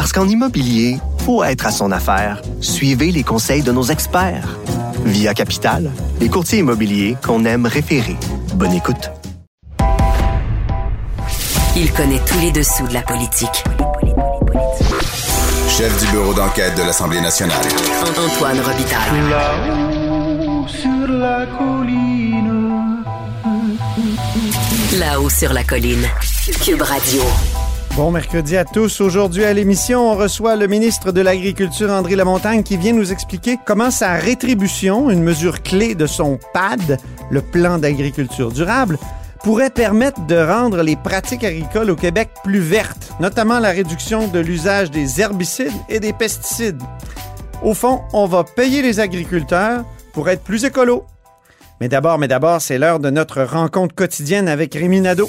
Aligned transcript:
Parce 0.00 0.14
qu'en 0.14 0.26
immobilier, 0.26 0.96
faut 1.26 1.44
être 1.44 1.66
à 1.66 1.70
son 1.70 1.92
affaire. 1.92 2.40
Suivez 2.62 3.12
les 3.12 3.22
conseils 3.22 3.60
de 3.60 3.70
nos 3.70 3.82
experts. 3.82 4.56
Via 5.04 5.34
Capital, 5.34 5.90
les 6.20 6.30
courtiers 6.30 6.60
immobiliers 6.60 7.18
qu'on 7.22 7.44
aime 7.44 7.66
référer. 7.66 8.16
Bonne 8.54 8.72
écoute. 8.72 9.10
Il 11.76 11.92
connaît 11.92 12.22
tous 12.26 12.38
les 12.40 12.50
dessous 12.50 12.88
de 12.88 12.94
la 12.94 13.02
politique. 13.02 13.62
Chef 15.68 16.02
du 16.02 16.10
bureau 16.12 16.32
d'enquête 16.32 16.74
de 16.78 16.82
l'Assemblée 16.82 17.20
nationale. 17.20 17.60
Antoine 18.16 18.60
Robitaille. 18.60 19.28
Là-haut 19.28 20.66
sur 20.66 21.08
la 21.08 21.44
colline. 21.58 23.04
Là-haut 24.98 25.28
sur 25.28 25.52
la 25.52 25.62
colline. 25.62 26.06
Cube 26.64 26.80
Radio. 26.80 27.20
Bon 28.00 28.10
mercredi 28.10 28.56
à 28.56 28.64
tous. 28.64 29.02
Aujourd'hui 29.02 29.44
à 29.44 29.52
l'émission, 29.52 30.10
on 30.10 30.16
reçoit 30.16 30.56
le 30.56 30.66
ministre 30.66 31.12
de 31.12 31.20
l'Agriculture, 31.20 31.90
André 31.90 32.16
Lamontagne, 32.16 32.62
qui 32.62 32.78
vient 32.78 32.94
nous 32.94 33.12
expliquer 33.12 33.58
comment 33.66 33.90
sa 33.90 34.14
rétribution, 34.14 35.10
une 35.10 35.22
mesure 35.22 35.62
clé 35.62 35.94
de 35.94 36.06
son 36.06 36.38
PAD, 36.54 36.96
le 37.30 37.42
plan 37.42 37.76
d'agriculture 37.76 38.52
durable, 38.52 38.98
pourrait 39.44 39.68
permettre 39.68 40.24
de 40.24 40.34
rendre 40.34 40.82
les 40.82 40.96
pratiques 40.96 41.44
agricoles 41.44 41.90
au 41.90 41.94
Québec 41.94 42.30
plus 42.42 42.60
vertes, 42.60 43.12
notamment 43.20 43.58
la 43.58 43.68
réduction 43.68 44.28
de 44.28 44.38
l'usage 44.38 44.90
des 44.90 45.20
herbicides 45.20 45.68
et 45.90 46.00
des 46.00 46.14
pesticides. 46.14 46.82
Au 47.62 47.74
fond, 47.74 48.00
on 48.14 48.24
va 48.24 48.44
payer 48.44 48.80
les 48.80 48.98
agriculteurs 48.98 49.84
pour 50.14 50.30
être 50.30 50.42
plus 50.42 50.64
écolos. 50.64 51.04
Mais 51.82 51.90
d'abord, 51.90 52.16
mais 52.16 52.28
d'abord, 52.28 52.62
c'est 52.62 52.78
l'heure 52.78 52.98
de 52.98 53.10
notre 53.10 53.42
rencontre 53.42 53.94
quotidienne 53.94 54.48
avec 54.48 54.72
Rémi 54.72 55.02
Nadeau. 55.02 55.28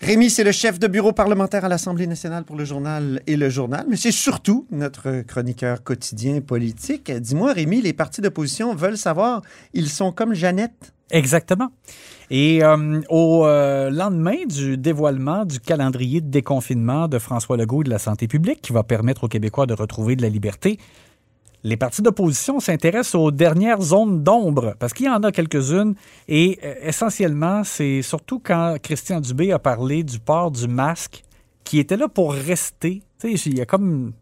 Rémi, 0.00 0.30
c'est 0.30 0.44
le 0.44 0.52
chef 0.52 0.78
de 0.78 0.86
bureau 0.86 1.12
parlementaire 1.12 1.64
à 1.64 1.68
l'Assemblée 1.68 2.06
nationale 2.06 2.44
pour 2.44 2.54
le 2.54 2.64
journal 2.64 3.20
et 3.26 3.36
le 3.36 3.50
journal, 3.50 3.84
mais 3.88 3.96
c'est 3.96 4.12
surtout 4.12 4.64
notre 4.70 5.22
chroniqueur 5.22 5.82
quotidien 5.82 6.40
politique. 6.40 7.10
Dis-moi, 7.10 7.52
Rémi, 7.52 7.82
les 7.82 7.92
partis 7.92 8.20
d'opposition 8.20 8.76
veulent 8.76 8.96
savoir, 8.96 9.42
ils 9.74 9.88
sont 9.88 10.12
comme 10.12 10.34
Jeannette. 10.34 10.92
Exactement. 11.10 11.72
Et 12.30 12.62
euh, 12.62 13.00
au 13.08 13.44
euh, 13.46 13.90
lendemain 13.90 14.36
du 14.46 14.76
dévoilement 14.76 15.44
du 15.44 15.58
calendrier 15.58 16.20
de 16.20 16.30
déconfinement 16.30 17.08
de 17.08 17.18
François 17.18 17.56
Legault 17.56 17.80
et 17.80 17.84
de 17.86 17.90
la 17.90 17.98
santé 17.98 18.28
publique, 18.28 18.62
qui 18.62 18.72
va 18.72 18.84
permettre 18.84 19.24
aux 19.24 19.28
Québécois 19.28 19.66
de 19.66 19.74
retrouver 19.74 20.14
de 20.14 20.22
la 20.22 20.28
liberté, 20.28 20.78
les 21.64 21.76
partis 21.76 22.02
d'opposition 22.02 22.60
s'intéressent 22.60 23.16
aux 23.16 23.30
dernières 23.30 23.80
zones 23.80 24.22
d'ombre, 24.22 24.74
parce 24.78 24.92
qu'il 24.92 25.06
y 25.06 25.08
en 25.08 25.22
a 25.22 25.32
quelques-unes, 25.32 25.94
et 26.28 26.58
euh, 26.64 26.74
essentiellement, 26.82 27.64
c'est 27.64 28.02
surtout 28.02 28.40
quand 28.40 28.76
Christian 28.82 29.20
Dubé 29.20 29.52
a 29.52 29.58
parlé 29.58 30.02
du 30.02 30.18
port 30.18 30.50
du 30.50 30.68
masque, 30.68 31.24
qui 31.64 31.78
était 31.78 31.96
là 31.96 32.08
pour 32.08 32.32
rester. 32.32 33.02
Tu 33.20 33.32
il 33.32 33.58
y 33.58 33.60
a 33.60 33.66
comme... 33.66 34.12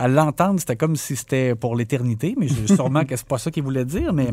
À 0.00 0.06
l'entendre, 0.06 0.60
c'était 0.60 0.76
comme 0.76 0.94
si 0.94 1.16
c'était 1.16 1.56
pour 1.56 1.74
l'éternité, 1.74 2.36
mais 2.38 2.46
sûrement 2.48 3.04
que 3.04 3.16
c'est 3.16 3.26
pas 3.26 3.38
ça 3.38 3.50
qu'il 3.50 3.64
voulait 3.64 3.84
dire, 3.84 4.12
mais... 4.12 4.28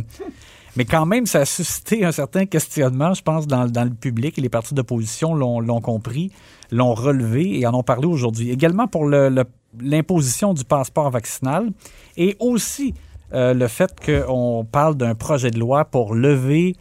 Mais 0.78 0.84
quand 0.84 1.06
même, 1.06 1.26
ça 1.26 1.40
a 1.40 1.46
suscité 1.46 2.04
un 2.04 2.12
certain 2.12 2.46
questionnement, 2.46 3.14
je 3.14 3.22
pense, 3.22 3.48
dans, 3.48 3.66
dans 3.66 3.86
le 3.86 3.92
public. 3.92 4.38
Et 4.38 4.42
les 4.42 4.50
partis 4.50 4.74
d'opposition 4.74 5.34
l'ont 5.34 5.80
compris, 5.80 6.34
l'ont 6.70 6.94
relevé 6.94 7.58
et 7.58 7.66
en 7.66 7.74
ont 7.74 7.82
parlé 7.82 8.08
aujourd'hui. 8.08 8.52
Également 8.52 8.86
pour 8.86 9.06
le- 9.06 9.46
l'imposition 9.82 10.54
du 10.54 10.64
passeport 10.64 11.10
vaccinal 11.12 11.70
et 12.18 12.36
aussi 12.40 12.94
euh, 13.34 13.54
le 13.54 13.68
fait 13.68 13.92
qu'on 14.06 14.66
parle 14.72 14.96
d'un 14.96 15.16
projet 15.16 15.52
de 15.52 15.60
loi 15.60 15.86
pour 15.86 16.14
lever 16.16 16.76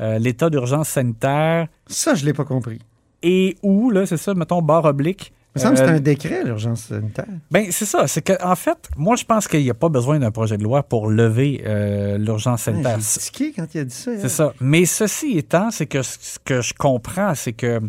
euh, 0.00 0.18
l'état 0.18 0.50
d'urgence 0.50 0.88
sanitaire 0.90 1.66
Ça, 1.86 2.14
je 2.14 2.24
l'ai 2.24 2.32
pas 2.34 2.44
compris. 2.44 2.78
et 3.22 3.56
où, 3.62 3.90
là, 3.90 4.06
c'est 4.06 4.16
ça, 4.16 4.34
mettons, 4.34 4.62
barre 4.62 4.84
oblique. 4.84 5.32
Il 5.56 5.60
me 5.60 5.64
semble 5.64 5.76
que 5.76 5.80
euh, 5.80 5.86
c'est 5.86 5.92
un 5.94 6.00
décret, 6.00 6.44
l'urgence 6.44 6.82
sanitaire. 6.82 7.24
ben, 7.50 7.66
c'est 7.70 7.86
ça. 7.86 8.06
C'est 8.06 8.22
que, 8.22 8.34
en 8.44 8.54
fait, 8.54 8.78
moi, 8.96 9.16
je 9.16 9.24
pense 9.24 9.48
qu'il 9.48 9.62
n'y 9.62 9.70
a 9.70 9.74
pas 9.74 9.88
besoin 9.88 10.18
d'un 10.20 10.30
projet 10.30 10.56
de 10.56 10.62
loi 10.62 10.82
pour 10.84 11.08
lever 11.08 11.62
euh, 11.66 12.16
l'urgence 12.18 12.66
Ouais, 12.68 12.74
sanitaire. 12.74 12.98
Tiqué 13.00 13.52
quand 13.56 13.66
il 13.74 13.80
a 13.80 13.84
dit 13.84 13.94
ça. 13.94 14.10
C'est 14.20 14.28
ça. 14.28 14.52
Mais 14.60 14.84
ceci 14.84 15.36
étant, 15.38 15.70
c'est 15.72 15.86
que 15.86 16.02
ce 16.02 16.38
que 16.44 16.60
je 16.60 16.74
comprends, 16.74 17.34
c'est 17.34 17.54
que 17.54 17.80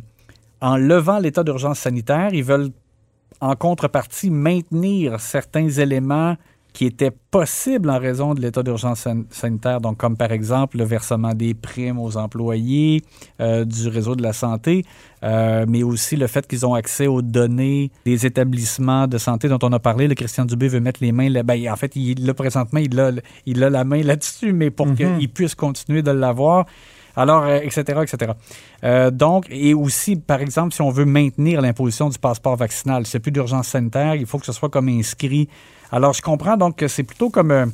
en 0.62 0.78
levant 0.78 1.20
l'état 1.20 1.44
d'urgence 1.44 1.80
sanitaire, 1.80 2.30
ils 2.34 2.44
veulent 2.44 2.72
en 3.42 3.56
contrepartie 3.56 4.30
maintenir 4.30 5.20
certains 5.20 5.70
éléments 5.70 6.36
qui 6.72 6.86
étaient 6.86 7.12
possibles 7.32 7.90
en 7.90 7.98
raison 7.98 8.36
de 8.36 8.42
l'état 8.42 8.62
d'urgence 8.62 9.00
san- 9.00 9.26
sanitaire, 9.32 9.82
donc 9.82 9.98
comme 9.98 10.16
par 10.16 10.32
exemple 10.32 10.78
le 10.78 10.84
versement 10.84 11.34
des 11.34 11.56
primes 11.56 11.98
aux 11.98 12.16
employés 12.16 13.02
euh, 13.42 13.66
du 13.66 13.88
réseau 13.88 14.16
de 14.16 14.22
la 14.22 14.34
santé, 14.34 14.86
euh, 15.24 15.66
mais 15.68 15.82
aussi 15.82 16.16
le 16.16 16.28
fait 16.28 16.46
qu'ils 16.48 16.68
ont 16.68 16.76
accès 16.76 17.08
aux 17.08 17.24
données 17.24 17.92
des 18.06 18.28
établissements 18.28 19.08
de 19.08 19.18
santé 19.18 19.50
dont 19.50 19.58
on 19.64 19.74
a 19.74 19.80
parlé. 19.80 20.08
Le 20.08 20.14
Christian 20.14 20.46
Dubé 20.46 20.68
veut 20.68 20.80
mettre 20.80 21.00
les 21.02 21.12
mains 21.12 21.30
là. 21.30 21.42
Ben, 21.42 21.60
en 21.72 21.76
fait, 21.76 21.96
il, 21.96 22.24
là, 22.26 22.36
présentement, 22.36 22.80
il 22.80 22.98
a, 23.00 23.12
il 23.48 23.64
a 23.64 23.70
la 23.72 23.84
main 23.84 24.04
là-dessus, 24.04 24.54
mais 24.54 24.70
pour 24.70 24.86
qu'il 25.18 25.30
puisse 25.30 25.56
continuer 25.56 26.04
de 26.04 26.12
l'avoir. 26.12 26.66
Alors, 27.19 27.44
euh, 27.44 27.59
etc., 27.62 27.81
etc. 28.02 28.31
Euh, 28.84 29.12
donc, 29.12 29.46
et 29.50 29.74
aussi, 29.74 30.16
par 30.16 30.40
exemple, 30.41 30.74
si 30.74 30.81
on 30.81 30.90
veut 30.90 31.06
maintenir 31.06 31.62
l'imposition 31.62 32.07
du 32.09 32.18
passeport 32.18 32.56
vaccinal, 32.56 33.06
c'est 33.06 33.19
plus 33.19 33.31
d'urgence 33.31 33.68
sanitaire, 33.68 34.16
il 34.16 34.25
faut 34.25 34.38
que 34.40 34.46
ce 34.46 34.53
soit 34.53 34.69
comme 34.69 34.88
inscrit. 34.88 35.50
Alors, 35.91 36.13
je 36.13 36.22
comprends 36.22 36.56
donc 36.56 36.78
que 36.78 36.88
c'est 36.88 37.03
plutôt 37.03 37.30
comme 37.30 37.52
un, 37.52 37.66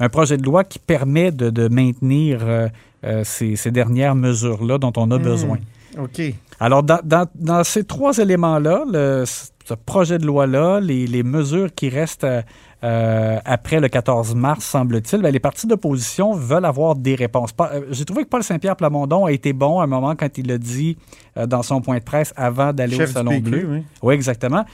un 0.00 0.08
projet 0.08 0.36
de 0.36 0.42
loi 0.44 0.64
qui 0.64 0.78
permet 0.78 1.30
de, 1.30 1.50
de 1.50 1.68
maintenir 1.68 2.40
euh, 2.42 2.68
euh, 3.04 3.22
ces, 3.24 3.56
ces 3.56 3.70
dernières 3.70 4.14
mesures-là 4.14 4.76
dont 4.78 4.92
on 4.96 5.10
a 5.12 5.18
besoin. 5.18 5.58
OK. 5.98 6.20
Alors, 6.60 6.82
dans, 6.82 7.00
dans- 7.02 7.26
dans 7.34 7.64
ces 7.64 7.84
trois 7.84 8.18
éléments-là, 8.18 8.84
ce 9.24 9.74
projet 9.86 10.18
de 10.18 10.26
loi-là, 10.26 10.80
les, 10.80 11.06
les 11.06 11.22
mesures 11.22 11.74
qui 11.74 11.88
restent 11.88 12.24
euh, 12.24 12.42
euh, 12.82 13.38
après 13.44 13.78
le 13.80 13.88
14 13.88 14.34
mars, 14.34 14.64
semble-t-il, 14.64 15.20
ben, 15.22 15.30
les 15.30 15.40
partis 15.40 15.66
d'opposition 15.66 16.32
veulent 16.32 16.64
avoir 16.64 16.94
des 16.96 17.14
réponses. 17.14 17.50
Euh, 17.60 17.82
J'ai 17.90 18.04
trouvé 18.04 18.24
que 18.24 18.28
Paul 18.28 18.42
Saint-Pierre 18.42 18.76
Plamondon 18.76 19.26
a 19.26 19.32
été 19.32 19.52
bon 19.52 19.80
à 19.80 19.84
un 19.84 19.86
moment 19.86 20.14
quand 20.16 20.38
il 20.38 20.50
a 20.50 20.58
dit 20.58 20.96
euh, 21.36 21.46
dans 21.46 21.62
son 21.62 21.80
point 21.82 21.98
de 21.98 22.04
presse 22.04 22.32
avant 22.36 22.72
d'aller 22.72 23.00
au 23.02 23.06
Salon 23.06 23.30
PQ, 23.32 23.42
Bleu. 23.42 23.68
oui. 23.70 23.82
Oui, 24.02 24.14
exactement. 24.14 24.64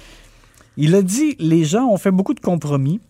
Il 0.76 0.94
a 0.94 1.02
dit 1.02 1.36
les 1.38 1.64
gens 1.64 1.86
ont 1.86 1.96
fait 1.96 2.10
beaucoup 2.10 2.34
de 2.34 2.40
compromis 2.40 3.00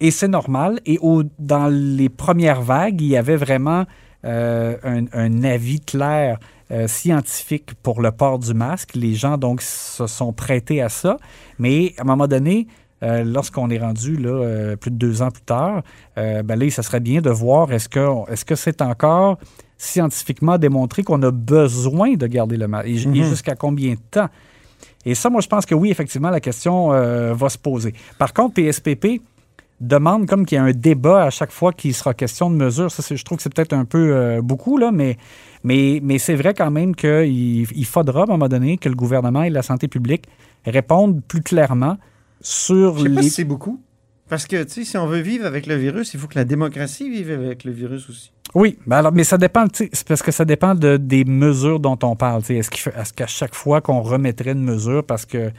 et 0.00 0.10
c'est 0.10 0.28
normal. 0.28 0.80
Et 0.86 0.98
au, 1.00 1.22
dans 1.38 1.68
les 1.68 2.08
premières 2.08 2.62
vagues, 2.62 3.00
il 3.00 3.06
y 3.08 3.16
avait 3.16 3.36
vraiment 3.36 3.84
euh, 4.24 4.76
un, 4.82 5.04
un 5.12 5.44
avis 5.44 5.80
clair 5.80 6.38
euh, 6.72 6.86
scientifique 6.86 7.74
pour 7.82 8.00
le 8.00 8.12
port 8.12 8.38
du 8.38 8.54
masque. 8.54 8.94
Les 8.94 9.14
gens 9.14 9.38
donc 9.38 9.62
se 9.62 10.06
sont 10.06 10.32
prêtés 10.32 10.80
à 10.82 10.88
ça. 10.88 11.16
Mais 11.58 11.94
à 11.98 12.02
un 12.02 12.04
moment 12.04 12.28
donné, 12.28 12.66
euh, 13.02 13.24
lorsqu'on 13.24 13.70
est 13.70 13.78
rendu 13.78 14.16
là, 14.16 14.30
euh, 14.30 14.76
plus 14.76 14.90
de 14.90 14.96
deux 14.96 15.22
ans 15.22 15.30
plus 15.30 15.42
tard, 15.42 15.82
euh, 16.18 16.42
ben 16.42 16.58
là, 16.58 16.70
ça 16.70 16.82
serait 16.82 17.00
bien 17.00 17.20
de 17.20 17.30
voir 17.30 17.72
est-ce 17.72 17.88
que 17.88 18.30
est-ce 18.30 18.44
que 18.44 18.54
c'est 18.54 18.82
encore 18.82 19.38
scientifiquement 19.78 20.58
démontré 20.58 21.02
qu'on 21.02 21.22
a 21.22 21.30
besoin 21.30 22.14
de 22.14 22.26
garder 22.26 22.56
le 22.56 22.68
masque? 22.68 22.88
Et, 22.88 22.92
et 22.94 23.24
jusqu'à 23.24 23.54
combien 23.54 23.94
de 23.94 24.00
temps? 24.10 24.28
Et 25.04 25.14
ça, 25.14 25.30
moi, 25.30 25.40
je 25.40 25.48
pense 25.48 25.64
que 25.64 25.74
oui, 25.74 25.90
effectivement, 25.90 26.30
la 26.30 26.40
question 26.40 26.92
euh, 26.92 27.32
va 27.34 27.48
se 27.48 27.58
poser. 27.58 27.94
Par 28.18 28.34
contre, 28.34 28.54
PSPP 28.54 29.22
demande 29.80 30.26
comme 30.26 30.44
qu'il 30.44 30.56
y 30.56 30.58
a 30.58 30.64
un 30.64 30.72
débat 30.72 31.24
à 31.24 31.30
chaque 31.30 31.52
fois 31.52 31.72
qu'il 31.72 31.94
sera 31.94 32.12
question 32.12 32.50
de 32.50 32.56
mesures. 32.56 32.90
Ça, 32.90 33.02
je 33.14 33.24
trouve 33.24 33.38
que 33.38 33.42
c'est 33.42 33.54
peut-être 33.54 33.72
un 33.72 33.86
peu 33.86 34.14
euh, 34.14 34.42
beaucoup, 34.42 34.76
là, 34.76 34.90
mais, 34.92 35.16
mais, 35.64 36.00
mais 36.02 36.18
c'est 36.18 36.34
vrai 36.34 36.52
quand 36.52 36.70
même 36.70 36.94
qu'il 36.94 37.66
il 37.72 37.86
faudra, 37.86 38.20
à 38.20 38.24
un 38.24 38.26
moment 38.26 38.48
donné, 38.48 38.76
que 38.76 38.90
le 38.90 38.94
gouvernement 38.94 39.42
et 39.42 39.50
la 39.50 39.62
santé 39.62 39.88
publique 39.88 40.24
répondent 40.66 41.22
plus 41.26 41.40
clairement 41.40 41.96
sur 42.40 42.96
Je 42.98 43.02
sais 43.04 43.08
pas 43.10 43.20
les... 43.20 43.22
si 43.28 43.30
c'est 43.30 43.44
beaucoup. 43.44 43.80
Parce 44.28 44.46
que, 44.46 44.62
tu 44.62 44.70
sais, 44.70 44.84
si 44.84 44.96
on 44.96 45.06
veut 45.06 45.18
vivre 45.20 45.44
avec 45.44 45.66
le 45.66 45.74
virus, 45.74 46.14
il 46.14 46.20
faut 46.20 46.28
que 46.28 46.36
la 46.38 46.44
démocratie 46.44 47.10
vive 47.10 47.30
avec 47.32 47.64
le 47.64 47.72
virus 47.72 48.08
aussi. 48.08 48.30
Oui, 48.54 48.78
ben 48.86 48.96
alors, 48.98 49.12
mais 49.12 49.24
ça 49.24 49.38
dépend, 49.38 49.66
tu 49.68 49.84
sais, 49.84 49.90
c'est 49.92 50.06
parce 50.06 50.22
que 50.22 50.30
ça 50.30 50.44
dépend 50.44 50.74
de, 50.74 50.96
des 50.96 51.24
mesures 51.24 51.80
dont 51.80 51.98
on 52.02 52.14
parle. 52.16 52.42
tu 52.42 52.48
sais. 52.48 52.56
Est-ce 52.56 52.70
qu'il 52.70 52.92
qu'à 53.16 53.26
chaque 53.26 53.54
fois 53.54 53.80
qu'on 53.80 54.00
remettrait 54.02 54.52
une 54.52 54.62
mesure 54.64 55.04
parce 55.04 55.26
que 55.26 55.50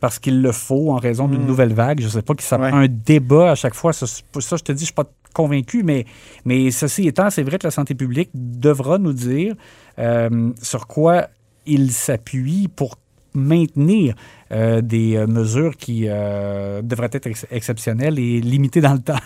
parce 0.00 0.18
qu'il 0.18 0.40
le 0.40 0.50
faut 0.50 0.90
en 0.92 0.96
raison 0.96 1.28
d'une 1.28 1.42
Mm. 1.42 1.46
nouvelle 1.46 1.74
vague, 1.74 2.00
je 2.00 2.08
sais 2.08 2.22
pas 2.22 2.34
que 2.34 2.42
ça 2.42 2.58
Ouais. 2.58 2.70
un 2.72 2.86
débat 2.88 3.50
à 3.50 3.54
chaque 3.54 3.74
fois. 3.74 3.92
Ça, 3.92 4.06
je 4.06 4.56
te 4.62 4.72
dis, 4.72 4.80
je 4.80 4.84
suis 4.86 4.94
pas 4.94 5.04
convaincu, 5.34 5.82
mais, 5.82 6.06
mais 6.46 6.70
ceci 6.70 7.06
étant, 7.06 7.28
c'est 7.30 7.42
vrai 7.42 7.58
que 7.58 7.66
la 7.66 7.70
santé 7.70 7.94
publique 7.94 8.30
devra 8.34 8.96
nous 8.98 9.12
dire 9.12 9.54
euh, 9.98 10.50
sur 10.62 10.86
quoi 10.86 11.28
il 11.66 11.90
s'appuie 11.92 12.66
pour 12.68 12.96
maintenir 13.34 14.14
euh, 14.52 14.80
des 14.80 15.16
euh, 15.16 15.26
mesures 15.26 15.76
qui 15.76 16.06
euh, 16.08 16.82
devraient 16.82 17.10
être 17.12 17.26
ex- 17.26 17.46
exceptionnelles 17.50 18.18
et 18.18 18.40
limitées 18.40 18.80
dans 18.80 18.94
le 18.94 19.00
temps. 19.00 19.18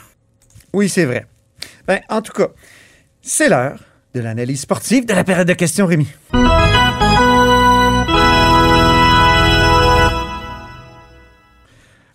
Oui, 0.72 0.88
c'est 0.88 1.04
vrai. 1.04 1.26
Ben, 1.86 2.00
en 2.08 2.20
tout 2.22 2.32
cas, 2.32 2.48
c'est 3.22 3.48
l'heure 3.48 3.78
de 4.14 4.20
l'analyse 4.20 4.60
sportive 4.60 5.06
de 5.06 5.14
la 5.14 5.24
période 5.24 5.48
de 5.48 5.54
questions, 5.54 5.86
Rémi. 5.86 6.08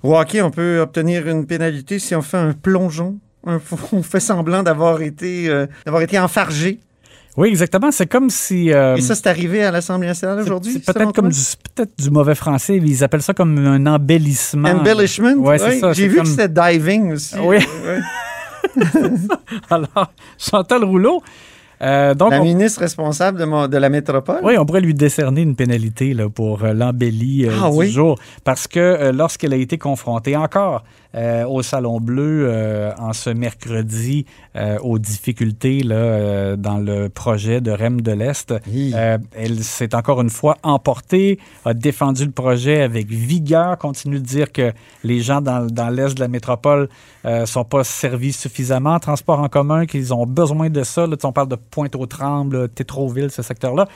Au 0.01 0.15
hockey, 0.17 0.41
on 0.41 0.51
peut 0.51 0.79
obtenir 0.79 1.27
une 1.27 1.45
pénalité 1.45 2.00
si 2.00 2.15
on 2.15 2.21
fait 2.21 2.38
un 2.38 2.53
plongeon. 2.53 3.19
On 3.94 4.03
fait 4.03 4.19
semblant 4.19 4.63
d'avoir 4.63 5.01
été, 5.01 5.47
euh, 5.50 5.65
d'avoir 5.85 6.03
été 6.03 6.19
enfargé. 6.19 6.79
Oui, 7.39 7.47
exactement. 7.50 7.89
C'est 7.91 8.06
comme 8.07 8.30
si... 8.30 8.71
euh, 8.74 8.95
Et 8.97 9.01
ça, 9.01 9.15
c'est 9.15 9.27
arrivé 9.27 9.63
à 9.63 9.71
l'Assemblée 9.71 10.07
nationale 10.07 10.39
aujourd'hui? 10.41 10.74
C'est 10.74 10.94
peut-être 10.94 11.13
comme 11.13 11.30
du, 11.30 11.39
peut-être 11.74 11.91
du 11.97 12.09
mauvais 12.12 12.36
français. 12.36 12.75
Ils 12.77 13.03
appellent 13.03 13.21
ça 13.21 13.33
comme 13.33 13.57
un 13.57 13.86
embellissement. 13.86 14.69
Embellishment? 14.69 15.36
Ouais, 15.38 15.57
c'est 15.57 15.69
Oui, 15.75 15.80
ça. 15.80 15.94
J'ai 15.94 16.07
vu 16.09 16.15
comme- 16.18 16.25
que 16.25 16.30
c'était 16.30 16.50
diving 16.50 17.13
aussi. 17.13 17.36
Oui. 17.41 17.57
Alors, 19.69 20.12
Chantal 20.38 20.83
Rouleau. 20.83 21.21
euh, 21.81 22.13
donc, 22.13 22.31
La 22.31 22.41
on, 22.41 22.44
ministre 22.44 22.81
responsable 22.81 23.39
de, 23.39 23.45
mon- 23.45 23.68
de 23.68 23.77
la 23.77 23.89
métropole. 23.89 24.39
oui, 24.44 24.57
on 24.57 24.65
pourrait 24.65 24.81
lui 24.81 24.94
décerner 24.94 25.42
une 25.42 25.56
pénalité 25.56 26.13
là, 26.13 26.30
pour 26.30 26.63
euh, 26.63 26.74
l'embellie 26.74 27.45
euh, 27.45 27.51
Ah 27.63 27.69
du 27.69 27.77
oui? 27.77 27.89
jour. 27.89 28.19
Parce 28.44 28.68
que 28.68 28.80
euh, 28.80 29.12
lorsqu'elle 29.13 29.53
a 29.53 29.57
été 29.57 29.77
confrontée 29.77 30.35
encore 30.35 30.83
euh, 31.15 31.44
au 31.45 31.63
Salon 31.63 32.00
Bleu 32.00 32.47
euh, 32.47 32.91
en 33.00 33.13
ce 33.13 33.31
mercredi 33.31 34.25
euh, 34.56 34.77
aux 34.79 35.00
difficultés 35.00 35.81
là, 35.81 36.56
dans 36.56 36.77
le 36.77 37.09
projet 37.09 37.61
de 37.61 37.71
REM 37.71 38.01
de 38.01 38.11
l'Est, 38.11 38.53
elle 39.33 39.63
s'est 39.63 39.95
encore 39.95 40.21
une 40.21 40.29
fois 40.29 40.57
emportée, 40.61 41.39
a 41.65 41.73
défendu 41.73 42.25
le 42.25 42.31
projet 42.31 42.81
avec 42.81 43.07
vigueur, 43.07 43.77
continue 43.77 44.19
de 44.19 44.25
dire 44.25 44.51
que 44.51 44.71
les 45.03 45.21
gens 45.21 45.41
dans, 45.41 45.65
dans 45.65 45.89
l'est 45.89 46.13
de 46.13 46.19
la 46.19 46.27
métropole 46.27 46.89
ne 47.25 47.45
sont 47.45 47.65
pas 47.65 47.83
servis 47.83 48.33
suffisamment 48.33 48.94
en 48.94 49.00
transport 49.00 49.39
en 49.39 49.50
commun, 49.50 49.85
qu'ils 49.85 50.13
ont 50.13 50.25
besoin 50.25 50.69
de 50.69 50.83
ça. 50.83 51.07
Là, 51.07 51.15
on 51.23 51.31
parle 51.31 51.50
de 51.50 51.56
Pointe-aux-Trembles, 51.56 52.69
Tétroville, 52.69 53.31
ce 53.31 53.41
secteur-là. 53.41 53.88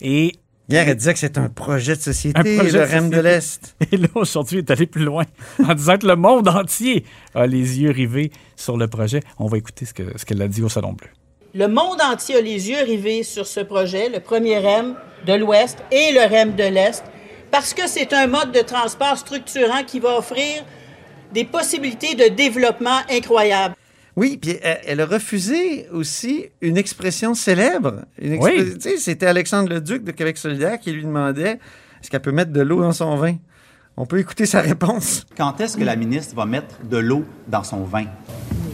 Et, 0.00 0.32
Hier, 0.72 0.88
elle 0.88 0.96
disait 0.96 1.12
que 1.12 1.18
c'est 1.18 1.36
un 1.38 1.48
projet 1.48 1.94
de 1.96 2.00
société, 2.00 2.38
Un 2.38 2.58
projet 2.58 2.78
le 2.78 2.86
de 2.86 2.90
REM 2.92 3.10
de 3.10 3.20
l'Est. 3.20 3.76
et 3.92 3.96
là, 3.98 4.08
aujourd'hui, 4.14 4.58
elle 4.58 4.64
est 4.64 4.70
allée 4.70 4.86
plus 4.86 5.04
loin 5.04 5.24
en 5.68 5.74
disant 5.74 5.98
que 5.98 6.06
le 6.06 6.16
monde 6.16 6.48
entier 6.48 7.04
a 7.34 7.46
les 7.46 7.80
yeux 7.80 7.90
rivés 7.90 8.30
sur 8.56 8.76
le 8.78 8.88
projet. 8.88 9.20
On 9.38 9.46
va 9.46 9.58
écouter 9.58 9.84
ce 9.84 9.92
que- 9.92 10.16
ce 10.16 10.24
qu'elle 10.24 10.40
a 10.40 10.48
dit 10.48 10.62
au 10.62 10.68
Salon 10.70 10.92
Bleu. 10.94 11.08
Le 11.54 11.68
monde 11.68 12.00
entier 12.02 12.36
a 12.36 12.40
les 12.40 12.70
yeux 12.70 12.82
rivés 12.84 13.22
sur 13.22 13.46
ce 13.46 13.60
projet, 13.60 14.08
le 14.08 14.20
premier 14.20 14.58
REM 14.58 14.94
de 15.26 15.34
l'Ouest 15.34 15.78
et 15.90 16.10
le 16.12 16.20
REM 16.26 16.54
de 16.56 16.64
l'Est, 16.64 17.04
parce 17.50 17.74
que 17.74 17.86
c'est 17.86 18.14
un 18.14 18.26
mode 18.26 18.52
de 18.52 18.60
transport 18.60 19.18
structurant 19.18 19.84
qui 19.86 20.00
va 20.00 20.16
offrir 20.16 20.64
des 21.34 21.44
possibilités 21.44 22.14
de 22.14 22.34
développement 22.34 23.00
incroyables. 23.10 23.74
Oui, 24.16 24.36
puis 24.40 24.58
elle, 24.62 24.80
elle 24.86 25.00
a 25.00 25.06
refusé 25.06 25.88
aussi 25.90 26.46
une 26.60 26.76
expression 26.76 27.34
célèbre. 27.34 28.02
Une 28.20 28.38
Oui. 28.42 28.74
C'était 28.98 29.26
Alexandre 29.26 29.70
Leduc 29.72 30.04
de 30.04 30.12
Québec 30.12 30.36
solidaire 30.36 30.78
qui 30.78 30.92
lui 30.92 31.02
demandait 31.02 31.58
est-ce 32.00 32.10
qu'elle 32.10 32.20
peut 32.20 32.32
mettre 32.32 32.52
de 32.52 32.60
l'eau 32.60 32.80
dans 32.82 32.92
son 32.92 33.16
vin? 33.16 33.36
On 33.96 34.06
peut 34.06 34.18
écouter 34.18 34.46
sa 34.46 34.60
réponse. 34.60 35.24
Quand 35.36 35.60
est-ce 35.60 35.76
que 35.76 35.84
la 35.84 35.96
ministre 35.96 36.34
va 36.34 36.46
mettre 36.46 36.82
de 36.84 36.96
l'eau 36.96 37.24
dans 37.48 37.62
son 37.62 37.84
vin? 37.84 38.04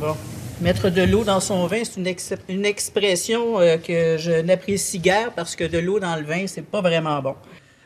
Bon. 0.01 0.17
Mettre 0.61 0.91
de 0.91 1.03
l'eau 1.03 1.23
dans 1.23 1.39
son 1.41 1.67
vin, 1.69 1.83
c'est 1.85 2.01
une, 2.01 2.07
ex- 2.09 2.35
une 2.49 2.65
expression 2.67 3.61
euh, 3.61 3.77
que 3.77 4.17
je 4.19 4.41
n'apprécie 4.43 4.99
guère 4.99 5.33
parce 5.33 5.55
que 5.55 5.63
de 5.63 5.79
l'eau 5.79 6.01
dans 6.01 6.17
le 6.17 6.25
vin, 6.25 6.47
c'est 6.49 6.63
pas 6.67 6.81
vraiment 6.81 7.21
bon. 7.23 7.35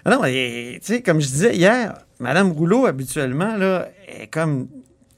Ah 0.07 0.11
non, 0.17 0.23
tu 0.25 0.79
sais, 0.81 1.03
comme 1.03 1.21
je 1.21 1.27
disais 1.27 1.55
hier, 1.55 1.95
Madame 2.19 2.51
Rouleau, 2.53 2.87
habituellement, 2.87 3.57
là, 3.57 3.89
est 4.09 4.27
comme 4.29 4.69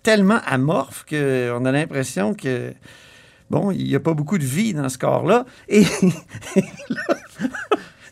tellement 0.04 0.40
amorphe 0.46 1.04
qu'on 1.08 1.64
a 1.64 1.72
l'impression 1.72 2.34
que, 2.34 2.72
bon, 3.50 3.72
il 3.72 3.84
n'y 3.84 3.96
a 3.96 4.00
pas 4.00 4.14
beaucoup 4.14 4.38
de 4.38 4.44
vie 4.44 4.72
dans 4.72 4.88
ce 4.88 4.98
corps-là. 4.98 5.46
Et 5.68 5.82
là, 6.90 7.16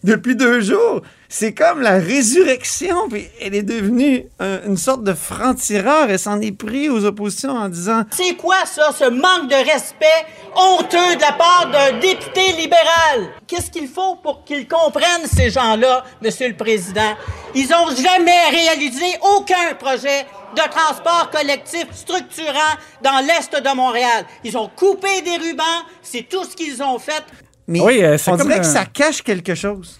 depuis 0.04 0.34
deux 0.36 0.60
jours, 0.60 1.00
c'est 1.28 1.54
comme 1.54 1.80
la 1.80 1.98
résurrection. 1.98 3.08
Puis 3.08 3.26
elle 3.40 3.54
est 3.54 3.62
devenue 3.62 4.24
un- 4.38 4.62
une 4.66 4.76
sorte 4.76 5.02
de 5.04 5.14
franc-tireur. 5.14 6.10
Elle 6.10 6.18
s'en 6.18 6.40
est 6.40 6.52
pris 6.56 6.88
aux 6.88 7.04
oppositions 7.04 7.52
en 7.56 7.68
disant 7.68 8.02
C'est 8.10 8.34
quoi 8.36 8.64
ça, 8.66 8.90
ce 8.96 9.04
manque 9.08 9.48
de 9.48 9.54
respect 9.54 10.26
honteux 10.54 11.16
de 11.16 11.20
la 11.20 11.32
part 11.32 11.70
d'un 11.72 11.98
député 11.98 12.52
libéral? 12.52 13.30
Qu'est-ce 13.46 13.70
qu'il 13.70 13.88
faut 13.88 14.16
pour 14.16 14.44
qu'ils 14.44 14.68
comprennent, 14.68 15.26
ces 15.26 15.50
gens-là, 15.50 16.04
Monsieur 16.20 16.48
le 16.48 16.56
Président? 16.56 17.14
Ils 17.54 17.68
n'ont 17.68 17.88
jamais 17.94 18.48
réalisé 18.50 19.04
aucun 19.36 19.74
projet 19.78 20.26
de 20.56 20.60
transport 20.70 21.30
collectif 21.30 21.86
structurant 21.92 22.76
dans 23.02 23.24
l'Est 23.26 23.54
de 23.62 23.74
Montréal. 23.74 24.26
Ils 24.44 24.56
ont 24.58 24.68
coupé 24.74 25.22
des 25.22 25.36
rubans, 25.38 25.64
c'est 26.02 26.28
tout 26.28 26.44
ce 26.44 26.54
qu'ils 26.54 26.82
ont 26.82 26.98
fait. 26.98 27.22
Mais 27.68 27.80
Oui, 27.80 28.02
euh, 28.02 28.16
on 28.28 28.36
dirait 28.36 28.54
un- 28.54 28.58
que 28.58 28.64
ça 28.66 28.84
cache 28.84 29.22
quelque 29.22 29.54
chose. 29.54 29.98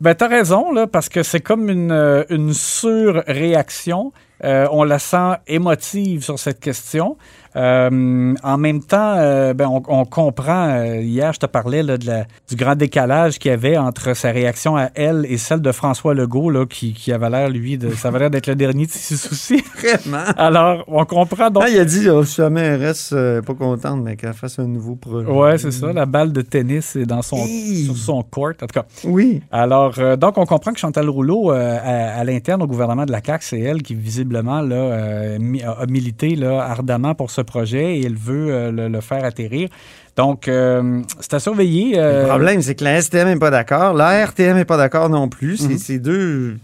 Ben, 0.00 0.14
t'as 0.14 0.26
raison, 0.28 0.72
là, 0.72 0.86
parce 0.86 1.08
que 1.08 1.22
c'est 1.22 1.40
comme 1.40 1.68
une, 1.70 1.92
euh, 1.92 2.24
une 2.28 2.52
surréaction. 2.52 4.12
Euh, 4.44 4.66
on 4.72 4.82
la 4.82 4.98
sent 4.98 5.34
émotive 5.46 6.24
sur 6.24 6.38
cette 6.38 6.58
question. 6.58 7.16
Euh, 7.56 8.34
en 8.42 8.58
même 8.58 8.82
temps, 8.82 9.14
euh, 9.16 9.54
ben, 9.54 9.66
on, 9.68 9.82
on 9.88 10.04
comprend, 10.04 10.68
euh, 10.70 10.96
hier, 11.02 11.32
je 11.32 11.38
te 11.40 11.46
parlais 11.46 11.82
là, 11.82 11.98
de 11.98 12.06
la, 12.06 12.24
du 12.48 12.56
grand 12.56 12.74
décalage 12.76 13.38
qu'il 13.38 13.50
y 13.50 13.54
avait 13.54 13.76
entre 13.76 14.14
sa 14.14 14.30
réaction 14.30 14.76
à 14.76 14.88
elle 14.94 15.26
et 15.28 15.36
celle 15.36 15.60
de 15.60 15.72
François 15.72 16.14
Legault, 16.14 16.50
là, 16.50 16.66
qui, 16.66 16.92
qui 16.94 17.12
avait 17.12 17.30
l'air, 17.30 17.48
lui, 17.50 17.78
de, 17.78 17.90
ça 17.90 18.08
avait 18.08 18.20
l'air 18.20 18.30
d'être 18.30 18.46
le 18.46 18.54
dernier 18.56 18.86
de 18.86 18.90
ses 18.90 19.16
soucis. 19.16 19.62
Vraiment? 19.76 20.24
Alors, 20.36 20.84
on 20.88 21.04
comprend 21.04 21.50
donc. 21.50 21.64
Ah, 21.66 21.68
il 21.70 21.78
a 21.78 21.84
dit, 21.84 22.08
oh, 22.08 22.22
mairesse 22.50 23.10
euh, 23.12 23.42
pas 23.42 23.54
contente, 23.54 24.00
mais 24.02 24.16
qu'elle 24.16 24.32
fasse 24.32 24.58
un 24.58 24.66
nouveau 24.66 24.94
projet. 24.96 25.28
Ouais, 25.28 25.58
c'est 25.58 25.70
ça. 25.72 25.92
La 25.92 26.06
balle 26.06 26.32
de 26.32 26.42
tennis 26.42 26.96
est 26.96 27.06
dans 27.06 27.22
son, 27.22 27.36
Hey. 27.36 27.84
sur 27.84 27.96
son 27.96 28.22
court. 28.22 28.50
En 28.62 28.66
tout 28.66 28.74
cas, 28.74 28.84
Oui. 29.04 29.42
Alors, 29.50 29.94
euh, 29.98 30.16
donc, 30.16 30.38
on 30.38 30.46
comprend 30.46 30.72
que 30.72 30.78
Chantal 30.78 31.08
Rouleau, 31.08 31.52
euh, 31.52 31.76
à, 31.82 32.20
à 32.20 32.24
l'interne 32.24 32.62
au 32.62 32.66
gouvernement 32.66 33.04
de 33.04 33.12
la 33.12 33.20
CAQ, 33.24 33.44
c'est 33.44 33.60
elle 33.60 33.82
qui, 33.82 33.94
visiblement, 33.94 34.60
là, 34.62 34.74
euh, 34.76 35.38
mi- 35.38 35.62
a 35.62 35.72
a 35.82 35.86
milité 35.86 36.34
là, 36.36 36.60
ardemment 36.62 37.14
pour 37.14 37.30
ce 37.30 37.41
projet 37.44 37.98
et 37.98 38.06
elle 38.06 38.16
veut 38.16 38.48
euh, 38.52 38.70
le, 38.72 38.88
le 38.88 39.00
faire 39.00 39.24
atterrir. 39.24 39.68
Donc, 40.16 40.46
euh, 40.48 41.00
c'est 41.20 41.34
à 41.34 41.38
surveiller. 41.40 41.94
euh, 41.98 42.22
Le 42.22 42.28
problème, 42.28 42.60
c'est 42.62 42.74
que 42.74 42.84
la 42.84 43.00
STM 43.00 43.28
n'est 43.28 43.36
pas 43.38 43.50
d'accord, 43.50 43.94
la 43.94 44.24
RTM 44.26 44.56
n'est 44.56 44.64
pas 44.66 44.76
d'accord 44.76 45.08
non 45.08 45.28
plus. 45.28 45.56
C'est 45.56 45.68
Mhm. 45.70 45.78
ces 45.78 45.98
deux 45.98 46.56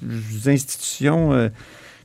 institutions 0.46 1.50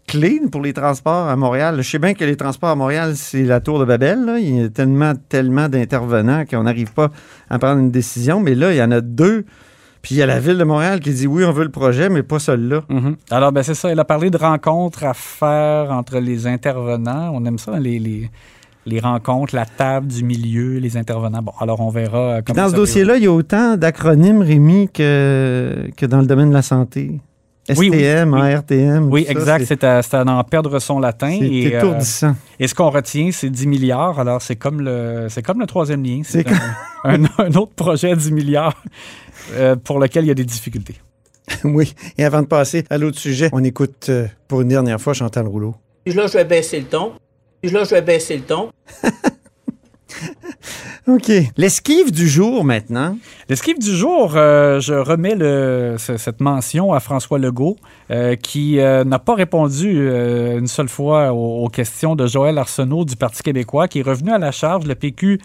clés 0.07 0.41
pour 0.51 0.61
les 0.61 0.73
transports 0.73 1.27
à 1.29 1.35
Montréal. 1.35 1.75
Je 1.77 1.89
sais 1.89 1.99
bien 1.99 2.13
que 2.13 2.23
les 2.25 2.35
transports 2.35 2.69
à 2.69 2.75
Montréal, 2.75 3.13
c'est 3.15 3.43
la 3.43 3.59
tour 3.59 3.79
de 3.79 3.85
Babel. 3.85 4.25
là. 4.25 4.37
Il 4.39 4.55
y 4.61 4.63
a 4.63 4.69
tellement, 4.69 5.13
tellement 5.29 5.69
d'intervenants 5.69 6.45
qu'on 6.45 6.63
n'arrive 6.63 6.93
pas 6.93 7.09
à 7.49 7.57
prendre 7.59 7.79
une 7.79 7.91
décision. 7.91 8.39
Mais 8.39 8.55
là, 8.55 8.71
il 8.71 8.77
y 8.77 8.83
en 8.83 8.91
a 8.91 9.01
deux. 9.01 9.45
Puis 10.01 10.15
il 10.15 10.17
y 10.17 10.21
a 10.21 10.25
la 10.25 10.39
ville 10.41 10.57
de 10.57 10.63
Montréal 10.65 10.99
qui 10.99 11.11
dit 11.13 11.27
oui, 11.27 11.45
on 11.45 11.53
veut 11.53 11.63
le 11.63 11.71
projet, 11.71 12.09
mais 12.09 12.23
pas 12.23 12.37
celui-là. 12.39 12.81
mhm. 12.89 13.15
Alors, 13.31 13.53
ben, 13.53 13.63
c'est 13.63 13.73
ça. 13.75 13.89
Elle 13.89 13.99
a 14.01 14.03
parlé 14.05 14.29
de 14.29 14.37
rencontres 14.37 15.05
à 15.05 15.13
faire 15.13 15.91
entre 15.91 16.19
les 16.19 16.45
intervenants. 16.47 17.31
On 17.33 17.45
aime 17.45 17.57
ça, 17.57 17.79
les, 17.79 17.99
les, 17.99 18.29
les 18.85 18.99
rencontres, 18.99 19.55
la 19.55 19.65
table 19.65 20.07
du 20.07 20.23
milieu, 20.23 20.77
les 20.79 20.97
intervenants. 20.97 21.41
Bon, 21.41 21.53
alors, 21.59 21.79
on 21.79 21.89
verra 21.89 22.17
euh, 22.37 22.41
comment 22.45 22.57
dans 22.61 22.65
ce 22.67 22.71
ça 22.71 22.77
dossier-là, 22.77 23.17
il 23.17 23.23
y 23.23 23.27
a 23.27 23.31
autant 23.31 23.77
d'acronymes, 23.77 24.41
Rémi, 24.41 24.89
que, 24.93 25.89
que 25.95 26.05
dans 26.05 26.19
le 26.19 26.25
domaine 26.25 26.49
de 26.49 26.53
la 26.53 26.61
santé. 26.61 27.19
Oui, 27.77 27.89
oui, 27.89 27.99
STM, 27.99 28.33
oui. 28.33 28.41
ARTM. 28.41 29.07
Oui, 29.09 29.25
exact. 29.29 29.63
c'est- 29.65 29.85
à, 29.85 30.01
c'est 30.01 30.17
à 30.17 30.25
en 30.25 30.43
perdre 30.43 30.77
son 30.79 30.99
latin. 30.99 31.37
C'est 31.39 31.47
et, 31.47 31.73
euh, 31.73 31.77
étourdissant. 31.77 32.35
Et 32.59 32.67
ce 32.67 32.75
qu'on 32.75 32.89
retient, 32.89 33.29
c'est 33.31 33.49
10 33.49 33.67
milliards. 33.67 34.19
Alors, 34.19 34.41
c'est 34.41 34.57
comme 34.57 34.81
le, 34.81 35.27
c'est 35.29 35.41
comme 35.43 35.61
le 35.61 35.65
troisième 35.65 36.03
lien. 36.03 36.21
C'est 36.25 36.45
un, 36.45 36.55
un- 37.23 37.23
un 37.37 37.53
autre 37.53 37.71
projet 37.73 38.11
à 38.11 38.15
10 38.17 38.33
milliards 38.33 38.83
euh, 39.53 39.77
pour 39.77 39.99
lequel 39.99 40.25
il 40.25 40.27
y 40.27 40.31
a 40.31 40.35
des 40.35 40.43
difficultés. 40.45 40.95
Oui. 41.63 41.93
Et 42.17 42.23
avant 42.25 42.41
de 42.41 42.47
passer 42.47 42.83
à 42.89 42.97
l'autre 42.97 43.17
sujet, 43.19 43.49
on 43.53 43.63
écoute 43.63 44.07
euh, 44.09 44.27
pour 44.49 44.61
une 44.61 44.67
dernière 44.69 44.99
fois 44.99 45.13
Chantal 45.13 45.45
Rouleau. 45.47 45.75
Là, 46.05 46.27
je 46.27 46.33
vais 46.37 46.45
baisser 46.45 46.79
le 46.81 46.85
ton. 46.85 47.13
Puis 47.63 47.71
là, 47.71 47.85
je 47.85 47.91
vais 47.91 48.01
baisser 48.01 48.35
le 48.35 48.43
ton. 48.43 48.71
OK. 51.07 51.31
L'esquive 51.55 52.11
du 52.11 52.27
jour 52.27 52.65
maintenant. 52.65 53.17
L'esquive 53.47 53.79
du 53.79 53.95
jour, 53.95 54.33
euh, 54.35 54.81
je 54.81 54.93
remets 54.93 55.35
le, 55.35 55.95
cette 55.97 56.41
mention 56.41 56.91
à 56.91 56.99
François 56.99 57.39
Legault, 57.39 57.77
euh, 58.11 58.35
qui 58.35 58.81
euh, 58.81 59.05
n'a 59.05 59.17
pas 59.17 59.35
répondu 59.35 59.95
euh, 59.97 60.59
une 60.59 60.67
seule 60.67 60.89
fois 60.89 61.31
aux, 61.31 61.63
aux 61.63 61.69
questions 61.69 62.17
de 62.17 62.27
Joël 62.27 62.57
Arsenault 62.57 63.05
du 63.05 63.15
Parti 63.15 63.41
québécois, 63.43 63.87
qui 63.87 63.99
est 63.99 64.03
revenu 64.03 64.31
à 64.31 64.39
la 64.39 64.51
charge. 64.51 64.85
Le 64.85 64.95
PQ 64.95 65.39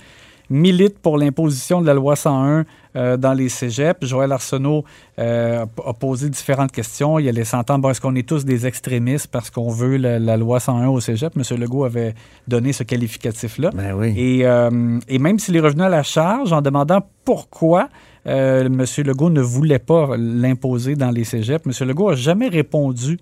milite 0.50 0.99
pour 0.99 1.19
l'imposition 1.19 1.81
de 1.81 1.87
la 1.87 1.95
loi 1.95 2.17
101 2.17 2.64
euh, 2.97 3.17
dans 3.17 3.33
les 3.33 3.49
cégeps. 3.49 4.05
Joël 4.07 4.33
Arsenault 4.33 4.85
euh, 5.19 5.67
a 5.85 5.93
posé 5.93 6.28
différentes 6.31 6.73
questions. 6.73 7.19
Il 7.19 7.28
allait 7.28 7.45
s'entendre, 7.45 7.83
bon, 7.83 7.90
est-ce 7.90 8.00
qu'on 8.00 8.14
est 8.14 8.26
tous 8.26 8.45
des 8.45 8.67
extrémistes 8.67 9.28
parce 9.28 9.50
qu'on 9.50 9.71
veut 9.71 9.97
la, 9.97 10.19
la 10.19 10.37
loi 10.37 10.61
101 10.61 10.88
au 10.88 11.00
cégep? 11.00 11.33
M. 11.37 11.59
Legault 11.59 11.85
avait 11.85 12.14
donné 12.47 12.73
ce 12.73 12.83
qualificatif-là. 12.83 13.71
Ben 13.75 13.93
oui. 13.95 14.14
Et, 14.17 14.47
euh, 14.47 14.99
et 15.09 15.19
même 15.19 15.38
s'il 15.38 15.57
est 15.57 15.61
revenu 15.61 15.83
à 15.83 15.88
la 15.88 16.02
charge 16.02 16.52
en 16.52 16.62
demandant 16.62 17.00
pourquoi 17.25 17.88
M. 18.25 18.85
Legault 19.07 19.31
ne 19.31 19.40
voulait 19.40 19.78
pas 19.78 20.17
l'imposer 20.19 20.97
dans 20.97 21.11
les 21.11 21.25
cégeps, 21.25 21.64
M. 21.64 21.88
Legault 21.88 22.11
n'a 22.11 22.17
jamais 22.17 22.49
répondu 22.49 23.19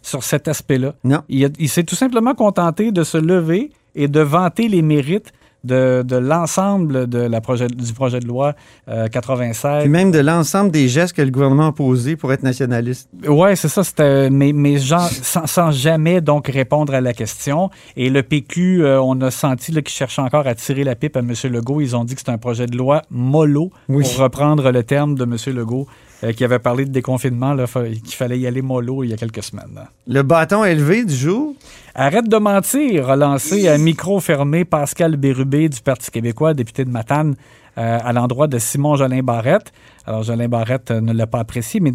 sur 0.00 0.22
cet 0.22 0.46
aspect-là. 0.46 0.94
Non. 1.02 1.22
Il 1.28 1.68
s'est 1.68 1.82
tout 1.82 1.96
simplement 1.96 2.34
contenté 2.34 2.92
de 2.92 3.02
se 3.02 3.18
lever 3.18 3.70
et 3.94 4.06
de 4.06 4.20
vanter 4.20 4.68
les 4.68 4.82
mérites 4.82 5.32
de, 5.64 6.02
de 6.06 6.16
l'ensemble 6.16 7.08
de 7.08 7.18
la 7.18 7.40
projet, 7.40 7.66
du 7.66 7.92
projet 7.92 8.20
de 8.20 8.26
loi 8.26 8.54
euh, 8.88 9.08
96. 9.08 9.82
Puis 9.82 9.88
même 9.90 10.10
de 10.10 10.18
l'ensemble 10.20 10.70
des 10.70 10.88
gestes 10.88 11.14
que 11.14 11.22
le 11.22 11.30
gouvernement 11.30 11.68
a 11.68 11.72
posés 11.72 12.16
pour 12.16 12.32
être 12.32 12.42
nationaliste. 12.42 13.08
Oui, 13.26 13.56
c'est 13.56 13.68
ça. 13.68 13.82
C'était, 13.82 14.30
mais 14.30 14.52
mais 14.52 14.78
genre, 14.78 15.08
sans, 15.08 15.46
sans 15.46 15.70
jamais 15.70 16.20
donc 16.20 16.48
répondre 16.48 16.94
à 16.94 17.00
la 17.00 17.12
question. 17.12 17.70
Et 17.96 18.10
le 18.10 18.22
PQ, 18.22 18.84
euh, 18.84 19.00
on 19.00 19.20
a 19.20 19.30
senti 19.30 19.72
là, 19.72 19.82
qu'ils 19.82 19.94
cherchaient 19.94 20.22
encore 20.22 20.46
à 20.46 20.54
tirer 20.54 20.84
la 20.84 20.94
pipe 20.94 21.16
à 21.16 21.20
M. 21.20 21.32
Legault. 21.50 21.80
Ils 21.80 21.96
ont 21.96 22.04
dit 22.04 22.14
que 22.14 22.20
c'était 22.20 22.32
un 22.32 22.38
projet 22.38 22.66
de 22.66 22.76
loi 22.76 23.02
mollo, 23.10 23.70
Oui. 23.88 24.04
pour 24.04 24.18
reprendre 24.18 24.70
le 24.70 24.82
terme 24.82 25.14
de 25.14 25.24
M. 25.24 25.36
Legault, 25.56 25.86
euh, 26.22 26.32
qui 26.32 26.44
avait 26.44 26.58
parlé 26.58 26.84
de 26.84 26.90
déconfinement, 26.90 27.54
là, 27.54 27.66
qu'il 27.66 28.14
fallait 28.14 28.38
y 28.38 28.46
aller 28.46 28.62
mollo 28.62 29.02
il 29.04 29.10
y 29.10 29.12
a 29.12 29.16
quelques 29.16 29.42
semaines. 29.42 29.80
Le 30.06 30.22
bâton 30.22 30.64
élevé 30.64 31.04
du 31.04 31.14
jour? 31.14 31.54
Arrête 31.96 32.28
de 32.28 32.36
mentir, 32.38 33.08
a 33.08 33.14
lancé 33.16 33.68
à 33.68 33.78
micro 33.78 34.18
fermé 34.18 34.64
Pascal 34.64 35.16
Bérubé 35.16 35.68
du 35.68 35.80
Parti 35.80 36.10
québécois, 36.10 36.52
député 36.52 36.84
de 36.84 36.90
Matane, 36.90 37.36
euh, 37.78 37.98
à 38.02 38.12
l'endroit 38.12 38.48
de 38.48 38.58
Simon 38.58 38.96
Jolin 38.96 39.22
Barrette. 39.22 39.72
Alors, 40.06 40.22
Jolin 40.22 40.48
Barrette 40.48 40.90
euh, 40.90 41.00
ne 41.00 41.12
l'a 41.12 41.26
pas 41.26 41.38
apprécié, 41.40 41.80
mais 41.80 41.92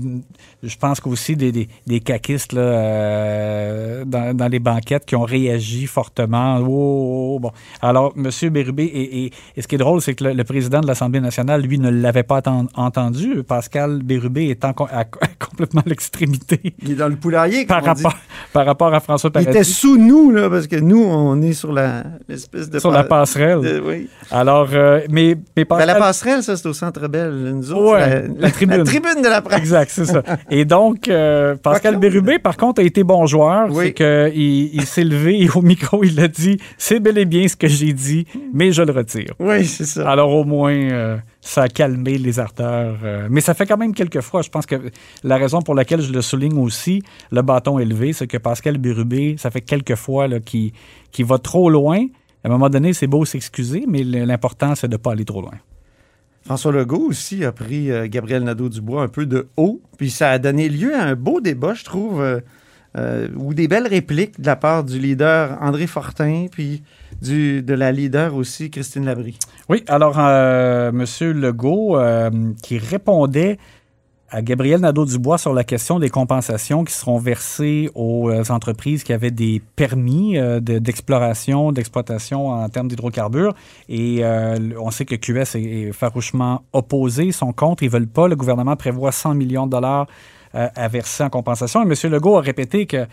je 0.63 0.75
pense 0.77 0.99
qu'aussi 0.99 1.35
des, 1.35 1.51
des, 1.51 1.67
des 1.85 1.99
caquistes 1.99 2.53
là, 2.53 2.61
euh, 2.61 4.05
dans, 4.05 4.35
dans 4.35 4.47
les 4.47 4.59
banquettes 4.59 5.05
qui 5.05 5.15
ont 5.15 5.23
réagi 5.23 5.85
fortement. 5.85 6.57
Oh, 6.59 6.65
oh, 6.67 7.35
oh, 7.35 7.39
bon. 7.39 7.51
Alors, 7.81 8.13
M. 8.17 8.29
Bérubé, 8.51 8.83
et, 8.85 9.25
et- 9.25 9.31
et 9.55 9.61
ce 9.61 9.67
qui 9.67 9.75
est 9.75 9.79
drôle, 9.79 10.01
c'est 10.01 10.15
que 10.15 10.23
le, 10.25 10.33
le 10.33 10.43
président 10.43 10.79
de 10.81 10.87
l'Assemblée 10.87 11.21
nationale, 11.21 11.61
lui, 11.61 11.77
ne 11.77 11.89
l'avait 11.89 12.23
pas 12.23 12.41
entendu. 12.75 13.43
Pascal 13.43 14.01
Bérubé 14.03 14.49
étant 14.49 14.73
co- 14.73 14.87
à- 14.91 15.05
complètement 15.49 15.81
à 15.85 15.89
l'extrémité 15.89 16.59
Il 16.83 16.91
est 16.91 16.95
dans 16.95 17.07
le 17.07 17.15
poulailler. 17.15 17.65
par 17.65 17.81
dit. 17.81 17.87
rapport, 17.87 18.15
par 18.53 18.65
rapport 18.65 18.93
à 18.93 18.99
François 18.99 19.29
Il 19.29 19.33
Paradis. 19.33 19.49
était 19.51 19.63
sous 19.63 19.97
nous, 19.97 20.31
là, 20.31 20.49
parce 20.49 20.67
que 20.67 20.75
nous, 20.77 21.03
on 21.03 21.41
est 21.41 21.53
sur 21.53 21.71
la- 21.73 22.03
l'espèce 22.27 22.69
de... 22.69 22.79
sur 22.79 22.91
la 22.91 23.03
pa- 23.03 23.19
passerelle. 23.19 23.61
de- 23.61 23.81
oui. 23.85 24.07
Alors, 24.31 24.69
euh, 24.73 25.01
mais, 25.09 25.35
mais 25.57 25.65
Ben, 25.65 25.85
la 25.85 25.95
passerelle, 25.95 26.43
ça, 26.43 26.55
c'est 26.55 26.67
au 26.67 26.73
Centre 26.73 27.07
Bell. 27.07 27.31
Nous 27.55 27.71
autres, 27.71 27.93
Ouais, 27.93 28.27
la 28.37 28.51
tribune. 28.51 28.77
La 28.77 28.83
tribune 28.83 29.21
de 29.23 29.27
la 29.29 29.41
presse. 29.41 29.59
Exact, 29.59 29.89
c'est 29.91 30.05
ça. 30.05 30.23
Et 30.49 30.65
donc, 30.65 31.07
euh, 31.07 31.55
Pascal 31.55 31.97
Bérubé, 31.97 32.39
par 32.39 32.57
contre, 32.57 32.81
a 32.81 32.83
été 32.85 33.03
bon 33.03 33.25
joueur. 33.25 33.67
Oui. 33.71 33.85
C'est 33.87 33.93
qu'il 33.93 34.75
il 34.75 34.85
s'est 34.85 35.03
levé 35.03 35.41
et 35.41 35.49
au 35.53 35.61
micro, 35.61 36.03
il 36.03 36.19
a 36.19 36.27
dit 36.27 36.57
C'est 36.77 36.99
bel 36.99 37.17
et 37.17 37.25
bien 37.25 37.47
ce 37.47 37.55
que 37.55 37.67
j'ai 37.67 37.93
dit, 37.93 38.25
mais 38.53 38.71
je 38.71 38.81
le 38.83 38.91
retire. 38.91 39.33
Oui, 39.39 39.65
c'est 39.65 39.85
ça. 39.85 40.09
Alors, 40.09 40.31
au 40.33 40.43
moins, 40.43 40.73
euh, 40.73 41.17
ça 41.41 41.63
a 41.63 41.67
calmé 41.69 42.17
les 42.17 42.39
ardeurs. 42.39 42.98
mais 43.29 43.41
ça 43.41 43.53
fait 43.53 43.65
quand 43.65 43.77
même 43.77 43.93
quelques 43.93 44.22
fois. 44.22 44.41
Je 44.41 44.50
pense 44.50 44.65
que 44.65 44.75
la 45.24 45.38
raison 45.38 45.62
pour 45.62 45.74
laquelle 45.74 46.01
je 46.01 46.12
le 46.12 46.22
souligne 46.22 46.60
aussi, 46.60 47.01
le 47.31 47.41
bâton 47.41 47.79
élevé, 47.79 48.12
c'est 48.13 48.27
que 48.27 48.38
Pascal 48.38 48.77
Bérubé, 48.77 49.36
ça 49.38 49.50
fait 49.50 49.62
quelques 49.62 49.96
fois 49.96 50.27
qu'il 50.41 51.25
va 51.25 51.38
trop 51.38 51.69
loin. 51.69 52.05
À 52.43 52.48
un 52.48 52.51
moment 52.51 52.69
donné, 52.69 52.93
c'est 52.93 53.08
beau 53.08 53.25
s'excuser, 53.25 53.86
mais 53.88 54.03
l'important, 54.03 54.75
c'est 54.75 54.88
de 54.88 54.93
ne 54.93 54.98
pas 54.98 55.12
aller 55.12 55.25
trop 55.25 55.41
loin. 55.41 55.60
François 56.46 56.72
Legault 56.72 57.10
aussi 57.10 57.43
a 57.43 57.51
pris 57.51 57.91
euh, 57.91 58.08
Gabriel 58.08 58.43
Nadeau-Dubois 58.43 59.03
un 59.03 59.08
peu 59.08 59.25
de 59.25 59.48
haut, 59.58 59.81
puis 59.98 60.10
ça 60.10 60.31
a 60.31 60.39
donné 60.39 60.69
lieu 60.69 60.96
à 60.96 61.03
un 61.03 61.15
beau 61.15 61.41
débat, 61.41 61.74
je 61.74 61.84
trouve, 61.84 62.22
euh, 62.22 62.39
ou 62.96 63.53
des 63.53 63.67
belles 63.67 63.88
répliques 63.88 64.39
de 64.41 64.46
la 64.46 64.55
part 64.55 64.84
du 64.84 65.00
leader 65.00 65.58
André 65.62 65.88
Fortin, 65.88 66.48
puis 66.51 66.81
de 67.22 67.74
la 67.74 67.91
leader 67.91 68.36
aussi 68.36 68.69
Christine 68.69 69.05
Labrie. 69.05 69.38
Oui, 69.67 69.84
alors, 69.88 70.15
euh, 70.17 70.89
M. 70.89 71.05
Legault, 71.34 71.98
euh, 71.98 72.29
qui 72.63 72.77
répondait 72.77 73.58
à 74.31 74.43
Gabriel 74.43 74.79
Nadeau-Dubois 74.81 75.39
sur 75.39 75.53
la 75.53 75.63
question 75.63 75.98
des 75.98 76.10
compensations 76.10 76.84
qui 76.84 76.93
seront 76.93 77.17
versées 77.17 77.89
aux 77.96 78.29
euh, 78.29 78.43
entreprises 78.50 79.03
qui 79.03 79.12
avaient 79.12 79.31
des 79.31 79.60
permis 79.75 80.38
euh, 80.38 80.60
de- 80.60 80.77
d'exploration, 80.77 81.72
d'exploitation 81.72 82.50
en 82.50 82.69
termes 82.69 82.88
d'hydrocarbures. 82.88 83.55
Et 83.89 84.19
euh, 84.24 84.55
on 84.79 84.91
sait 84.91 85.05
que 85.05 85.15
QS 85.15 85.55
est, 85.58 85.91
farouchement 85.93 86.62
opposé, 86.74 87.31
sont 87.31 87.53
contre, 87.53 87.81
ils 87.81 87.89
veulent 87.89 88.08
pas. 88.08 88.27
Le 88.27 88.36
gouvernement 88.36 88.75
prévoit 88.75 89.12
100 89.12 89.34
millions 89.34 89.65
de 89.65 89.72
dollars 89.72 90.05
euh, 90.05 90.13
à 90.53 90.87
verser 90.87 91.23
en 91.23 91.29
compensation. 91.29 91.81
Et 91.83 91.85
M. 91.85 92.11
Legault 92.11 92.37
a 92.37 92.41
répété 92.41 92.85
que 92.85 93.05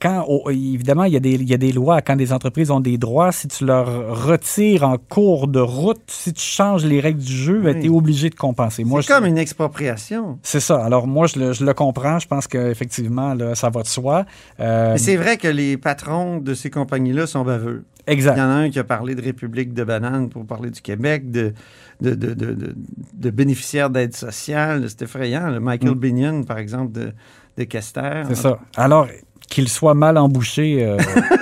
quand, 0.00 0.26
évidemment, 0.48 1.04
il 1.04 1.12
y, 1.12 1.16
a 1.16 1.20
des, 1.20 1.32
il 1.32 1.48
y 1.48 1.52
a 1.52 1.58
des 1.58 1.72
lois. 1.72 2.00
Quand 2.00 2.16
des 2.16 2.32
entreprises 2.32 2.70
ont 2.70 2.80
des 2.80 2.96
droits, 2.96 3.30
si 3.30 3.46
tu 3.46 3.66
leur 3.66 4.24
retires 4.26 4.84
en 4.84 4.96
cours 4.96 5.48
de 5.48 5.60
route, 5.60 6.00
si 6.06 6.32
tu 6.32 6.40
changes 6.42 6.86
les 6.86 6.98
règles 6.98 7.20
du 7.20 7.32
jeu, 7.32 7.60
Oui. 7.62 7.78
tu 7.78 7.86
es 7.86 7.88
obligé 7.90 8.30
de 8.30 8.34
compenser. 8.34 8.84
C'est 8.90 9.02
je- 9.02 9.06
comme 9.08 9.26
une 9.26 9.36
expropriation. 9.36 10.38
C'est 10.42 10.60
ça. 10.60 10.82
Alors, 10.82 11.06
moi, 11.06 11.26
je 11.26 11.38
le, 11.38 11.52
je 11.52 11.64
le 11.66 11.74
comprends. 11.74 12.18
Je 12.18 12.26
pense 12.26 12.46
qu'effectivement, 12.46 13.34
ça 13.54 13.68
va 13.68 13.82
de 13.82 13.86
soi. 13.86 14.24
Euh, 14.60 14.92
Mais 14.92 14.98
c'est 14.98 15.16
vrai 15.16 15.36
que 15.36 15.48
les 15.48 15.76
patrons 15.76 16.38
de 16.38 16.54
ces 16.54 16.70
compagnies-là 16.70 17.26
sont 17.26 17.44
baveux. 17.44 17.84
Exact. 18.06 18.36
Il 18.36 18.40
y 18.40 18.42
en 18.42 18.48
a 18.48 18.54
un 18.54 18.70
qui 18.70 18.78
a 18.78 18.84
parlé 18.84 19.14
de 19.14 19.22
République 19.22 19.72
de 19.74 19.84
bananes 19.84 20.28
pour 20.28 20.46
parler 20.46 20.70
du 20.70 20.80
Québec, 20.80 21.30
de, 21.30 21.52
de, 22.00 22.14
de, 22.14 22.34
de- 22.34 22.54
de- 22.54 22.74
de 23.14 23.30
bénéficiaires 23.30 23.90
d'aide 23.90 24.14
sociale. 24.14 24.84
C'est 24.88 25.02
effrayant. 25.02 25.60
Michael 25.60 25.90
Mm. 25.92 25.98
Binion, 25.98 26.42
par 26.44 26.58
exemple, 26.58 26.92
de, 26.92 27.12
de 27.58 27.64
Kester. 27.64 28.22
C'est 28.28 28.34
ça. 28.36 28.58
Alors, 28.76 29.08
qu'il 29.48 29.68
soit 29.68 29.94
mal 29.94 30.16
embouché, 30.16 30.84
euh, 30.84 30.96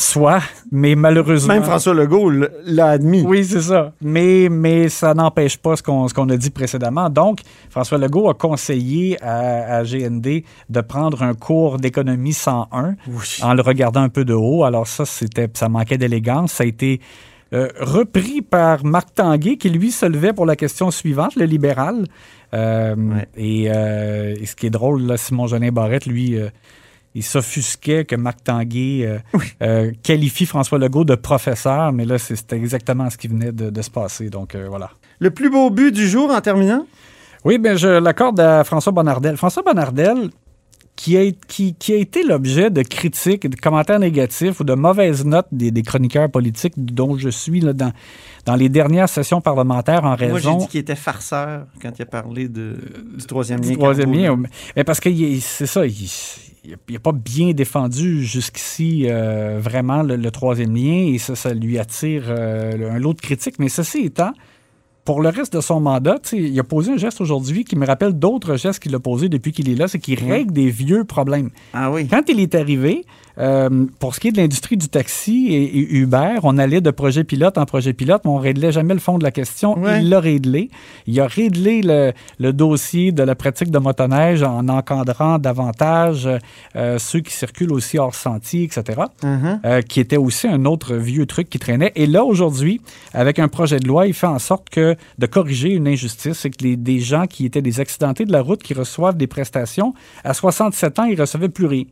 soit, 0.00 0.42
mais 0.70 0.94
malheureusement. 0.94 1.54
Même 1.54 1.62
François 1.62 1.94
Legault 1.94 2.30
l'a 2.64 2.86
admis. 2.86 3.22
Oui, 3.22 3.44
c'est 3.44 3.60
ça. 3.60 3.92
Mais, 4.00 4.48
mais 4.50 4.88
ça 4.88 5.14
n'empêche 5.14 5.56
pas 5.56 5.76
ce 5.76 5.82
qu'on 5.82 6.08
ce 6.08 6.14
qu'on 6.14 6.28
a 6.28 6.36
dit 6.36 6.50
précédemment. 6.50 7.10
Donc, 7.10 7.40
François 7.68 7.98
Legault 7.98 8.28
a 8.28 8.34
conseillé 8.34 9.22
à, 9.22 9.78
à 9.78 9.84
GND 9.84 10.42
de 10.68 10.80
prendre 10.80 11.22
un 11.22 11.34
cours 11.34 11.78
d'économie 11.78 12.32
101 12.32 12.94
en 13.42 13.54
le 13.54 13.62
regardant 13.62 14.02
un 14.02 14.08
peu 14.08 14.24
de 14.24 14.34
haut. 14.34 14.64
Alors 14.64 14.86
ça, 14.86 15.04
c'était, 15.04 15.48
ça 15.54 15.68
manquait 15.68 15.98
d'élégance. 15.98 16.52
Ça 16.52 16.64
a 16.64 16.66
été 16.66 17.00
euh, 17.52 17.68
repris 17.80 18.42
par 18.42 18.84
Marc 18.84 19.14
Tanguay, 19.14 19.56
qui 19.56 19.70
lui 19.70 19.90
se 19.90 20.06
levait 20.06 20.32
pour 20.32 20.46
la 20.46 20.54
question 20.54 20.90
suivante, 20.90 21.34
le 21.34 21.46
libéral. 21.46 22.06
Euh, 22.54 22.94
et, 23.36 23.66
euh, 23.68 24.34
et 24.40 24.46
ce 24.46 24.54
qui 24.54 24.66
est 24.66 24.70
drôle, 24.70 25.02
là, 25.02 25.16
Simon 25.16 25.46
Jolin 25.48 25.72
Barrette, 25.72 26.06
lui, 26.06 26.36
il 27.14 27.22
s'offusquait 27.22 28.04
que 28.04 28.14
Marc 28.16 28.44
Tanguay 28.44 29.04
euh, 29.04 29.18
euh, 29.62 29.92
qualifie 30.02 30.46
François 30.46 30.78
Legault 30.78 31.04
de 31.04 31.16
professeur, 31.16 31.92
mais 31.92 32.04
là, 32.04 32.18
c'était 32.18 32.56
exactement 32.56 33.10
ce 33.10 33.16
qui 33.16 33.28
venait 33.28 33.52
de, 33.52 33.70
de 33.70 33.82
se 33.82 33.90
passer. 33.90 34.30
Donc, 34.30 34.54
euh, 34.54 34.66
voilà. 34.68 34.90
Le 35.18 35.30
plus 35.30 35.50
beau 35.50 35.70
but 35.70 35.92
du 35.92 36.08
jour 36.08 36.30
en 36.30 36.40
terminant? 36.40 36.86
Oui, 37.44 37.58
bien, 37.58 37.74
je 37.74 37.88
l'accorde 37.88 38.38
à 38.38 38.64
François 38.64 38.92
Bonnardel. 38.92 39.36
François 39.36 39.62
Bonnardel, 39.62 40.30
qui 40.94 41.16
a, 41.16 41.22
qui, 41.48 41.74
qui 41.74 41.92
a 41.94 41.96
été 41.96 42.22
l'objet 42.22 42.70
de 42.70 42.82
critiques, 42.82 43.48
de 43.48 43.56
commentaires 43.56 43.98
négatifs 43.98 44.60
ou 44.60 44.64
de 44.64 44.74
mauvaises 44.74 45.24
notes 45.24 45.48
des, 45.50 45.70
des 45.70 45.82
chroniqueurs 45.82 46.30
politiques 46.30 46.74
dont 46.76 47.16
je 47.16 47.30
suis 47.30 47.60
là, 47.60 47.72
dans, 47.72 47.92
dans 48.44 48.54
les 48.54 48.68
dernières 48.68 49.08
sessions 49.08 49.40
parlementaires 49.40 50.04
en 50.04 50.10
Moi, 50.10 50.16
j'ai 50.18 50.26
raison 50.26 50.56
dit 50.58 50.66
qu'il 50.68 50.80
était 50.80 50.94
farceur 50.94 51.66
quand 51.80 51.90
il 51.98 52.02
a 52.02 52.06
parlé 52.06 52.48
de, 52.48 52.76
du 53.16 53.24
troisième 53.24 53.60
du 53.60 53.70
lien. 53.70 53.76
troisième 53.76 54.12
carbo, 54.12 54.42
lien. 54.42 54.48
Mais 54.76 54.84
parce 54.84 55.00
que 55.00 55.10
c'est 55.40 55.66
ça, 55.66 55.86
il 55.86 56.10
n'a 56.68 56.98
pas 56.98 57.12
bien 57.12 57.52
défendu 57.52 58.24
jusqu'ici 58.24 59.06
euh, 59.06 59.58
vraiment 59.60 60.02
le, 60.02 60.16
le 60.16 60.30
troisième 60.30 60.74
lien 60.74 61.12
et 61.12 61.18
ça, 61.18 61.34
ça 61.34 61.54
lui 61.54 61.78
attire 61.78 62.24
euh, 62.28 62.90
un 62.90 62.98
lot 62.98 63.14
de 63.14 63.20
critiques. 63.20 63.58
Mais 63.58 63.68
ceci 63.68 64.00
étant, 64.06 64.32
pour 65.10 65.22
le 65.22 65.28
reste 65.30 65.54
de 65.56 65.60
son 65.60 65.80
mandat, 65.80 66.18
il 66.32 66.56
a 66.60 66.62
posé 66.62 66.92
un 66.92 66.96
geste 66.96 67.20
aujourd'hui 67.20 67.64
qui 67.64 67.74
me 67.74 67.84
rappelle 67.84 68.12
d'autres 68.12 68.54
gestes 68.54 68.80
qu'il 68.80 68.94
a 68.94 69.00
posés 69.00 69.28
depuis 69.28 69.50
qu'il 69.50 69.68
est 69.68 69.74
là, 69.74 69.88
c'est 69.88 69.98
qu'il 69.98 70.20
règle 70.22 70.52
des 70.52 70.70
vieux 70.70 71.02
problèmes. 71.02 71.50
Ah 71.74 71.90
oui. 71.90 72.06
Quand 72.06 72.22
il 72.28 72.38
est 72.38 72.54
arrivé, 72.54 73.04
euh, 73.38 73.86
pour 73.98 74.14
ce 74.14 74.20
qui 74.20 74.28
est 74.28 74.32
de 74.32 74.36
l'industrie 74.36 74.76
du 74.76 74.88
taxi 74.88 75.48
et, 75.50 75.78
et 75.78 75.94
Uber, 75.96 76.38
on 76.44 76.58
allait 76.58 76.80
de 76.80 76.92
projet 76.92 77.24
pilote 77.24 77.58
en 77.58 77.64
projet 77.64 77.92
pilote, 77.92 78.22
mais 78.24 78.30
on 78.30 78.38
ne 78.38 78.42
réglait 78.42 78.70
jamais 78.70 78.94
le 78.94 79.00
fond 79.00 79.18
de 79.18 79.24
la 79.24 79.32
question. 79.32 79.76
Ouais. 79.80 80.00
Il 80.00 80.10
l'a 80.10 80.20
réglé. 80.20 80.70
Il 81.08 81.18
a 81.20 81.26
réglé 81.26 81.80
le, 81.82 82.12
le 82.38 82.52
dossier 82.52 83.10
de 83.10 83.24
la 83.24 83.34
pratique 83.34 83.72
de 83.72 83.78
motoneige 83.80 84.44
en 84.44 84.68
encadrant 84.68 85.38
davantage 85.38 86.28
euh, 86.76 86.98
ceux 86.98 87.18
qui 87.20 87.32
circulent 87.32 87.72
aussi 87.72 87.98
hors 87.98 88.14
sentier, 88.14 88.62
etc., 88.62 89.00
Mhm. 89.24 89.60
euh, 89.64 89.82
qui 89.82 89.98
était 89.98 90.16
aussi 90.18 90.46
un 90.46 90.64
autre 90.66 90.94
vieux 90.94 91.26
truc 91.26 91.48
qui 91.50 91.58
traînait. 91.58 91.90
Et 91.96 92.06
là, 92.06 92.24
aujourd'hui, 92.24 92.80
avec 93.12 93.40
un 93.40 93.48
projet 93.48 93.80
de 93.80 93.88
loi, 93.88 94.06
il 94.06 94.14
fait 94.14 94.28
en 94.28 94.38
sorte 94.38 94.70
que 94.70 94.94
de 95.18 95.26
corriger 95.26 95.70
une 95.70 95.88
injustice, 95.88 96.38
c'est 96.38 96.50
que 96.50 96.64
les, 96.64 96.76
des 96.76 97.00
gens 97.00 97.26
qui 97.26 97.46
étaient 97.46 97.62
des 97.62 97.80
accidentés 97.80 98.24
de 98.24 98.32
la 98.32 98.42
route, 98.42 98.62
qui 98.62 98.74
reçoivent 98.74 99.16
des 99.16 99.26
prestations, 99.26 99.94
à 100.24 100.34
67 100.34 100.98
ans, 100.98 101.04
ils 101.04 101.20
recevaient 101.20 101.48
plus 101.48 101.66
rien. 101.66 101.84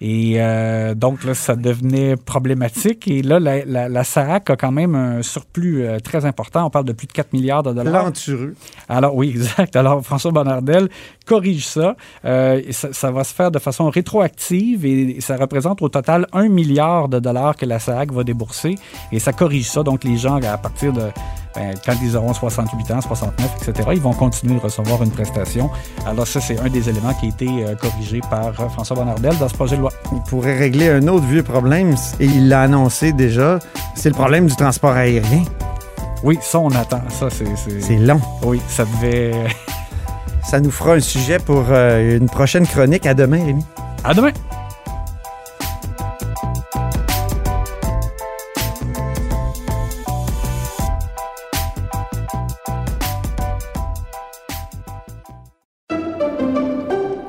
Et 0.00 0.34
euh, 0.36 0.94
donc 0.94 1.24
là, 1.24 1.34
ça 1.34 1.56
devenait 1.56 2.16
problématique. 2.16 3.08
Et 3.08 3.22
là, 3.22 3.40
la, 3.40 3.64
la, 3.64 3.88
la 3.88 4.04
SAAC 4.04 4.50
a 4.50 4.56
quand 4.56 4.70
même 4.70 4.94
un 4.94 5.22
surplus 5.22 5.84
euh, 5.84 6.00
très 6.00 6.26
important. 6.26 6.66
On 6.66 6.70
parle 6.70 6.84
de 6.84 6.92
plus 6.92 7.06
de 7.06 7.12
4 7.12 7.32
milliards 7.32 7.62
de 7.62 7.72
dollars. 7.72 8.02
Plantureux. 8.02 8.54
Alors 8.88 9.14
oui, 9.16 9.30
exact. 9.34 9.74
Alors 9.74 10.04
François 10.04 10.32
Bonnardel 10.32 10.90
corrige 11.24 11.66
ça. 11.66 11.96
Euh, 12.26 12.60
ça. 12.70 12.92
ça 12.92 13.10
va 13.10 13.24
se 13.24 13.34
faire 13.34 13.50
de 13.50 13.58
façon 13.58 13.88
rétroactive 13.88 14.84
et 14.84 15.20
ça 15.20 15.36
représente 15.36 15.80
au 15.80 15.88
total 15.88 16.26
1 16.32 16.48
milliard 16.48 17.08
de 17.08 17.18
dollars 17.18 17.56
que 17.56 17.64
la 17.64 17.78
SAAC 17.78 18.12
va 18.12 18.22
débourser. 18.22 18.74
Et 19.12 19.18
ça 19.18 19.32
corrige 19.32 19.70
ça. 19.70 19.82
Donc 19.82 20.04
les 20.04 20.18
gens, 20.18 20.36
à 20.42 20.58
partir 20.58 20.92
de 20.92 21.04
ben, 21.56 21.74
quand 21.84 21.94
ils 22.02 22.16
auront 22.16 22.34
68 22.34 22.90
ans, 22.92 23.00
69, 23.00 23.56
etc., 23.68 23.88
ils 23.92 24.00
vont 24.00 24.12
continuer 24.12 24.54
de 24.54 24.60
recevoir 24.60 25.02
une 25.02 25.10
prestation. 25.10 25.70
Alors 26.06 26.26
ça, 26.26 26.40
c'est 26.40 26.58
un 26.60 26.68
des 26.68 26.88
éléments 26.88 27.14
qui 27.14 27.26
a 27.26 27.28
été 27.30 27.48
euh, 27.48 27.74
corrigé 27.74 28.20
par 28.30 28.48
euh, 28.60 28.68
François 28.68 28.96
Bonnardel 28.96 29.36
dans 29.38 29.48
ce 29.48 29.54
projet 29.54 29.76
de 29.76 29.80
loi. 29.80 29.90
Il 30.12 30.22
pourrait 30.28 30.56
régler 30.56 30.90
un 30.90 31.08
autre 31.08 31.24
vieux 31.24 31.42
problème, 31.42 31.94
et 32.20 32.26
il 32.26 32.48
l'a 32.48 32.62
annoncé 32.62 33.12
déjà, 33.12 33.58
c'est 33.94 34.10
le 34.10 34.14
problème 34.14 34.46
du 34.46 34.54
transport 34.54 34.92
aérien. 34.92 35.44
Oui, 36.22 36.38
ça, 36.42 36.58
on 36.58 36.70
attend. 36.70 37.02
Ça, 37.10 37.28
c'est... 37.30 37.46
C'est 37.80 37.96
long. 37.96 38.20
Oui, 38.42 38.60
ça 38.68 38.84
devait... 38.84 39.32
Ça 40.46 40.60
nous 40.60 40.70
fera 40.70 40.94
un 40.94 41.00
sujet 41.00 41.38
pour 41.40 41.64
euh, 41.70 42.18
une 42.18 42.28
prochaine 42.28 42.66
chronique. 42.66 43.04
À 43.04 43.14
demain, 43.14 43.44
Rémi. 43.44 43.64
À 44.04 44.14
demain! 44.14 44.30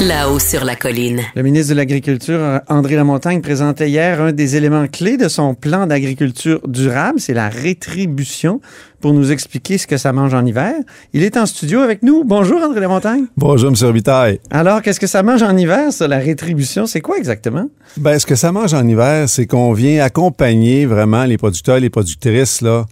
là-haut 0.00 0.38
sur 0.38 0.64
la 0.64 0.76
colline. 0.76 1.22
Le 1.34 1.42
ministre 1.42 1.70
de 1.72 1.76
l'Agriculture, 1.76 2.60
André 2.68 2.96
Lamontagne, 2.96 3.40
présentait 3.40 3.88
hier 3.88 4.20
un 4.20 4.32
des 4.32 4.56
éléments 4.56 4.86
clés 4.88 5.16
de 5.16 5.28
son 5.28 5.54
plan 5.54 5.86
d'agriculture 5.86 6.60
durable, 6.68 7.18
c'est 7.18 7.32
la 7.32 7.48
rétribution, 7.48 8.60
pour 9.00 9.14
nous 9.14 9.32
expliquer 9.32 9.78
ce 9.78 9.86
que 9.86 9.96
ça 9.96 10.12
mange 10.12 10.34
en 10.34 10.44
hiver. 10.44 10.74
Il 11.14 11.22
est 11.22 11.36
en 11.36 11.46
studio 11.46 11.80
avec 11.80 12.02
nous. 12.02 12.24
Bonjour, 12.24 12.60
André 12.62 12.80
Lamontagne. 12.80 13.24
Bonjour, 13.36 13.70
M. 13.70 13.76
Robitaille. 13.80 14.38
Alors, 14.50 14.82
qu'est-ce 14.82 15.00
que 15.00 15.06
ça 15.06 15.22
mange 15.22 15.42
en 15.42 15.56
hiver, 15.56 15.92
ça, 15.92 16.06
la 16.08 16.18
rétribution? 16.18 16.86
C'est 16.86 17.00
quoi 17.00 17.16
exactement? 17.16 17.68
Ben, 17.96 18.18
ce 18.18 18.26
que 18.26 18.34
ça 18.34 18.52
mange 18.52 18.74
en 18.74 18.86
hiver, 18.86 19.28
c'est 19.28 19.46
qu'on 19.46 19.72
vient 19.72 20.04
accompagner 20.04 20.84
vraiment 20.84 21.24
les 21.24 21.38
producteurs, 21.38 21.80
les 21.80 21.90
productrices, 21.90 22.60
là, 22.60 22.84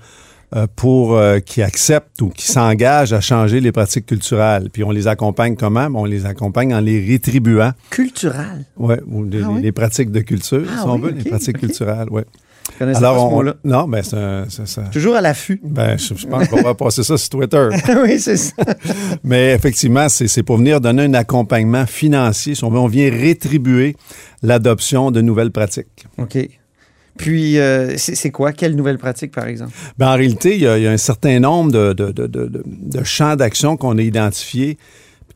pour 0.76 1.16
euh, 1.16 1.40
qui 1.40 1.62
acceptent 1.62 2.22
ou 2.22 2.28
qui 2.28 2.46
s'engagent 2.46 3.12
à 3.12 3.20
changer 3.20 3.60
les 3.60 3.72
pratiques 3.72 4.06
culturelles. 4.06 4.68
Puis 4.72 4.84
on 4.84 4.90
les 4.90 5.08
accompagne 5.08 5.56
comment? 5.56 5.90
Ben, 5.90 5.98
on 5.98 6.04
les 6.04 6.26
accompagne 6.26 6.74
en 6.74 6.80
les 6.80 7.04
rétribuant. 7.04 7.72
Culturelles? 7.90 8.64
Oui, 8.76 8.94
ou 9.06 9.24
les, 9.24 9.42
Ah 9.42 9.48
oui? 9.50 9.62
les 9.62 9.72
pratiques 9.72 10.10
de 10.12 10.20
culture, 10.20 10.64
Ah 10.68 10.82
si 10.82 10.88
on 10.88 10.98
veut, 10.98 11.10
ok, 11.10 11.16
les 11.24 11.30
pratiques 11.30 11.56
ok. 11.56 11.60
culturelles, 11.62 12.08
oui. 12.10 12.22
Pas 12.78 12.94
ce 12.94 13.00
mot-là. 13.00 13.54
Non, 13.62 13.86
ben 13.86 14.02
c'est 14.02 14.66
ça. 14.66 14.82
Toujours 14.92 15.16
à 15.16 15.20
l'affût. 15.20 15.60
Ben, 15.62 15.98
je, 15.98 16.14
je 16.14 16.26
pense 16.26 16.48
qu'on 16.48 16.62
va 16.62 16.74
passer 16.74 17.02
ça 17.02 17.18
sur 17.18 17.28
Twitter. 17.28 17.68
oui, 18.02 18.18
c'est 18.18 18.38
ça. 18.38 18.54
Mais 19.24 19.52
effectivement, 19.52 20.08
c'est 20.08 20.28
c'est 20.28 20.42
pour 20.42 20.56
venir 20.56 20.80
donner 20.80 21.02
un 21.04 21.14
accompagnement 21.14 21.84
financier. 21.84 22.54
Si 22.54 22.64
on 22.64 22.70
veut, 22.70 22.78
on 22.78 22.86
vient 22.86 23.10
rétribuer 23.10 23.96
l'adoption 24.42 25.10
de 25.10 25.20
nouvelles 25.20 25.50
pratiques. 25.50 26.06
OK. 26.18 26.38
Puis, 27.18 27.58
euh, 27.58 27.94
c'est 27.96 28.30
quoi? 28.30 28.52
Quelle 28.52 28.74
nouvelle 28.74 28.98
pratique, 28.98 29.32
par 29.32 29.46
exemple? 29.46 29.72
Ben, 29.98 30.08
en 30.08 30.16
réalité, 30.16 30.54
il 30.56 30.62
y, 30.62 30.66
a, 30.66 30.90
un 30.90 30.96
certain 30.96 31.38
nombre 31.40 31.72
de 31.72 33.04
champs 33.04 33.36
d'action 33.36 33.76
qu'on 33.76 33.98
a 33.98 34.02
identifiés 34.02 34.78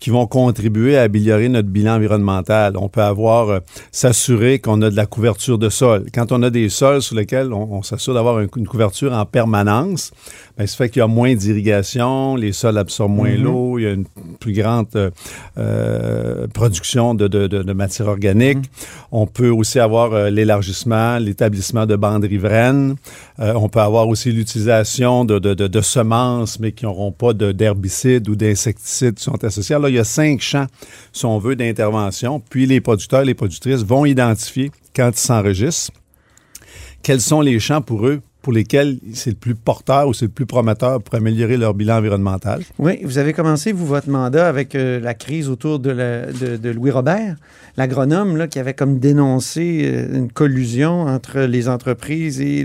qui 0.01 0.11
vont 0.11 0.27
contribuer 0.27 0.97
à 0.97 1.03
améliorer 1.03 1.49
notre 1.49 1.69
bilan 1.69 1.97
environnemental. 1.97 2.77
On 2.77 2.89
peut 2.89 3.03
avoir 3.03 3.49
euh, 3.51 3.59
s'assurer 3.93 4.59
qu'on 4.59 4.81
a 4.83 4.91
de 4.91 4.97
la 4.97 5.07
couverture 5.07 5.59
de 5.59 5.69
sol. 5.69 6.07
Quand 6.15 6.33
on 6.33 6.43
a 6.43 6.51
des 6.51 6.69
sols 6.69 7.03
sur 7.03 7.17
lesquels 7.17 7.53
on, 7.53 7.69
on 7.73 7.83
s'assure 7.83 8.15
d'avoir 8.15 8.39
un- 8.39 8.47
une 8.57 8.67
couverture 8.69 9.13
en 9.13 9.25
permanence, 9.27 10.11
ben, 10.57 10.67
ça 10.67 10.77
fait 10.77 10.89
qu'il 10.91 11.01
y 11.01 11.03
a 11.03 11.07
moins 11.07 11.35
d'irrigation, 11.35 12.37
les 12.37 12.53
sols 12.53 12.79
absorbent 12.79 13.15
moins 13.17 13.31
Mhm. 13.37 13.43
l'eau, 13.43 13.79
il 13.79 13.83
y 13.83 13.87
a 13.87 13.93
une 13.93 14.07
plus 14.41 14.53
grande 14.53 14.87
euh, 14.97 15.11
euh, 15.57 16.47
production 16.49 17.15
de, 17.15 17.29
de, 17.29 17.47
de, 17.47 17.63
de 17.63 17.73
matière 17.73 18.09
organique. 18.09 18.71
On 19.13 19.27
peut 19.27 19.51
aussi 19.51 19.79
avoir 19.81 20.31
l'élargissement, 20.31 21.19
l'établissement 21.19 21.87
de 21.87 21.97
bandes 21.97 22.25
riveraines. 22.25 22.97
On 23.39 23.69
peut 23.69 23.81
avoir 23.81 24.09
aussi 24.09 24.33
l'utilisation 24.33 25.25
de, 25.25 25.81
semences, 25.81 26.59
mais 26.61 26.73
qui 26.73 26.85
n'auront 26.85 27.13
pas 27.13 27.33
de- 27.33 27.53
d'herbicides 27.53 28.29
ou 28.29 28.37
d'insecticides 28.37 29.15
qui 29.15 29.23
sont 29.25 29.43
associés. 29.45 29.75
Alors, 29.77 29.88
il 29.89 29.95
y 29.95 29.99
a 29.99 30.05
cinq 30.05 30.41
champs, 30.41 30.67
si 31.13 31.25
on 31.25 31.39
veut, 31.39 31.57
d'intervention. 31.57 32.41
Puis, 32.41 32.67
les 32.67 32.81
producteurs, 32.81 33.25
les 33.25 33.35
productrices 33.35 33.83
vont 33.83 34.05
identifier, 34.05 34.71
quand 34.95 35.11
ils 35.13 35.19
s'enregistrent, 35.19 35.93
quels 37.03 37.21
sont 37.21 37.41
les 37.41 37.59
champs 37.61 37.83
pour 37.83 38.07
eux 38.07 38.21
pour 38.43 38.53
lesquels 38.53 38.99
c'est 39.15 39.31
le 39.31 39.37
plus 39.37 39.55
porteur 39.55 40.07
ou 40.09 40.15
c'est 40.15 40.27
le 40.27 40.31
plus 40.31 40.47
prometteur 40.47 41.03
pour 41.03 41.15
améliorer 41.17 41.57
leur 41.57 41.75
bilan 41.75 41.97
environnemental. 41.99 42.63
Oui, 42.79 43.01
vous 43.03 43.19
avez 43.19 43.33
commencé, 43.33 43.73
vous, 43.73 43.85
votre 43.85 44.09
mandat 44.09 44.49
avec 44.49 44.75
euh, 44.75 45.01
la 45.01 45.15
crise 45.15 45.49
autour 45.49 45.81
de, 45.81 45.91
Louis 46.73 46.91
Robert, 46.93 47.37
l'agronome 47.77 48.47
qui 48.49 48.59
avait 48.61 48.75
comme 48.75 48.99
dénoncé 49.01 49.83
euh, 49.85 50.19
une 50.19 50.31
collusion 50.31 51.03
entre 51.03 51.41
les 51.41 51.69
entreprises 51.69 52.41
et 52.41 52.65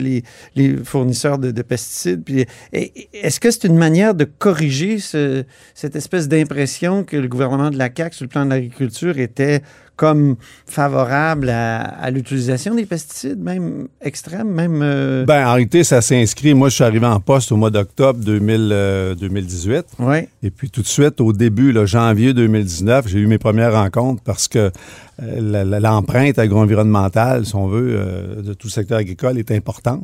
les, 0.55 0.75
fournisseurs 0.83 1.39
de, 1.39 1.51
de 1.51 1.61
pesticides. 1.63 2.23
Est-ce 2.71 3.39
que 3.39 3.49
c'est 3.51 3.65
une 3.65 3.77
manière 3.77 4.13
de 4.15 4.25
corriger 4.25 4.99
ce- 4.99 5.43
cette 5.73 5.95
espèce 5.95 6.27
d'impression 6.27 7.03
que 7.03 7.17
le 7.17 7.27
gouvernement 7.27 7.71
de 7.71 7.77
la 7.77 7.89
CAQ 7.95 8.15
sur 8.15 8.25
le 8.25 8.29
plan 8.29 8.45
de 8.45 8.51
l'agriculture 8.51 9.17
était 9.17 9.61
comme 9.95 10.35
favorable 10.65 11.49
à, 11.49 11.81
à 11.81 12.09
l'utilisation 12.09 12.73
des 12.75 12.85
pesticides, 12.85 13.39
même 13.39 13.87
extrêmes, 14.01 14.49
même... 14.49 14.81
euh, 14.81 15.25
Ben, 15.25 15.45
en 15.47 15.53
réalité, 15.53 15.83
ça 15.83 16.01
s'inscrit. 16.01 16.53
Moi, 16.53 16.69
je 16.69 16.75
suis 16.75 16.83
arrivé 16.83 17.05
en 17.05 17.19
poste 17.19 17.51
au 17.51 17.57
mois 17.57 17.69
d'octobre 17.69 18.19
2000, 18.19 18.69
euh, 18.71 19.15
2018. 19.15 19.85
Ouais. 19.99 20.29
Et 20.41 20.49
puis, 20.49 20.69
tout 20.69 20.81
de 20.81 20.87
suite, 20.87 21.21
au 21.21 21.31
début, 21.33 21.71
là, 21.71 21.85
janvier 21.85 22.33
2019, 22.33 23.07
j'ai 23.07 23.19
eu 23.19 23.27
mes 23.27 23.37
premières 23.37 23.73
rencontres 23.73 24.21
parce 24.23 24.47
que 24.47 24.71
l'empreinte 25.19 26.39
agro-environnementale, 26.39 27.45
si 27.45 27.55
on 27.55 27.67
veut, 27.67 27.95
euh, 27.97 28.41
de 28.41 28.53
tout 28.53 28.67
le 28.67 28.71
secteur 28.71 28.97
agricole 28.97 29.37
est 29.37 29.51
importante. 29.51 30.03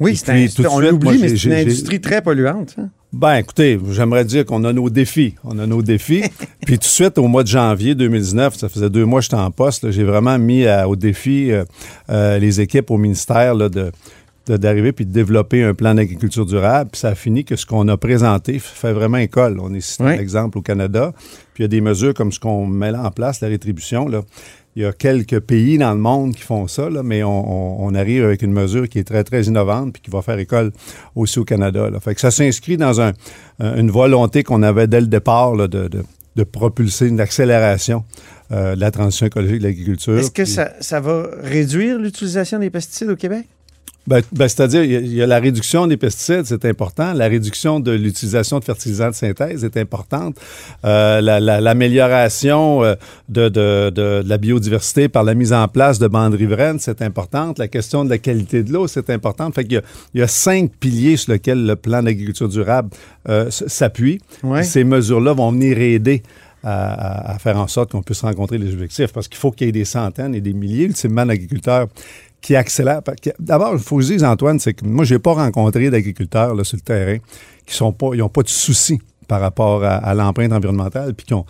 oui, 0.00 0.16
c'est 0.16 0.30
un- 0.30 0.46
tout 0.46 0.64
on 0.70 0.80
l'oublie, 0.80 1.18
mais 1.20 1.28
c'est 1.28 1.44
une 1.44 1.52
industrie 1.52 2.00
très 2.00 2.22
polluante. 2.22 2.74
hein. 2.78 2.88
Ben, 3.12 3.36
écoutez, 3.36 3.78
j'aimerais 3.90 4.24
dire 4.26 4.44
qu'on 4.44 4.64
a 4.64 4.72
nos 4.72 4.90
défis. 4.90 5.34
On 5.42 5.58
a 5.58 5.66
nos 5.66 5.80
défis. 5.80 6.22
Puis 6.66 6.74
tout 6.78 6.80
de 6.80 6.84
suite, 6.84 7.16
au 7.16 7.26
mois 7.26 7.42
de 7.42 7.48
janvier 7.48 7.94
2019, 7.94 8.56
ça 8.56 8.68
faisait 8.68 8.90
deux 8.90 9.06
mois 9.06 9.20
que 9.20 9.24
j'étais 9.24 9.36
en 9.36 9.50
poste, 9.50 9.90
j'ai 9.90 10.04
vraiment 10.04 10.38
mis 10.38 10.66
à- 10.66 10.86
au 10.88 10.94
défi 10.96 11.50
euh, 11.50 11.64
euh, 12.10 12.38
les 12.38 12.60
équipes 12.60 12.90
au 12.90 12.98
ministère 12.98 13.54
là, 13.54 13.68
de- 13.70 13.92
d'arriver 14.56 14.92
puis 14.92 15.04
de 15.04 15.12
développer 15.12 15.62
un 15.62 15.74
plan 15.74 15.94
d'agriculture 15.94 16.46
durable. 16.46 16.90
Puis 16.92 17.00
ça 17.00 17.08
a 17.08 17.14
fini 17.14 17.44
que 17.44 17.56
ce 17.56 17.66
qu'on 17.66 17.86
a 17.88 17.96
présenté 17.96 18.58
fait 18.58 18.92
vraiment 18.92 19.18
école. 19.18 19.58
On 19.60 19.74
est 19.74 19.80
cité 19.80 20.04
Oui. 20.04 20.10
un 20.12 20.18
exemple 20.20 20.56
au 20.58 20.62
Canada. 20.62 21.12
Puis 21.54 21.62
il 21.62 21.62
y 21.62 21.64
a 21.66 21.68
des 21.68 21.80
mesures 21.80 22.14
comme 22.14 22.32
ce 22.32 22.40
qu'on 22.40 22.66
met 22.66 22.90
là 22.92 23.02
en 23.04 23.10
place, 23.10 23.40
la 23.40 23.48
rétribution. 23.48 24.08
Là. 24.08 24.22
Il 24.76 24.82
y 24.82 24.84
a 24.86 24.92
quelques 24.92 25.40
pays 25.40 25.76
dans 25.76 25.92
le 25.92 25.98
monde 25.98 26.34
qui 26.36 26.42
font 26.42 26.68
ça, 26.68 26.88
là, 26.88 27.02
mais 27.02 27.24
on, 27.24 27.92
arrive 27.96 28.24
avec 28.24 28.42
une 28.42 28.52
mesure 28.52 28.88
qui 28.88 29.00
est 29.00 29.04
très, 29.04 29.24
très 29.24 29.42
innovante 29.44 29.92
puis 29.92 30.02
qui 30.02 30.10
va 30.10 30.22
faire 30.22 30.38
école 30.38 30.70
aussi 31.16 31.40
au 31.40 31.44
Canada. 31.44 31.90
Là. 31.90 31.98
Fait 31.98 32.14
que 32.14 32.20
ça 32.20 32.30
s'inscrit 32.30 32.76
dans 32.76 33.00
un- 33.00 33.12
un- 33.58 33.76
une 33.76 33.90
volonté 33.90 34.44
qu'on 34.44 34.62
avait 34.62 34.86
dès 34.86 35.00
le 35.00 35.08
départ 35.08 35.56
là, 35.56 35.66
de, 35.66 35.88
de- 35.88 36.04
de 36.36 36.44
propulser 36.44 37.08
une 37.08 37.18
accélération 37.18 38.04
euh, 38.52 38.76
de 38.76 38.80
la 38.80 38.92
transition 38.92 39.26
écologique 39.26 39.58
de 39.58 39.64
l'agriculture. 39.64 40.16
Est-ce 40.16 40.30
que 40.30 40.42
Puis- 40.42 40.52
ça, 40.52 40.70
ça 40.80 41.00
va 41.00 41.28
réduire 41.42 41.98
l'utilisation 41.98 42.60
des 42.60 42.70
pesticides 42.70 43.10
au 43.10 43.16
Québec? 43.16 43.46
Ben, 44.08 44.22
ben, 44.32 44.48
C'est-à-dire, 44.48 44.82
il 44.84 44.90
y 44.92 44.96
a- 44.96 45.00
il 45.00 45.12
y, 45.14 45.22
a 45.22 45.26
la 45.26 45.38
réduction 45.38 45.86
des 45.86 45.98
pesticides, 45.98 46.44
c'est 46.46 46.64
important. 46.64 47.12
La 47.12 47.28
réduction 47.28 47.78
de 47.78 47.92
l'utilisation 47.92 48.58
de 48.58 48.64
fertilisants 48.64 49.10
de 49.10 49.14
synthèse 49.14 49.64
est 49.64 49.76
importante. 49.76 50.36
Euh, 50.86 51.20
la- 51.20 51.40
la- 51.40 51.60
L'amélioration 51.60 52.82
euh, 52.84 52.94
de, 53.28 53.48
de- 53.50 53.90
de- 53.90 54.22
de 54.22 54.28
la 54.28 54.38
biodiversité 54.38 55.08
par 55.08 55.24
la 55.24 55.34
mise 55.34 55.52
en 55.52 55.68
place 55.68 55.98
de 55.98 56.08
bandes 56.08 56.34
riveraines, 56.34 56.78
c'est 56.78 57.02
importante. 57.02 57.58
La 57.58 57.68
question 57.68 58.04
de 58.04 58.10
la 58.10 58.18
qualité 58.18 58.62
de 58.62 58.72
l'eau, 58.72 58.86
c'est 58.88 59.10
important. 59.10 59.50
Fait 59.52 59.64
qu'il 59.64 59.82
y 60.14 60.18
y 60.18 60.22
a 60.22 60.26
cinq 60.28 60.70
piliers 60.80 61.16
sur 61.18 61.32
lesquels 61.32 61.66
le 61.66 61.76
plan 61.76 62.02
d'agriculture 62.02 62.48
durable 62.48 62.88
euh, 63.28 63.50
s'appuie. 63.50 64.20
Ouais. 64.42 64.62
Ces 64.62 64.84
mesures-là 64.84 65.34
vont 65.34 65.52
venir 65.52 65.78
aider 65.78 66.22
à, 66.64 66.92
à- 67.30 67.34
à 67.34 67.38
faire 67.38 67.58
en 67.58 67.68
sorte 67.68 67.92
qu'on 67.92 68.02
puisse 68.02 68.22
rencontrer 68.22 68.58
les 68.58 68.72
objectifs 68.72 69.12
parce 69.12 69.28
qu'il 69.28 69.38
faut 69.38 69.50
qu'il 69.50 69.66
y 69.66 69.68
ait 69.68 69.72
des 69.72 69.84
centaines 69.84 70.34
et 70.34 70.40
des 70.40 70.52
milliers, 70.54 70.84
ultimement, 70.84 71.26
d'agriculteurs 71.26 71.88
qui 72.40 72.54
que- 72.54 73.30
D'abord, 73.38 73.72
il 73.74 73.78
faut 73.80 73.96
que 73.96 74.02
je 74.02 74.12
dise, 74.12 74.24
Antoine, 74.24 74.58
c'est 74.58 74.74
que 74.74 74.84
moi, 74.84 75.04
je 75.04 75.14
n'ai 75.14 75.18
pas 75.18 75.32
rencontré 75.34 75.90
d'agriculteurs 75.90 76.54
là, 76.54 76.64
sur 76.64 76.76
le 76.76 76.82
terrain 76.82 77.18
qui 77.66 77.74
sont 77.74 77.92
pas, 77.92 78.10
ils 78.14 78.18
n'ont 78.18 78.28
pas 78.28 78.42
de 78.42 78.48
soucis 78.48 79.00
par 79.26 79.40
rapport 79.42 79.84
à, 79.84 79.96
à 79.96 80.14
l'empreinte 80.14 80.52
environnementale, 80.52 81.12
puis 81.14 81.26
qui 81.26 81.34
ne 81.34 81.40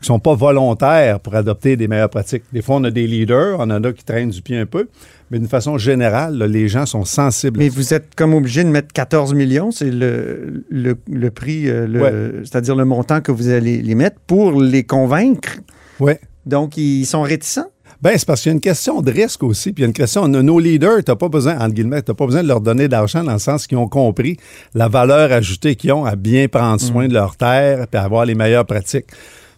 sont 0.00 0.18
pas 0.18 0.34
volontaires 0.34 1.20
pour 1.20 1.34
adopter 1.34 1.76
des 1.76 1.86
meilleures 1.86 2.08
pratiques. 2.08 2.44
Des 2.50 2.62
fois, 2.62 2.76
on 2.76 2.84
a 2.84 2.90
des 2.90 3.06
leaders, 3.06 3.58
on 3.60 3.64
en 3.70 3.84
a 3.84 3.92
qui 3.92 4.04
traînent 4.04 4.30
du 4.30 4.40
pied 4.40 4.56
un 4.56 4.64
peu, 4.64 4.88
mais 5.30 5.38
d'une 5.38 5.48
façon 5.48 5.76
générale, 5.76 6.38
là, 6.38 6.46
les 6.46 6.66
gens 6.68 6.86
sont 6.86 7.04
sensibles. 7.04 7.58
Mais 7.58 7.68
vous 7.68 7.92
êtes 7.92 8.14
comme 8.14 8.32
obligé 8.32 8.64
de 8.64 8.70
mettre 8.70 8.88
14 8.94 9.34
millions, 9.34 9.70
c'est 9.70 9.90
le, 9.90 10.64
le, 10.70 10.96
le 11.12 11.30
prix, 11.30 11.68
euh, 11.68 11.86
Ouais. 11.88 12.40
c'est-à-dire 12.44 12.74
le 12.74 12.86
montant 12.86 13.20
que 13.20 13.32
vous 13.32 13.48
allez 13.50 13.82
les 13.82 13.94
mettre 13.94 14.16
pour 14.26 14.58
les 14.62 14.84
convaincre. 14.84 15.58
Oui. 16.00 16.12
Donc, 16.46 16.78
ils 16.78 17.04
sont 17.04 17.20
réticents? 17.22 17.66
Ben, 18.02 18.12
c'est 18.16 18.26
parce 18.26 18.42
qu'il 18.42 18.50
y 18.50 18.52
a 18.52 18.54
une 18.54 18.60
question 18.60 19.00
de 19.00 19.10
risque 19.10 19.42
aussi, 19.42 19.72
puis 19.72 19.80
il 19.80 19.84
y 19.84 19.86
a 19.86 19.88
une 19.88 19.92
question 19.94 20.28
de 20.28 20.42
nos 20.42 20.58
leaders, 20.58 21.02
tu 21.04 21.10
n'as 21.10 21.16
pas 21.16 21.28
besoin, 21.28 21.58
entre 21.58 21.74
guillemets, 21.74 22.02
tu 22.02 22.12
pas 22.14 22.26
besoin 22.26 22.42
de 22.42 22.48
leur 22.48 22.60
donner 22.60 22.88
d'argent 22.88 23.24
dans 23.24 23.32
le 23.32 23.38
sens 23.38 23.66
qu'ils 23.66 23.78
ont 23.78 23.88
compris 23.88 24.36
la 24.74 24.88
valeur 24.88 25.32
ajoutée 25.32 25.76
qu'ils 25.76 25.92
ont 25.92 26.04
à 26.04 26.14
bien 26.14 26.46
prendre 26.48 26.80
soin 26.80 27.08
de 27.08 27.14
leur 27.14 27.36
terre 27.36 27.86
puis 27.88 27.98
avoir 27.98 28.24
les 28.26 28.34
meilleures 28.34 28.66
pratiques. 28.66 29.06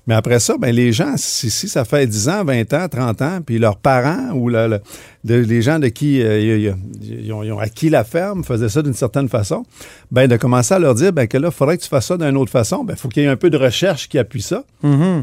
Mais 0.07 0.15
après 0.15 0.39
ça, 0.39 0.57
ben, 0.59 0.75
les 0.75 0.91
gens, 0.93 1.15
si, 1.17 1.51
si 1.51 1.69
ça 1.69 1.85
fait 1.85 2.07
10 2.07 2.29
ans, 2.31 2.43
20 2.45 2.73
ans, 2.73 2.87
30 2.91 3.21
ans, 3.23 3.39
puis 3.45 3.59
leurs 3.59 3.77
parents 3.77 4.31
ou 4.33 4.49
le- 4.49 4.67
le- 4.67 4.81
de- 5.25 5.35
les 5.35 5.63
gens 5.63 5.79
de 5.79 5.89
qui 5.89 6.23
euh, 6.23 6.39
ils, 6.41 6.75
ils 7.25 7.33
ont, 7.33 7.43
ils 7.43 7.53
ont 7.53 7.59
acquis 7.59 7.89
la 7.91 8.05
ferme 8.05 8.45
faisaient 8.45 8.69
ça 8.69 8.83
d'une 8.83 8.95
certaine 8.95 9.29
façon, 9.29 9.65
ben, 10.11 10.27
de 10.29 10.37
commencer 10.37 10.75
à 10.75 10.79
leur 10.79 10.95
dire 10.95 11.13
ben, 11.13 11.27
que 11.27 11.37
là, 11.39 11.49
il 11.49 11.55
faudrait 11.55 11.77
que 11.79 11.83
tu 11.83 11.89
fasses 11.89 12.07
ça 12.07 12.17
d'une 12.17 12.37
autre 12.37 12.51
façon, 12.51 12.85
ben, 12.85 12.95
il 12.97 13.01
faut 13.01 13.09
qu'il 13.09 13.23
y 13.23 13.27
ait 13.27 13.29
un 13.29 13.37
peu 13.37 13.51
de 13.51 13.57
recherche 13.59 14.09
qui 14.09 14.19
appuie 14.19 14.43
ça. 14.43 14.65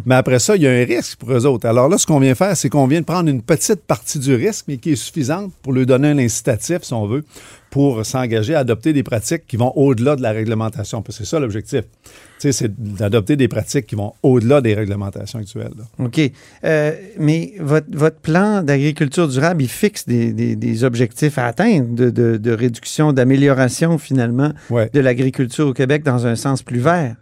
Mais 0.05 0.15
après 0.15 0.39
ça, 0.39 0.55
il 0.55 0.61
y 0.63 0.67
a 0.67 0.71
un 0.71 0.83
risque 0.85 1.17
pour 1.17 1.31
eux 1.31 1.45
autres. 1.45 1.67
Alors 1.67 1.87
là, 1.89 1.97
ce 1.97 2.05
qu'on 2.05 2.19
vient 2.19 2.35
faire, 2.35 2.55
c'est 2.57 2.69
qu'on 2.69 2.87
vient 2.87 2.99
de 3.01 3.05
prendre 3.05 3.29
une 3.29 3.41
petite 3.41 3.81
partie 3.85 4.19
du 4.19 4.35
risque, 4.35 4.65
mais 4.67 4.77
qui 4.77 4.91
est 4.91 4.95
suffisante 4.95 5.51
pour 5.63 5.73
lui 5.73 5.85
donner 5.85 6.09
un 6.09 6.17
incitatif, 6.17 6.79
si 6.83 6.93
on 6.93 7.07
veut, 7.07 7.23
pour 7.69 8.05
s'engager 8.05 8.55
à 8.55 8.59
adopter 8.59 8.93
des 8.93 9.03
pratiques 9.03 9.47
qui 9.47 9.57
vont 9.57 9.73
au-delà 9.75 10.15
de 10.15 10.21
la 10.21 10.31
réglementation. 10.31 11.01
Parce 11.01 11.17
que 11.17 11.23
c'est 11.25 11.29
ça 11.29 11.39
l'objectif. 11.39 11.81
Tu 11.81 12.11
sais, 12.39 12.51
c'est 12.51 12.71
d'adopter 12.95 13.35
des 13.37 13.47
pratiques 13.47 13.85
qui 13.87 13.95
vont 13.95 14.13
au-delà 14.23 14.61
des 14.61 14.73
réglementations 14.73 15.39
actuelles. 15.39 15.71
là. 15.77 16.05
OK. 16.05 16.19
Euh, 16.63 16.91
mais 17.19 17.53
votre, 17.59 17.87
votre 17.91 18.17
plan 18.17 18.61
d'agriculture 18.61 19.27
durable, 19.27 19.63
il 19.63 19.69
fixe 19.85 20.05
des, 20.07 20.33
des- 20.33 20.55
des 20.55 20.83
objectifs 20.83 21.37
à 21.37 21.45
atteindre 21.45 21.93
de, 21.95 22.09
de- 22.09 22.37
de 22.37 22.51
réduction, 22.51 23.13
d'amélioration 23.13 23.97
finalement 23.97 24.51
Ouais. 24.69 24.89
de 24.93 24.99
l'agriculture 24.99 25.67
au 25.67 25.73
Québec 25.73 26.03
dans 26.03 26.25
un 26.25 26.35
sens 26.35 26.63
plus 26.63 26.79
vert. 26.79 27.15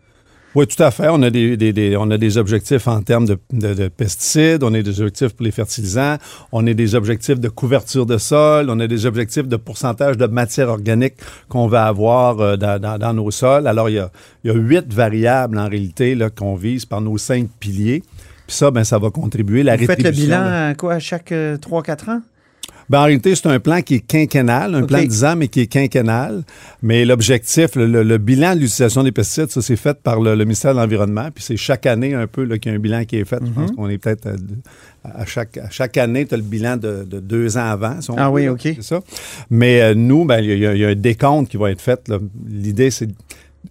Oui, 0.56 0.68
tout 0.68 0.82
à 0.84 0.92
fait. 0.92 1.08
On 1.10 1.22
a 1.24 1.30
des, 1.32 1.58
des- 1.58 1.74
des- 1.74 1.98
on 1.98 2.10
a 2.12 2.18
des 2.18 2.38
objectifs 2.38 2.88
en 2.88 3.02
termes 3.02 3.26
de, 3.26 3.38
de- 3.52 3.74
de 3.74 3.88
pesticides, 3.88 4.64
on 4.64 4.74
a 4.76 4.82
des 4.82 5.02
objectifs 5.02 5.34
pour 5.34 5.44
les 5.44 5.52
fertilisants, 5.52 6.18
on 6.52 6.66
a 6.68 6.74
des 6.74 6.94
objectifs 6.96 7.40
de 7.40 7.50
couverture 7.50 8.06
de 8.06 8.18
sol, 8.20 8.68
on 8.70 8.80
a 8.80 8.88
des 8.88 9.06
objectifs 9.08 9.48
de 9.48 9.56
pourcentage 9.58 10.16
de 10.18 10.28
matière 10.28 10.70
organique 10.70 11.16
qu'on 11.50 11.68
va 11.68 11.86
avoir 11.88 12.40
euh, 12.40 12.56
dans, 12.56 12.80
dans- 12.80 12.98
dans 13.00 13.14
nos 13.14 13.32
sols. 13.32 13.66
Alors, 13.68 13.90
il 13.90 13.96
y 13.96 14.00
a, 14.00 14.12
il 14.44 14.52
y 14.52 14.54
a 14.54 14.58
huit 14.58 14.94
variables 14.94 15.58
en 15.58 15.68
réalité 15.68 16.16
qu'on 16.38 16.56
vise 16.56 16.86
par 16.86 17.02
nos 17.02 17.18
cinq 17.18 17.48
piliers. 17.60 18.04
Puis 18.48 18.56
ça, 18.58 18.70
ben, 18.72 18.84
ça 18.84 19.00
va 19.00 19.10
contribuer. 19.10 19.64
La 19.64 19.76
Vous 19.76 19.86
faites 19.86 20.00
le 20.04 20.10
rétribution, 20.10 20.26
bilan 20.38 20.70
à 20.70 20.74
quoi, 20.76 20.94
à 20.94 21.00
chaque 21.00 21.32
3-4 21.32 22.10
ans? 22.12 22.22
Ben, 22.90 23.00
en 23.00 23.04
réalité, 23.04 23.34
c'est 23.36 23.48
un 23.48 23.60
plan 23.60 23.82
qui 23.82 23.96
est 23.96 24.00
quinquennal, 24.00 24.76
un 24.76 24.84
plan 24.84 25.02
de 25.02 25.08
10 25.08 25.24
ans, 25.26 25.36
mais 25.36 25.48
qui 25.48 25.62
est 25.62 25.68
quinquennal. 25.68 26.44
Mais 26.82 27.06
l'objectif, 27.06 27.76
le, 27.76 27.88
le- 27.88 28.04
le 28.04 28.18
bilan 28.18 28.56
de 28.56 28.60
l'utilisation 28.62 29.04
des 29.04 29.12
pesticides, 29.12 29.50
ça, 29.50 29.62
c'est 29.62 29.76
fait 29.76 29.98
par 30.02 30.20
le, 30.20 30.36
le 30.36 30.44
ministère 30.46 30.74
de 30.74 30.80
l'Environnement. 30.80 31.30
Puis 31.34 31.44
c'est 31.44 31.58
chaque 31.58 31.86
année 31.86 32.14
un 32.14 32.28
peu 32.28 32.46
qu'il 32.58 32.72
y 32.72 32.76
a 32.76 32.78
un 32.78 32.82
bilan 32.82 33.06
qui 33.06 33.18
est 33.18 33.26
fait. 33.26 33.40
Je 33.44 33.52
pense 33.52 33.70
Mhm. 33.70 33.76
qu'on 33.76 33.90
est 33.90 33.98
peut-être 33.98 34.28
à, 35.04 35.22
à 35.22 35.26
chaque, 35.26 35.58
à 35.58 35.70
chaque 35.70 35.98
année, 35.98 36.26
tu 36.26 36.34
as 36.34 36.38
le 36.38 36.44
bilan 36.44 36.78
de, 36.78 37.04
de 37.10 37.20
deux 37.20 37.58
ans 37.58 37.66
avant. 37.66 38.00
si 38.02 38.12
on 38.12 38.16
Ah 38.18 38.30
oui. 38.32 38.48
OK. 38.50 38.62
C'est 38.64 38.84
ça. 38.84 39.00
Mais 39.50 39.82
euh, 39.82 39.94
nous, 39.96 40.26
ben, 40.26 40.40
il 40.40 40.58
y, 40.60 40.66
a- 40.66 40.74
il 40.74 40.80
y 40.80 40.86
a 40.86 40.90
un 40.90 40.96
décompte 40.96 41.50
qui 41.52 41.58
va 41.58 41.72
être 41.72 41.82
fait. 41.82 42.12
L'idée, 42.48 42.92
c'est 42.92 43.10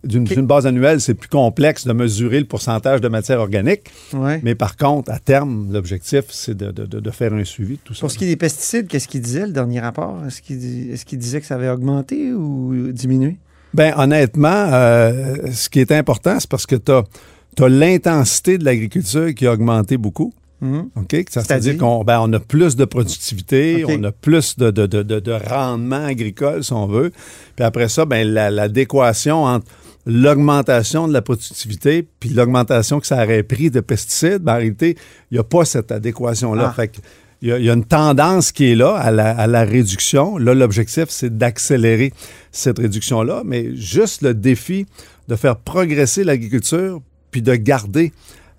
d'une 0.05 0.25
base 0.47 0.67
annuelle, 0.67 1.01
c'est 1.01 1.15
plus 1.15 1.29
complexe 1.29 1.87
de 1.87 1.93
mesurer 1.93 2.41
le 2.41 2.47
pourcentage 2.47 3.01
de 3.01 3.09
matière 3.09 3.41
organique. 3.41 3.83
Ouais. 4.15 4.41
Mais 4.43 4.55
par 4.55 4.77
contre, 4.77 5.11
à 5.13 5.19
terme, 5.19 5.69
l'objectif, 5.73 6.25
c'est 6.31 6.57
de, 6.57 6.71
de- 6.71 6.87
de- 6.87 7.01
de 7.01 7.11
faire 7.11 7.33
un 7.35 7.45
suivi 7.45 7.75
de 7.75 7.81
tout 7.85 7.95
ça. 7.95 8.01
Pour 8.01 8.11
ce 8.11 8.19
qui 8.19 8.25
est 8.25 8.29
des 8.29 8.37
pesticides, 8.37 8.89
qu'est-ce 8.89 9.07
qu'il 9.09 9.21
disait 9.21 9.47
le 9.47 9.53
dernier 9.53 9.81
rapport? 9.81 10.19
Est-ce 10.27 10.43
qu'il 10.43 10.59
qu'il 11.05 11.19
disait 11.19 11.41
que 11.41 11.47
ça 11.47 11.55
avait 11.57 11.69
augmenté 11.69 12.33
ou 12.33 12.91
diminué? 12.93 13.37
Ben 13.75 13.95
honnêtement, 13.97 14.49
euh, 14.73 15.51
ce 15.53 15.69
qui 15.69 15.81
est 15.81 15.93
important, 15.93 16.39
c'est 16.41 16.49
parce 16.51 16.67
que 16.67 16.77
tu 16.77 16.93
as, 16.93 17.69
l'intensité 17.69 18.59
de 18.59 18.65
l'agriculture 18.65 19.35
qui 19.35 19.47
a 19.47 19.53
augmenté 19.53 19.97
beaucoup. 19.97 20.33
Mhm. 20.61 20.91
C'est-à-dire? 21.29 21.77
Qu'on 21.77 22.05
ben, 22.05 22.21
on 22.23 22.33
a 22.35 22.39
plus 22.39 22.77
de 22.77 22.85
productivité, 22.85 23.85
on 23.89 24.03
a 24.05 24.13
plus 24.13 24.57
de, 24.57 24.71
de, 24.71 24.87
de, 24.87 25.03
de- 25.03 25.19
de 25.21 25.33
rendement 25.33 26.05
agricole, 26.05 26.63
si 26.63 26.73
on 26.73 26.87
veut. 26.87 27.11
Puis 27.57 27.65
après 27.65 27.89
ça, 27.89 28.05
ben, 28.05 28.27
la- 28.29 28.51
l'adéquation 28.51 29.43
entre 29.45 29.67
l'augmentation 30.07 31.09
de 31.09 31.13
la 31.13 31.23
productivité 31.23 32.07
puis 32.21 32.31
l'augmentation 32.31 33.01
que 33.01 33.07
ça 33.07 33.23
aurait 33.23 33.43
pris 33.43 33.71
de 33.71 33.81
pesticides, 33.81 34.39
ben, 34.43 34.55
en 34.55 34.57
réalité, 34.57 34.97
il 35.31 35.35
n'y 35.35 35.39
a 35.39 35.45
pas 35.45 35.65
cette 35.65 35.93
adéquation-là. 35.93 36.69
Ah. 36.71 36.73
Fait 36.73 36.89
que 36.89 36.99
il 37.45 37.49
y, 37.49 37.53
a, 37.53 37.59
il 37.59 37.65
y 37.65 37.71
a 37.71 37.73
une 37.73 37.85
tendance 37.85 38.53
qui 38.53 38.71
est 38.71 38.77
là 38.77 38.95
à 38.95 39.11
la, 39.11 39.31
à 39.31 39.49
la 39.49 39.65
réduction. 39.65 40.39
Là, 40.39 40.55
l'objectif, 40.55 41.07
c'est 41.09 41.37
d'accélérer 41.37 42.13
cette 42.53 42.79
réduction-là, 42.79 43.43
mais 43.45 43.75
juste 43.75 44.23
le 44.23 44.33
défi 44.33 44.87
de 45.27 45.35
faire 45.35 45.57
progresser 45.57 46.23
l'agriculture 46.23 47.01
puis 47.33 47.43
de 47.43 47.55
garder 47.57 48.13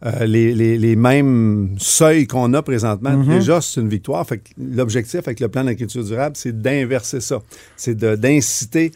euh, 0.05 0.25
les, 0.25 0.53
les- 0.53 0.77
les 0.77 0.95
mêmes 0.97 1.75
seuils 1.77 2.27
qu'on 2.27 2.53
a 2.53 2.61
présentement, 2.61 3.11
Mhm. 3.11 3.39
déjà, 3.39 3.61
c'est 3.61 3.79
une 3.79 3.87
victoire. 3.87 4.27
Fait 4.27 4.39
que 4.39 4.49
l'objectif 4.57 5.19
avec 5.19 5.39
le 5.39 5.47
plan 5.47 5.63
d'agriculture 5.63 6.03
durable, 6.03 6.35
c'est 6.35 6.61
d'inverser 6.61 7.21
ça. 7.21 7.39
C'est 7.77 7.95
d'inciter 7.97 8.91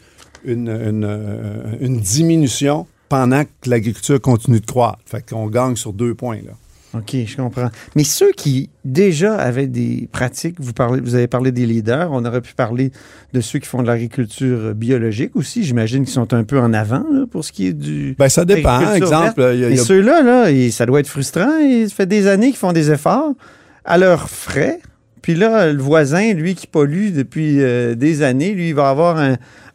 une, 0.47 0.69
une, 0.69 1.05
euh, 1.05 1.75
une 1.79 1.99
diminution 1.99 2.87
pendant 3.09 3.43
que 3.43 3.69
l'agriculture 3.69 4.19
continue 4.19 4.59
de 4.59 4.65
croître. 4.65 4.99
Fait 5.05 5.23
qu'on 5.27 5.47
gagne 5.47 5.75
sur 5.75 5.93
deux 5.93 6.15
points, 6.15 6.37
là. 6.37 6.53
OK, 6.93 7.15
je 7.25 7.35
comprends. 7.35 7.69
Mais 7.95 8.03
ceux 8.05 8.31
qui 8.31 8.69
déjà 8.85 9.35
avaient 9.35 9.67
des 9.67 10.07
pratiques, 10.11 10.55
vous, 10.59 10.71
parlez, 10.73 11.01
vous 11.01 11.15
avez 11.15 11.27
parlé 11.27 11.51
des 11.51 11.65
leaders, 11.65 12.09
on 12.11 12.23
aurait 12.25 12.41
pu 12.41 12.53
parler 12.55 12.91
de 13.33 13.41
ceux 13.41 13.59
qui 13.59 13.67
font 13.67 13.81
de 13.83 13.87
l'agriculture 13.87 14.73
biologique 14.73 15.35
aussi. 15.35 15.63
J'imagine 15.63 16.05
qu'ils 16.05 16.13
sont 16.13 16.33
un 16.33 16.43
peu 16.45 16.59
en 16.59 16.73
avant 16.73 17.05
là, 17.11 17.25
pour 17.29 17.43
ce 17.43 17.51
qui 17.51 17.67
est 17.67 17.73
du. 17.73 18.15
Ben, 18.17 18.29
ça 18.29 18.45
dépend. 18.45 18.93
Exemple, 18.93 19.41
a- 19.41 19.75
ceux-là, 19.77 20.23
là, 20.23 20.71
ça 20.71 20.85
doit 20.85 21.01
être 21.01 21.07
frustrant. 21.07 21.59
Et 21.59 21.87
ça 21.89 21.93
fait 21.93 22.05
des 22.05 22.25
années 22.25 22.47
qu'ils 22.47 22.55
font 22.57 22.73
des 22.73 22.89
efforts. 22.89 23.33
à 23.85 23.97
leurs 23.97 24.29
frais. 24.29 24.79
Puis 25.27 25.35
là, 25.35 25.73
le 25.73 25.81
voisin, 25.81 26.33
lui 26.33 26.55
qui 26.55 26.67
pollue 26.67 27.11
depuis 27.11 27.61
euh, 27.61 27.95
des 27.95 28.21
années, 28.21 28.53
lui, 28.53 28.69
il 28.69 28.73
va 28.73 28.89
avoir 28.89 29.17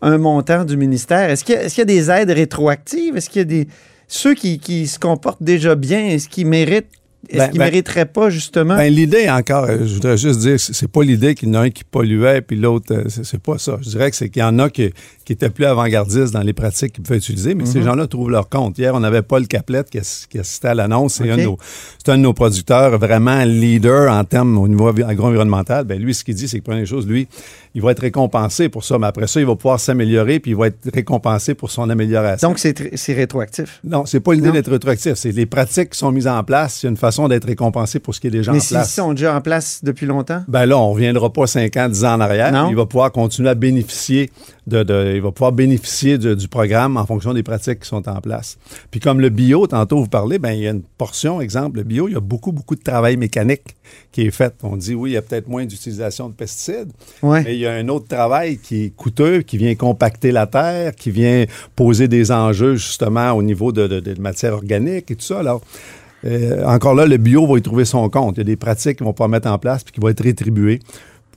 un, 0.00 0.16
montant 0.16 0.64
du 0.64 0.78
ministère. 0.78 1.28
Est-ce 1.28 1.44
qu'il 1.44 1.56
y, 1.56 1.80
a- 1.82 1.84
des 1.84 2.10
aides 2.10 2.30
rétroactives? 2.30 3.18
Est-ce 3.18 3.28
qu'il 3.28 3.40
y 3.40 3.42
a 3.42 3.44
des... 3.44 3.68
Ceux 4.08 4.32
qui 4.32 4.86
se 4.86 4.98
comportent 4.98 5.42
déjà 5.42 5.74
bien, 5.74 6.06
est-ce 6.06 6.30
qu'ils 6.30 6.46
méritent... 6.46 6.88
Est-ce 7.28 7.38
Ben, 7.38 7.50
qu'ils 7.50 7.58
ben- 7.60 7.64
mériteraient 7.66 8.06
pas, 8.06 8.30
justement? 8.30 8.76
Ben, 8.76 8.92
l'idée, 8.92 9.30
encore, 9.30 9.64
euh, 9.64 9.78
je 9.86 9.94
voudrais 9.94 10.16
juste 10.18 10.40
dire, 10.40 10.58
c'est 10.58 10.88
pas 10.90 11.02
l'idée 11.04 11.36
qu'il 11.36 11.48
y 11.48 11.52
en 11.52 11.54
a 11.54 11.60
un 11.60 11.70
qui 11.70 11.84
polluait, 11.84 12.40
puis 12.42 12.56
l'autre, 12.56 12.92
euh, 12.92 13.04
c'est 13.08 13.40
pas 13.40 13.58
ça. 13.58 13.78
Je 13.80 13.90
dirais 13.90 14.10
que 14.10 14.16
c'est 14.16 14.28
qu'il 14.28 14.40
y 14.40 14.44
en 14.44 14.58
a 14.58 14.68
qui, 14.68 14.90
qui 15.24 15.32
étaient 15.32 15.48
plus 15.48 15.64
avant-gardistes 15.64 16.32
dans 16.32 16.40
les 16.42 16.52
pratiques 16.52 16.94
qu'ils 16.94 17.04
pouvaient 17.04 17.18
utiliser, 17.18 17.54
mais 17.54 17.64
ces 17.64 17.78
Mhm. 17.78 17.84
gens-là 17.84 18.06
trouvent 18.08 18.30
leur 18.30 18.48
compte. 18.48 18.76
Hier, 18.76 18.92
on 18.94 19.04
avait 19.04 19.22
Paul 19.22 19.46
Caplette 19.46 19.88
qui, 19.88 20.00
qui 20.30 20.38
assistait 20.40 20.68
à 20.68 20.74
l'annonce. 20.74 21.14
C'est 21.14 21.30
un, 21.30 21.36
de 21.36 21.42
nos- 21.42 21.58
c'est 22.04 22.10
un 22.10 22.16
de 22.16 22.22
nos 22.22 22.32
producteurs 22.34 22.98
vraiment 22.98 23.44
leader 23.44 24.10
en 24.12 24.24
termes 24.24 24.58
au 24.58 24.66
niveau 24.66 24.88
agro-environnemental. 24.88 25.84
Ben, 25.84 26.00
lui, 26.02 26.14
ce 26.14 26.24
qu'il 26.24 26.34
dit, 26.34 26.48
c'est 26.48 26.58
que 26.58 26.64
première 26.64 26.86
chose, 26.86 27.06
lui, 27.06 27.28
il 27.74 27.82
va 27.82 27.92
être 27.92 28.00
récompensé 28.00 28.68
pour 28.68 28.84
ça, 28.84 28.98
mais 28.98 29.06
après 29.06 29.26
ça, 29.26 29.40
il 29.40 29.46
va 29.46 29.56
pouvoir 29.56 29.80
s'améliorer, 29.80 30.40
puis 30.40 30.50
il 30.50 30.56
va 30.56 30.66
être 30.66 30.78
récompensé 30.92 31.54
pour 31.54 31.70
son 31.70 31.88
amélioration. 31.90 32.48
Donc, 32.48 32.58
c'est 32.58 32.78
tr- 32.78 32.90
c'est 32.96 33.14
rétroactif? 33.14 33.80
Non, 33.84 34.04
c'est 34.06 34.20
pas 34.20 34.34
l'idée 34.34 34.52
d'être 34.52 34.70
rétroactif. 34.70 35.14
C'est 35.14 35.32
les 35.32 35.46
pratiques 35.46 35.90
qui 35.90 35.98
sont 35.98 36.12
mises 36.12 36.28
en 36.28 36.42
place. 36.44 36.82
Il 36.82 36.86
y 36.86 36.88
a 36.88 36.90
une 36.90 36.96
façon 36.96 37.28
d'être 37.28 37.46
récompensé 37.46 37.98
pour 37.98 38.14
ce 38.14 38.20
qui 38.20 38.26
est 38.26 38.30
déjà 38.30 38.52
Mais 38.52 38.58
en 38.58 38.60
s'ils 38.60 38.76
place. 38.76 38.94
sont 38.94 39.12
déjà 39.12 39.34
en 39.36 39.40
place 39.40 39.80
depuis 39.82 40.06
longtemps? 40.06 40.42
Ben 40.48 40.66
là, 40.66 40.76
on 40.78 40.88
ne 40.88 40.94
reviendra 40.94 41.32
pas 41.32 41.46
5 41.46 41.76
ans, 41.78 41.88
10 41.88 42.04
ans 42.04 42.14
en 42.14 42.20
arrière. 42.20 42.52
Non? 42.52 42.68
Il 42.70 42.76
va 42.76 42.86
pouvoir 42.86 43.10
continuer 43.12 43.48
à 43.48 43.54
bénéficier 43.54 44.30
de, 44.66 44.82
de- 44.84 45.12
il 45.16 45.20
va 45.22 45.32
pouvoir 45.32 45.52
bénéficier 45.52 46.18
de- 46.18 46.34
du 46.34 46.46
programme 46.46 46.96
en 46.96 47.04
fonction 47.04 47.34
des 47.34 47.42
pratiques 47.42 47.80
qui 47.80 47.88
sont 47.88 48.08
en 48.08 48.20
place. 48.20 48.58
Puis 48.92 49.00
comme 49.00 49.20
le 49.20 49.28
bio, 49.28 49.66
tantôt 49.66 49.98
vous 49.98 50.06
parlez, 50.08 50.38
ben 50.38 50.52
il 50.52 50.60
y 50.60 50.68
a 50.68 50.70
une 50.70 50.82
portion, 50.82 51.40
exemple, 51.40 51.78
le 51.78 51.82
bio, 51.82 52.06
il 52.08 52.12
y 52.12 52.16
a 52.16 52.20
beaucoup, 52.20 52.52
beaucoup 52.52 52.76
de 52.76 52.82
travail 52.82 53.16
mécanique 53.16 53.62
qui 54.12 54.22
est 54.22 54.30
fait. 54.30 54.54
On 54.62 54.76
dit 54.76 54.94
oui, 54.94 55.10
il 55.10 55.12
y 55.14 55.16
a 55.16 55.22
peut-être 55.22 55.48
moins 55.48 55.64
d'utilisation 55.66 56.28
de 56.28 56.34
pesticides, 56.34 56.92
Ouais. 57.22 57.42
mais 57.42 57.54
il 57.54 57.60
y 57.60 57.66
a 57.66 57.72
un 57.72 57.88
autre 57.88 58.06
travail 58.06 58.58
qui 58.58 58.84
est 58.84 58.90
coûteux, 58.90 59.42
qui 59.42 59.58
vient 59.58 59.74
compacter 59.74 60.30
la 60.30 60.46
terre, 60.46 60.94
qui 60.94 61.10
vient 61.10 61.44
poser 61.74 62.06
des 62.06 62.30
enjeux 62.30 62.76
justement 62.76 63.32
au 63.32 63.42
niveau 63.42 63.72
de, 63.72 63.86
de, 63.88 63.98
de 64.00 64.20
matière 64.20 64.52
organique 64.54 65.10
et 65.10 65.16
tout 65.16 65.22
ça. 65.24 65.40
Alors, 65.40 65.60
euh, 66.24 66.64
encore 66.66 66.94
là, 66.94 67.04
le 67.04 67.16
bio 67.16 67.46
va 67.48 67.58
y 67.58 67.62
trouver 67.62 67.84
son 67.84 68.08
compte. 68.08 68.36
Il 68.36 68.40
y 68.40 68.42
a 68.42 68.44
des 68.44 68.56
pratiques 68.56 68.98
qu'ils 68.98 69.04
vont 69.04 69.12
pouvoir 69.12 69.28
mettre 69.28 69.48
en 69.48 69.58
place 69.58 69.82
puis 69.82 69.92
qui 69.92 69.98
vont 70.00 70.08
être 70.08 70.22
rétribuées 70.22 70.78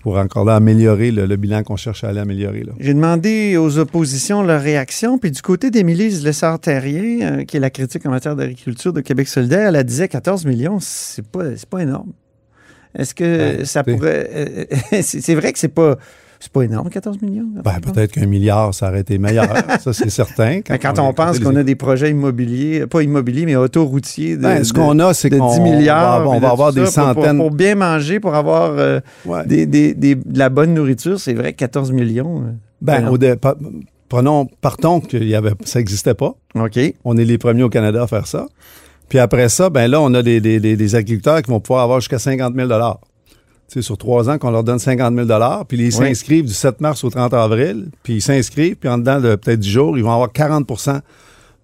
pour 0.06 0.20
encore 0.20 0.46
là 0.46 0.54
améliorer 0.54 1.10
le, 1.10 1.26
le 1.26 1.36
bilan 1.36 1.64
qu'on 1.64 1.78
cherche 1.78 2.04
à 2.04 2.10
aller 2.10 2.20
améliorer. 2.20 2.64
J'ai 2.80 2.94
demandé 2.94 3.58
aux 3.58 3.80
oppositions 3.80 4.44
leur 4.44 4.62
réaction, 4.62 5.18
puis 5.18 5.32
du 5.32 5.42
côté 5.42 5.72
d'Émilie 5.72 6.12
Lessard-Terrien, 6.22 7.40
euh, 7.40 7.44
qui 7.44 7.58
est 7.58 7.60
la 7.60 7.72
critique 7.72 8.06
en 8.06 8.12
matière 8.12 8.36
d'agriculture 8.36 8.94
de 8.94 9.02
Québec 9.02 9.28
solidaire, 9.28 9.70
elle 9.70 9.76
a 9.76 9.82
disait 9.84 10.08
14 10.08 10.46
millions, 10.46 10.78
c'est 10.80 11.26
pas, 11.26 11.46
pas 11.68 11.80
énorme. 11.80 12.12
Est-ce 12.96 13.16
que 13.16 13.24
Ben, 13.58 13.66
ça 13.66 13.84
pourrait... 13.84 14.30
euh, 14.32 14.66
c'est 15.02 15.22
c'est 15.22 15.34
vrai 15.34 15.52
que 15.52 15.58
c'est 15.58 15.70
pas, 15.70 15.98
c'est 16.40 16.52
pas 16.52 16.62
énorme, 16.64 16.90
14 16.90 17.22
millions? 17.22 17.46
Ben, 17.64 17.80
peut-être 17.82 18.12
qu'un 18.12 18.26
milliard, 18.26 18.74
ça 18.74 18.90
aurait 18.90 19.02
été 19.02 19.18
meilleur. 19.18 19.48
ça, 19.82 19.94
c'est 19.94 20.10
certain. 20.10 20.60
Mais 20.70 20.80
quand 20.80 21.00
on 21.00 21.14
pense 21.14 21.40
qu'on 21.40 21.56
a 21.56 21.64
des 21.64 21.76
projets 21.76 22.10
immobiliers, 22.12 22.86
pas 22.88 23.02
immobiliers, 23.04 23.46
mais 23.46 23.56
autoroutiers 23.56 24.38
de, 24.38 24.42
Ben, 24.42 24.64
ce 24.64 24.74
qu'on 24.74 25.00
a, 25.00 25.14
c'est 25.14 25.30
de 25.30 25.38
qu'on 25.38 25.50
10 25.54 25.60
on 25.60 25.64
va 25.64 25.70
milliards. 25.72 26.30
on 26.30 26.40
va 26.40 26.50
avoir 26.52 26.74
des 26.74 26.86
ça, 26.86 27.04
pour- 27.06 27.14
pour- 27.16 27.24
centaines- 27.24 27.38
Pour, 27.38 27.52
bien 27.52 27.76
manger, 27.76 28.20
pour 28.20 28.36
avoir 28.36 28.72
euh, 28.78 29.00
Ouais. 29.26 29.46
des, 29.46 29.66
des- 29.66 29.94
des- 29.94 30.16
de 30.16 30.38
la 30.40 30.50
bonne 30.50 30.74
nourriture, 30.74 31.20
c'est 31.20 31.34
vrai, 31.34 31.54
14 31.54 31.92
millions. 31.92 32.42
euh, 32.42 32.52
Ben, 32.82 33.08
au 33.08 33.18
prenons, 34.10 34.46
partons 34.62 35.00
que 35.00 35.18
y 35.18 35.36
avait, 35.36 35.54
ça 35.64 35.80
n'existait 35.80 36.14
pas. 36.14 36.34
OK. 36.56 36.80
On 37.04 37.18
est 37.18 37.26
les 37.26 37.38
premiers 37.38 37.64
au 37.64 37.70
Canada 37.70 38.04
à 38.04 38.08
faire 38.08 38.28
ça. 38.28 38.46
Puis 39.10 39.20
après 39.20 39.50
ça, 39.50 39.70
ben 39.70 39.88
là, 39.88 40.02
on 40.02 40.14
a 40.14 40.24
des, 40.24 40.42
des- 40.42 40.60
des- 40.60 40.76
des 40.76 40.96
agriculteurs 40.96 41.42
qui 41.42 41.52
vont 41.52 41.60
pouvoir 41.60 41.84
avoir 41.84 42.00
jusqu'à 42.00 42.20
50 42.20 42.56
000 42.56 42.68
Sais, 43.68 43.82
sur 43.82 43.98
trois 43.98 44.30
ans, 44.30 44.38
qu'on 44.38 44.52
leur 44.52 44.64
donne 44.64 44.80
50 44.80 45.16
000 45.16 45.28
puis 45.68 45.78
ils 45.78 45.86
Oui. 45.86 45.92
s'inscrivent 45.92 46.46
du 46.46 46.54
7 46.54 46.82
mars 46.82 47.04
au 47.04 47.10
30 47.10 47.34
avril, 47.34 47.88
puis 48.04 48.16
ils 48.16 48.22
s'inscrivent, 48.22 48.76
puis 48.76 48.88
en 48.88 48.98
dedans 49.00 49.20
de 49.20 49.36
peut-être 49.36 49.60
10 49.60 49.70
jours, 49.70 49.98
ils 49.98 50.04
vont 50.04 50.12
avoir 50.14 50.32
40% 50.32 51.00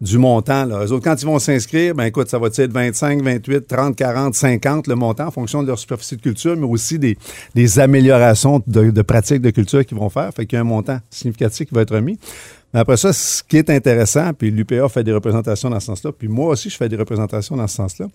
du 0.01 0.17
montant. 0.17 0.65
Là. 0.65 0.83
Eux 0.83 0.91
autres, 0.93 1.03
quand 1.03 1.21
ils 1.21 1.25
vont 1.27 1.37
s'inscrire, 1.37 1.93
ben 1.93 2.05
écoute, 2.05 2.27
ça 2.27 2.39
va 2.39 2.47
être 2.47 2.71
25, 2.71 3.21
28, 3.21 3.67
30, 3.67 3.95
40, 3.95 4.33
50 4.33 4.87
le 4.87 4.95
montant 4.95 5.27
en 5.27 5.31
fonction 5.31 5.61
de 5.61 5.67
leur 5.67 5.77
superficie 5.77 6.15
de 6.17 6.21
culture, 6.21 6.57
mais 6.57 6.65
aussi 6.65 6.97
des, 6.97 7.17
des 7.53 7.77
améliorations 7.79 8.63
de, 8.65 8.89
de 8.89 9.01
pratiques 9.03 9.41
de 9.41 9.51
culture 9.51 9.85
qu'ils 9.85 9.97
vont 9.99 10.09
faire. 10.09 10.33
Fait 10.33 10.47
qu'il 10.47 10.55
y 10.55 10.57
a 10.57 10.61
un 10.61 10.63
montant 10.65 10.97
significatif 11.11 11.67
qui 11.69 11.75
va 11.75 11.81
être 11.81 11.93
remis. 11.93 12.17
Mais 12.73 12.79
après 12.79 12.97
ça, 12.97 13.13
ce 13.13 13.43
qui 13.43 13.57
est 13.57 13.69
intéressant, 13.69 14.31
puis 14.33 14.49
l'UPA 14.49 14.87
fait 14.89 15.03
des 15.03 15.11
représentations 15.13 15.69
dans 15.69 15.79
ce 15.79 15.87
sens-là, 15.87 16.11
puis 16.17 16.29
moi 16.29 16.47
aussi, 16.53 16.69
je 16.69 16.77
fais 16.77 16.89
des 16.89 16.95
représentations 16.95 17.55
dans 17.57 17.67
ce 17.67 17.75
sens-là, 17.75 18.07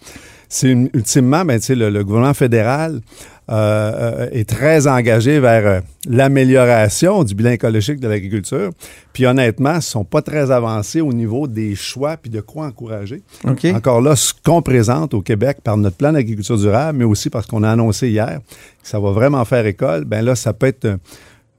c'est 0.48 0.70
ultimement, 0.70 1.44
ben, 1.44 1.60
tu 1.60 1.66
sais, 1.66 1.74
le, 1.74 1.90
le 1.90 2.02
gouvernement 2.02 2.34
fédéral 2.34 3.00
euh, 3.48 4.24
euh, 4.24 4.28
est 4.32 4.48
très 4.48 4.86
engagé 4.88 5.38
vers 5.38 5.66
euh, 5.66 5.80
l'amélioration 6.08 7.24
du 7.24 7.34
bilan 7.34 7.50
écologique 7.52 8.00
de 8.00 8.08
l'agriculture. 8.08 8.70
Puis 9.12 9.24
honnêtement, 9.26 9.72
ils 9.74 9.76
ne 9.76 9.80
sont 9.80 10.04
pas 10.04 10.20
très 10.20 10.50
avancés 10.50 11.00
au 11.00 11.12
niveau 11.12 11.46
des 11.46 11.74
choix 11.74 12.16
puis 12.16 12.30
de 12.30 12.40
quoi 12.40 12.66
encourager. 12.66 13.22
OK. 13.46 13.64
Encore 13.66 14.00
là, 14.00 14.16
ce 14.16 14.32
qu'on 14.44 14.62
présente 14.62 15.14
au 15.14 15.22
Québec 15.22 15.58
par 15.62 15.76
notre 15.76 15.96
plan 15.96 16.12
d'agriculture 16.12 16.58
durable, 16.58 16.98
mais 16.98 17.04
aussi 17.04 17.30
parce 17.30 17.46
qu'on 17.46 17.62
a 17.62 17.70
annoncé 17.70 18.08
hier 18.08 18.40
que 18.82 18.88
ça 18.88 18.98
va 19.00 19.10
vraiment 19.12 19.44
faire 19.44 19.64
école, 19.66 20.04
ben 20.04 20.24
là, 20.24 20.34
ça 20.34 20.52
peut 20.52 20.66
être 20.66 20.84
un, 20.84 20.98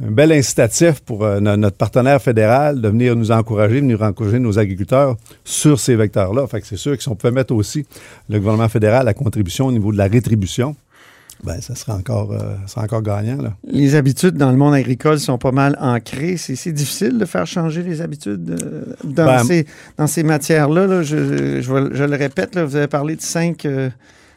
un 0.06 0.12
bel 0.12 0.32
incitatif 0.32 1.00
pour 1.00 1.24
euh, 1.26 1.40
no- 1.40 1.58
notre 1.58 1.78
partenaire 1.78 2.22
fédéral 2.22 2.82
de 2.82 2.88
venir 2.90 3.16
nous 3.16 3.32
encourager, 3.32 3.80
venir 3.80 4.02
encourager 4.04 4.40
nos 4.40 4.60
agriculteurs 4.60 5.16
sur 5.44 5.80
ces 5.80 5.96
vecteurs-là. 5.96 6.46
Fait 6.48 6.62
que 6.62 6.68
c'est 6.68 6.78
sûr 6.78 6.96
que 6.96 7.02
si 7.02 7.10
on 7.10 7.16
pouvait 7.16 7.32
mettre 7.34 7.54
aussi 7.56 7.86
le 8.30 8.40
gouvernement 8.40 8.70
fédéral 8.70 9.08
à 9.08 9.14
contribution 9.14 9.68
au 9.68 9.72
niveau 9.72 9.92
de 9.94 9.98
la 9.98 10.08
rétribution, 10.08 10.76
ben 11.44 11.62
ça 11.62 11.76
serait 11.76 11.92
encore, 11.92 12.32
euh, 12.32 12.56
ça 12.66 12.68
serait 12.74 12.82
encore 12.82 13.02
gagnant. 13.04 13.42
Là. 13.42 13.56
Les 13.68 13.96
habitudes 13.96 14.36
dans 14.36 14.52
le 14.52 14.58
monde 14.58 14.74
agricole 14.74 15.20
sont 15.20 15.38
pas 15.38 15.52
mal 15.52 15.78
ancrées. 15.80 16.36
C'est 16.38 16.72
difficile 16.72 17.18
de 17.18 17.26
faire 17.26 17.46
changer 17.46 17.84
les 17.84 18.02
habitudes 18.02 18.58
euh, 18.62 18.84
dans, 19.04 19.26
Ben, 19.26 19.44
ces, 19.44 19.66
dans 19.98 20.08
ces 20.08 20.24
matières-là. 20.24 20.88
là. 20.88 21.04
Je, 21.04 21.62
je, 21.62 22.04
le 22.04 22.16
répète, 22.16 22.56
là, 22.56 22.66
vous 22.66 22.76
avez 22.76 22.88
parlé 22.88 23.16
de 23.16 23.22
cinq, 23.22 23.66
euh, 23.66 23.90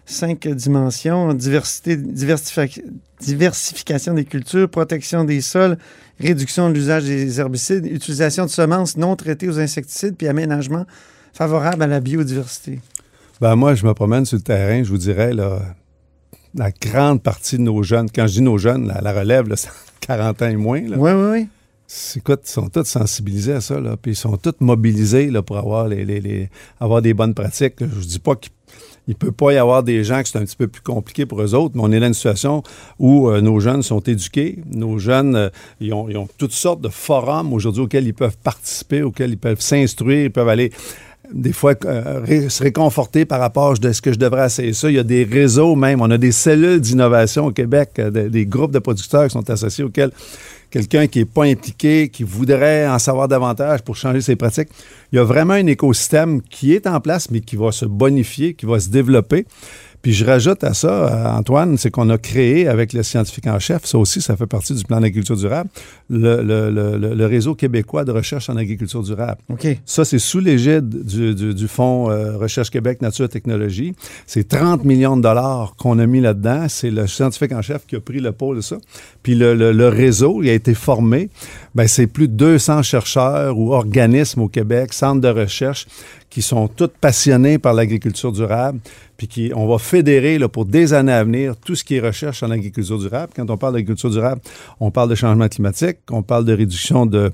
cinq 0.04 0.46
dimensions. 0.48 1.32
Diversité, 1.32 1.96
diversifi- 1.96 2.82
diversification 3.20 4.14
des 4.14 4.24
cultures, 4.24 4.68
protection 4.68 5.24
des 5.24 5.40
sols, 5.40 5.78
réduction 6.20 6.68
de 6.68 6.74
l'usage 6.74 7.04
des 7.04 7.40
herbicides, 7.40 7.86
utilisation 7.86 8.44
de 8.44 8.50
semences 8.50 8.96
non 8.96 9.16
traitées 9.16 9.48
aux 9.48 9.58
insecticides, 9.58 10.16
puis 10.16 10.28
aménagement 10.28 10.84
favorable 11.32 11.82
à 11.82 11.86
la 11.86 12.00
biodiversité. 12.00 12.80
Ben 13.40 13.56
moi, 13.56 13.74
je 13.74 13.86
me 13.86 13.94
promène 13.94 14.26
sur 14.26 14.36
le 14.36 14.42
terrain, 14.42 14.82
je 14.82 14.90
vous 14.90 14.98
dirais, 14.98 15.32
là, 15.32 15.60
la 16.54 16.70
grande 16.70 17.22
partie 17.22 17.56
de 17.56 17.62
nos 17.62 17.82
jeunes, 17.82 18.08
quand 18.14 18.26
je 18.26 18.34
dis 18.34 18.42
nos 18.42 18.58
jeunes, 18.58 18.86
la, 18.88 19.00
la 19.00 19.12
relève, 19.12 19.48
là, 19.48 19.56
c'est 19.58 19.70
40 20.00 20.42
ans 20.42 20.48
et 20.48 20.56
moins, 20.56 20.80
là, 20.80 20.96
Oui, 20.98 21.10
oui, 21.12 21.28
oui. 21.40 21.46
c'est- 21.86 22.18
écoute, 22.18 22.40
ils 22.44 22.50
sont 22.50 22.68
tous 22.68 22.84
sensibilisés 22.84 23.52
à 23.54 23.60
ça, 23.60 23.78
là, 23.80 23.96
puis 24.00 24.12
ils 24.12 24.16
sont 24.16 24.36
tous 24.36 24.54
mobilisés 24.60 25.30
là, 25.30 25.42
pour 25.42 25.58
avoir, 25.58 25.88
les, 25.88 26.04
les- 26.04 26.20
les- 26.20 26.48
avoir 26.80 27.02
des 27.02 27.14
bonnes 27.14 27.34
pratiques. 27.34 27.74
Je 27.80 27.84
ne 27.84 27.90
dis 28.04 28.18
pas 28.18 28.34
qu'il 28.36 28.50
ne 29.08 29.14
peut 29.14 29.32
pas 29.32 29.52
y 29.52 29.56
avoir 29.56 29.82
des 29.82 30.02
gens 30.04 30.22
que 30.22 30.28
c'est 30.28 30.38
un 30.38 30.44
petit 30.44 30.56
peu 30.56 30.68
plus 30.68 30.82
compliqué 30.82 31.26
pour 31.26 31.40
eux 31.42 31.54
autres, 31.54 31.74
mais 31.76 31.82
on 31.84 31.90
est 31.92 32.00
dans 32.00 32.06
une 32.06 32.14
situation 32.14 32.62
où 32.98 33.28
euh, 33.28 33.40
nos 33.40 33.58
jeunes 33.60 33.82
sont 33.82 34.00
éduqués. 34.00 34.58
Nos 34.70 34.98
jeunes, 34.98 35.34
euh, 35.36 35.48
ils, 35.80 35.92
ont, 35.92 36.08
ils 36.08 36.16
ont 36.16 36.28
toutes 36.38 36.52
sortes 36.52 36.80
de 36.80 36.88
forums 36.88 37.52
aujourd'hui 37.52 37.82
auxquels 37.82 38.06
ils 38.06 38.14
peuvent 38.14 38.36
participer, 38.42 39.02
auxquels 39.02 39.30
ils 39.30 39.38
peuvent 39.38 39.60
s'instruire, 39.60 40.24
ils 40.24 40.30
peuvent 40.32 40.48
aller 40.48 40.70
des 41.32 41.52
fois 41.52 41.74
euh, 41.84 42.48
se 42.48 42.62
réconforter 42.62 43.24
par 43.24 43.40
rapport 43.40 43.74
à 43.82 43.92
ce 43.92 44.02
que 44.02 44.12
je 44.12 44.18
devrais 44.18 44.46
essayer 44.46 44.72
ça. 44.72 44.88
Il 44.88 44.96
y 44.96 44.98
a 44.98 45.04
des 45.04 45.24
réseaux 45.24 45.76
même, 45.76 46.00
on 46.00 46.10
a 46.10 46.18
des 46.18 46.32
cellules 46.32 46.80
d'innovation 46.80 47.46
au 47.46 47.52
Québec, 47.52 47.90
euh, 47.98 48.10
des, 48.10 48.28
des 48.28 48.46
groupes 48.46 48.72
de 48.72 48.78
producteurs 48.78 49.24
qui 49.24 49.30
sont 49.30 49.48
associés 49.48 49.84
auxquels 49.84 50.10
quelqu'un 50.70 51.06
qui 51.06 51.18
n'est 51.18 51.24
pas 51.24 51.44
impliqué, 51.44 52.08
qui 52.08 52.22
voudrait 52.22 52.86
en 52.88 52.98
savoir 52.98 53.28
davantage 53.28 53.82
pour 53.82 53.96
changer 53.96 54.20
ses 54.20 54.36
pratiques. 54.36 54.68
Il 55.12 55.16
y 55.16 55.18
a 55.18 55.24
vraiment 55.24 55.54
un 55.54 55.66
écosystème 55.66 56.40
qui 56.42 56.72
est 56.72 56.86
en 56.86 57.00
place, 57.00 57.30
mais 57.30 57.40
qui 57.40 57.56
va 57.56 57.72
se 57.72 57.84
bonifier, 57.84 58.54
qui 58.54 58.66
va 58.66 58.78
se 58.78 58.88
développer. 58.88 59.46
Puis 60.02 60.12
je 60.14 60.24
rajoute 60.24 60.64
à 60.64 60.72
ça, 60.72 60.88
euh, 60.88 61.38
Antoine, 61.38 61.76
c'est 61.76 61.90
qu'on 61.90 62.08
a 62.08 62.16
créé 62.16 62.66
avec 62.68 62.92
le 62.94 63.02
scientifique 63.02 63.46
en 63.46 63.58
chef, 63.58 63.84
ça 63.84 63.98
aussi, 63.98 64.22
ça 64.22 64.34
fait 64.36 64.46
partie 64.46 64.72
du 64.74 64.82
plan 64.84 64.98
d'agriculture 65.00 65.36
durable, 65.36 65.68
le, 66.08 66.42
le- 66.42 66.70
le- 66.70 67.14
le- 67.14 67.26
réseau 67.26 67.54
québécois 67.54 68.04
de 68.04 68.10
recherche 68.12 68.48
en 68.48 68.56
agriculture 68.56 69.02
durable. 69.02 69.40
OK. 69.50 69.66
Ça, 69.84 70.04
c'est 70.06 70.18
sous 70.18 70.40
l'égide 70.40 70.88
du, 71.04 71.34
du- 71.34 71.54
du 71.54 71.68
Fonds 71.68 72.10
euh, 72.10 72.36
Recherche 72.38 72.70
Québec 72.70 73.02
Nature 73.02 73.26
et 73.26 73.28
Technologie. 73.28 73.94
C'est 74.26 74.48
30 74.48 74.84
millions 74.84 75.16
de 75.18 75.22
dollars 75.22 75.74
qu'on 75.76 75.98
a 75.98 76.06
mis 76.06 76.20
là-dedans. 76.20 76.66
C'est 76.68 76.90
le 76.90 77.06
scientifique 77.06 77.52
en 77.52 77.60
chef 77.62 77.86
qui 77.86 77.96
a 77.96 78.00
pris 78.00 78.20
le 78.20 78.32
pôle 78.32 78.56
de 78.56 78.60
ça. 78.62 78.76
Puis 79.22 79.34
le, 79.34 79.54
le- 79.54 79.72
le 79.72 79.88
réseau, 79.88 80.42
il 80.42 80.48
a 80.48 80.54
été 80.54 80.72
formé. 80.74 81.28
Ben, 81.74 81.86
c'est 81.86 82.06
plus 82.06 82.26
de 82.26 82.32
200 82.34 82.82
chercheurs 82.82 83.58
ou 83.58 83.72
organismes 83.74 84.40
au 84.40 84.48
Québec, 84.48 84.92
centres 84.92 85.20
de 85.20 85.28
recherche, 85.28 85.86
qui 86.30 86.42
sont 86.42 86.68
tous 86.68 86.88
passionnés 87.00 87.58
par 87.58 87.74
l'agriculture 87.74 88.30
durable, 88.32 88.78
puis 89.26 89.52
on 89.54 89.66
va 89.66 89.78
fédérer 89.78 90.38
pour 90.48 90.64
des 90.64 90.94
années 90.94 91.12
à 91.12 91.24
venir 91.24 91.56
tout 91.56 91.74
ce 91.74 91.84
qui 91.84 91.96
est 91.96 92.00
recherche 92.00 92.42
en 92.42 92.50
agriculture 92.50 92.98
durable. 92.98 93.32
Quand 93.36 93.50
on 93.50 93.56
parle 93.58 93.74
d'agriculture 93.74 94.10
durable, 94.10 94.40
on 94.80 94.90
parle 94.90 95.10
de 95.10 95.14
changement 95.14 95.48
climatique, 95.48 95.98
on 96.10 96.22
parle 96.22 96.44
de 96.44 96.54
réduction 96.54 97.06
de 97.06 97.30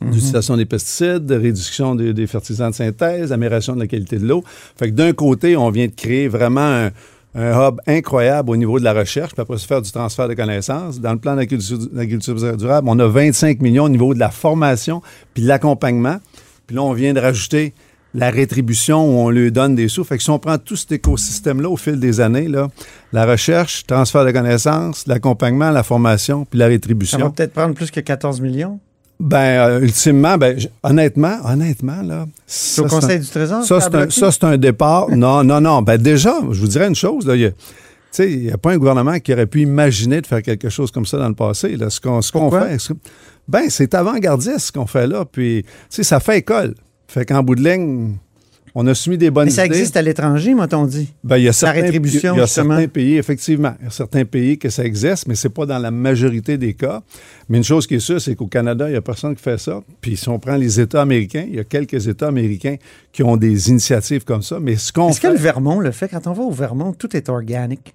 d'utilisation 0.00 0.56
des 0.56 0.64
pesticides, 0.64 1.26
de 1.26 1.36
réduction 1.36 1.94
des, 1.94 2.26
fertilisants 2.26 2.70
de 2.70 2.74
synthèse, 2.74 3.30
amélioration 3.30 3.74
de 3.74 3.78
la 3.78 3.86
qualité 3.86 4.18
de 4.18 4.26
l'eau. 4.26 4.42
Fait 4.76 4.88
que 4.88 4.94
d'un 4.96 5.12
côté, 5.12 5.56
on 5.56 5.70
vient 5.70 5.86
de 5.86 5.92
créer 5.92 6.26
vraiment 6.26 6.88
un, 7.36 7.68
hub 7.68 7.80
incroyable 7.86 8.50
au 8.50 8.56
niveau 8.56 8.80
de 8.80 8.84
la 8.84 8.94
recherche, 8.94 9.32
puis 9.32 9.40
après 9.40 9.58
se 9.58 9.66
faire 9.66 9.80
du 9.80 9.92
transfert 9.92 10.26
de 10.26 10.34
connaissances. 10.34 11.00
Dans 11.00 11.12
le 11.12 11.20
plan 11.20 11.36
d'agriculture 11.36 11.78
d'agriculture 11.92 12.56
durable, 12.56 12.88
on 12.90 12.98
a 12.98 13.06
25 13.06 13.60
millions 13.60 13.84
au 13.84 13.88
niveau 13.88 14.12
de 14.12 14.18
la 14.18 14.30
formation 14.30 15.02
puis 15.34 15.44
de 15.44 15.48
l'accompagnement. 15.48 16.16
Puis 16.66 16.74
là, 16.74 16.82
on 16.82 16.94
vient 16.94 17.14
de 17.14 17.20
rajouter 17.20 17.74
la 18.14 18.30
rétribution 18.30 19.04
où 19.04 19.20
on 19.24 19.30
lui 19.30 19.50
donne 19.50 19.74
des 19.74 19.88
sous. 19.88 20.04
Fait 20.04 20.16
que 20.18 20.22
si 20.22 20.30
on 20.30 20.38
prend 20.38 20.58
tout 20.58 20.76
cet 20.76 20.92
écosystème-là 20.92 21.68
au 21.70 21.76
fil 21.76 21.98
des 21.98 22.20
années, 22.20 22.48
là, 22.48 22.68
la 23.12 23.24
recherche, 23.26 23.86
transfert 23.86 24.24
de 24.24 24.30
connaissances, 24.32 25.06
l'accompagnement, 25.06 25.70
la 25.70 25.82
formation, 25.82 26.44
puis 26.44 26.58
la 26.58 26.66
Ça 26.66 26.68
rétribution. 26.70 27.18
va 27.18 27.30
peut-être 27.30 27.52
prendre 27.54 27.74
plus 27.74 27.90
que 27.90 28.00
14 28.00 28.40
millions? 28.40 28.78
Ben, 29.20 29.38
euh, 29.38 29.80
ultimement, 29.80 30.36
ben, 30.36 30.58
honnêtement, 30.82 31.36
honnêtement, 31.44 32.02
là. 32.02 32.26
C'est 32.46 32.80
au 32.82 32.88
ça, 32.88 32.96
Conseil 32.96 33.16
un- 33.18 33.20
du 33.20 33.26
Trésor, 33.28 33.62
Ça, 33.64 33.80
ça 33.80 33.88
c'est 34.10 34.44
un, 34.44 34.50
ça, 34.50 34.56
départ. 34.56 35.08
Non, 35.16 35.44
non, 35.44 35.60
non. 35.60 35.80
Ben, 35.82 35.96
déjà, 35.96 36.34
je 36.50 36.60
vous 36.60 36.66
dirais 36.66 36.88
une 36.88 36.94
chose, 36.96 37.26
là. 37.26 37.36
il 37.36 37.42
y 37.42 37.46
a- 37.46 37.50
Tu 37.50 37.56
sais, 38.10 38.30
il 38.32 38.38
n'y 38.40 38.50
a 38.50 38.58
pas 38.58 38.72
un 38.72 38.76
gouvernement 38.78 39.18
qui 39.20 39.32
aurait 39.32 39.46
pu 39.46 39.60
imaginer 39.62 40.20
de 40.20 40.26
faire 40.26 40.42
quelque 40.42 40.68
chose 40.68 40.90
comme 40.90 41.06
ça 41.06 41.16
dans 41.18 41.28
le 41.28 41.34
passé. 41.34 41.76
Là. 41.76 41.88
Ce 41.88 41.98
qu'on 42.00 42.20
Pourquoi? 42.20 42.66
fait, 42.76 42.94
ben, 43.48 43.62
c'est 43.70 43.94
avant-gardiste 43.94 44.58
ce 44.58 44.72
qu'on 44.72 44.86
fait 44.86 45.06
là. 45.06 45.24
Puis, 45.24 45.62
tu 45.62 45.68
sais, 45.88 46.02
ça 46.02 46.20
fait 46.20 46.38
école. 46.38 46.74
Fait 47.12 47.26
qu'en 47.26 47.42
bout 47.42 47.56
de 47.56 47.62
ligne, 47.62 48.14
on 48.74 48.86
a 48.86 48.94
soumis 48.94 49.18
des 49.18 49.30
bonnes 49.30 49.44
Mais 49.44 49.50
ça 49.50 49.66
idées. 49.66 49.74
existe 49.76 49.98
à 49.98 50.02
l'étranger, 50.02 50.54
m'a-t-on 50.54 50.86
dit? 50.86 51.12
Ben, 51.22 51.36
il 51.36 51.42
y 51.42 51.46
a 51.46 51.50
La 51.50 51.52
certains, 51.52 51.82
rétribution, 51.82 52.34
il 52.34 52.38
y 52.38 52.40
a 52.40 52.46
certains 52.46 52.88
pays, 52.88 53.18
effectivement, 53.18 53.74
il 53.80 53.84
y 53.84 53.88
a 53.88 53.90
certains 53.90 54.24
pays 54.24 54.56
que 54.56 54.70
ça 54.70 54.82
existe, 54.82 55.26
mais 55.28 55.34
c'est 55.34 55.50
pas 55.50 55.66
dans 55.66 55.78
la 55.78 55.90
majorité 55.90 56.56
des 56.56 56.72
cas. 56.72 57.02
Mais 57.50 57.58
une 57.58 57.64
chose 57.64 57.86
qui 57.86 57.96
est 57.96 58.00
sûre, 58.00 58.18
c'est 58.18 58.34
qu'au 58.34 58.46
Canada, 58.46 58.88
il 58.88 58.92
n'y 58.92 58.96
a 58.96 59.02
personne 59.02 59.36
qui 59.36 59.42
fait 59.42 59.58
ça. 59.58 59.82
Puis 60.00 60.16
si 60.16 60.26
on 60.30 60.38
prend 60.38 60.56
les 60.56 60.80
États 60.80 61.02
américains, 61.02 61.44
il 61.46 61.56
y 61.56 61.60
a 61.60 61.64
quelques 61.64 62.08
États 62.08 62.28
américains 62.28 62.76
qui 63.12 63.22
ont 63.22 63.36
des 63.36 63.68
initiatives 63.68 64.24
comme 64.24 64.42
ça. 64.42 64.58
Mais 64.58 64.76
ce 64.76 64.90
qu'on 64.90 65.10
Est-ce 65.10 65.20
que 65.20 65.26
le 65.28 65.36
Vermont 65.36 65.80
le 65.80 65.90
fait? 65.90 66.08
Quand 66.08 66.26
on 66.26 66.32
va 66.32 66.42
au 66.44 66.50
Vermont, 66.50 66.94
tout 66.94 67.14
est 67.14 67.28
organique. 67.28 67.94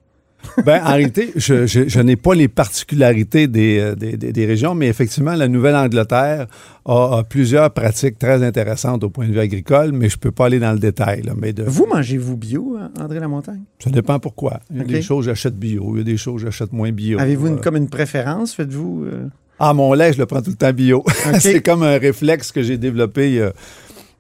Ben, 0.66 0.82
en 0.84 0.94
réalité, 0.94 1.32
je, 1.36 1.66
je- 1.66 1.88
je 1.88 2.00
n'ai 2.00 2.16
pas 2.16 2.34
les 2.34 2.48
particularités 2.48 3.48
des, 3.48 3.80
euh, 3.80 3.96
des- 3.96 4.18
des- 4.18 4.32
des 4.32 4.46
régions, 4.46 4.76
mais 4.76 4.88
effectivement, 4.88 5.34
la 5.36 5.48
Nouvelle-Angleterre 5.48 6.48
a, 6.86 7.18
a 7.20 7.24
plusieurs 7.24 7.72
pratiques 7.72 8.18
très 8.20 8.44
intéressantes 8.44 9.04
au 9.04 9.10
point 9.10 9.28
de 9.28 9.34
vue 9.34 9.40
agricole, 9.40 9.92
mais 9.92 10.10
je 10.10 10.16
ne 10.16 10.20
peux 10.20 10.32
pas 10.32 10.46
aller 10.46 10.60
dans 10.60 10.72
le 10.74 10.80
détail. 10.80 11.22
là. 11.24 11.34
mais 11.36 11.54
de, 11.54 11.64
Vous 11.64 11.86
mangez-vous 11.86 12.38
bio, 12.38 12.78
hein, 12.80 12.92
André 13.00 13.20
Lamontagne? 13.20 13.62
ça 13.80 13.90
dépend 13.90 14.20
pourquoi. 14.20 14.60
Il 14.72 14.78
y 14.78 14.82
a 14.82 14.84
des 14.84 15.02
choses 15.02 15.26
j'achète 15.26 15.56
bio, 15.58 15.92
il 15.96 15.98
y 16.00 16.02
a 16.02 16.04
des 16.04 16.18
choses 16.18 16.42
j'achète 16.42 16.72
moins 16.72 16.92
bio. 16.92 17.20
Avez-vous 17.20 17.48
une- 17.48 17.54
Euh, 17.56 17.58
comme 17.62 17.76
une 17.76 17.90
préférence? 17.90 18.54
Faites-vous. 18.54 19.06
euh, 19.06 19.28
Ah, 19.60 19.74
mon 19.74 19.92
lait, 19.94 20.14
je 20.14 20.20
le 20.20 20.28
prends 20.28 20.42
tout 20.42 20.52
le 20.52 20.56
temps 20.56 20.72
bio. 20.72 21.04
c'est 21.40 21.62
comme 21.62 21.82
un 21.84 21.98
réflexe 21.98 22.52
que 22.52 22.62
j'ai 22.62 22.78
développé 22.78 23.42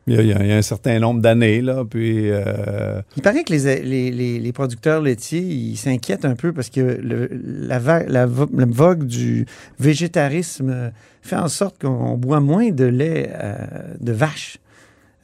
il 0.07 0.13
y 0.27 0.33
a- 0.33 0.43
il 0.43 0.51
un 0.51 0.61
certain 0.61 0.99
nombre 0.99 1.21
d'années. 1.21 1.61
Là, 1.61 1.83
puis, 1.89 2.29
euh, 2.31 3.01
Il 3.15 3.21
paraît 3.21 3.43
que 3.43 3.51
les, 3.53 3.81
les- 3.81 4.11
les- 4.11 4.39
producteurs 4.53 5.01
laitiers, 5.01 5.41
ils 5.41 5.75
s'inquiètent 5.77 6.25
un 6.25 6.35
peu 6.35 6.53
parce 6.53 6.69
que 6.69 6.79
le- 6.81 7.29
la, 7.43 7.79
la 7.79 8.25
la 8.53 8.65
vogue 8.65 9.03
du 9.05 9.45
végétarisme 9.79 10.91
fait 11.21 11.35
en 11.35 11.47
sorte 11.49 11.81
qu'on 11.81 12.17
boit 12.17 12.39
moins 12.39 12.69
de 12.71 12.85
lait 12.85 13.29
euh, 13.33 13.55
de 13.99 14.11
vache. 14.11 14.57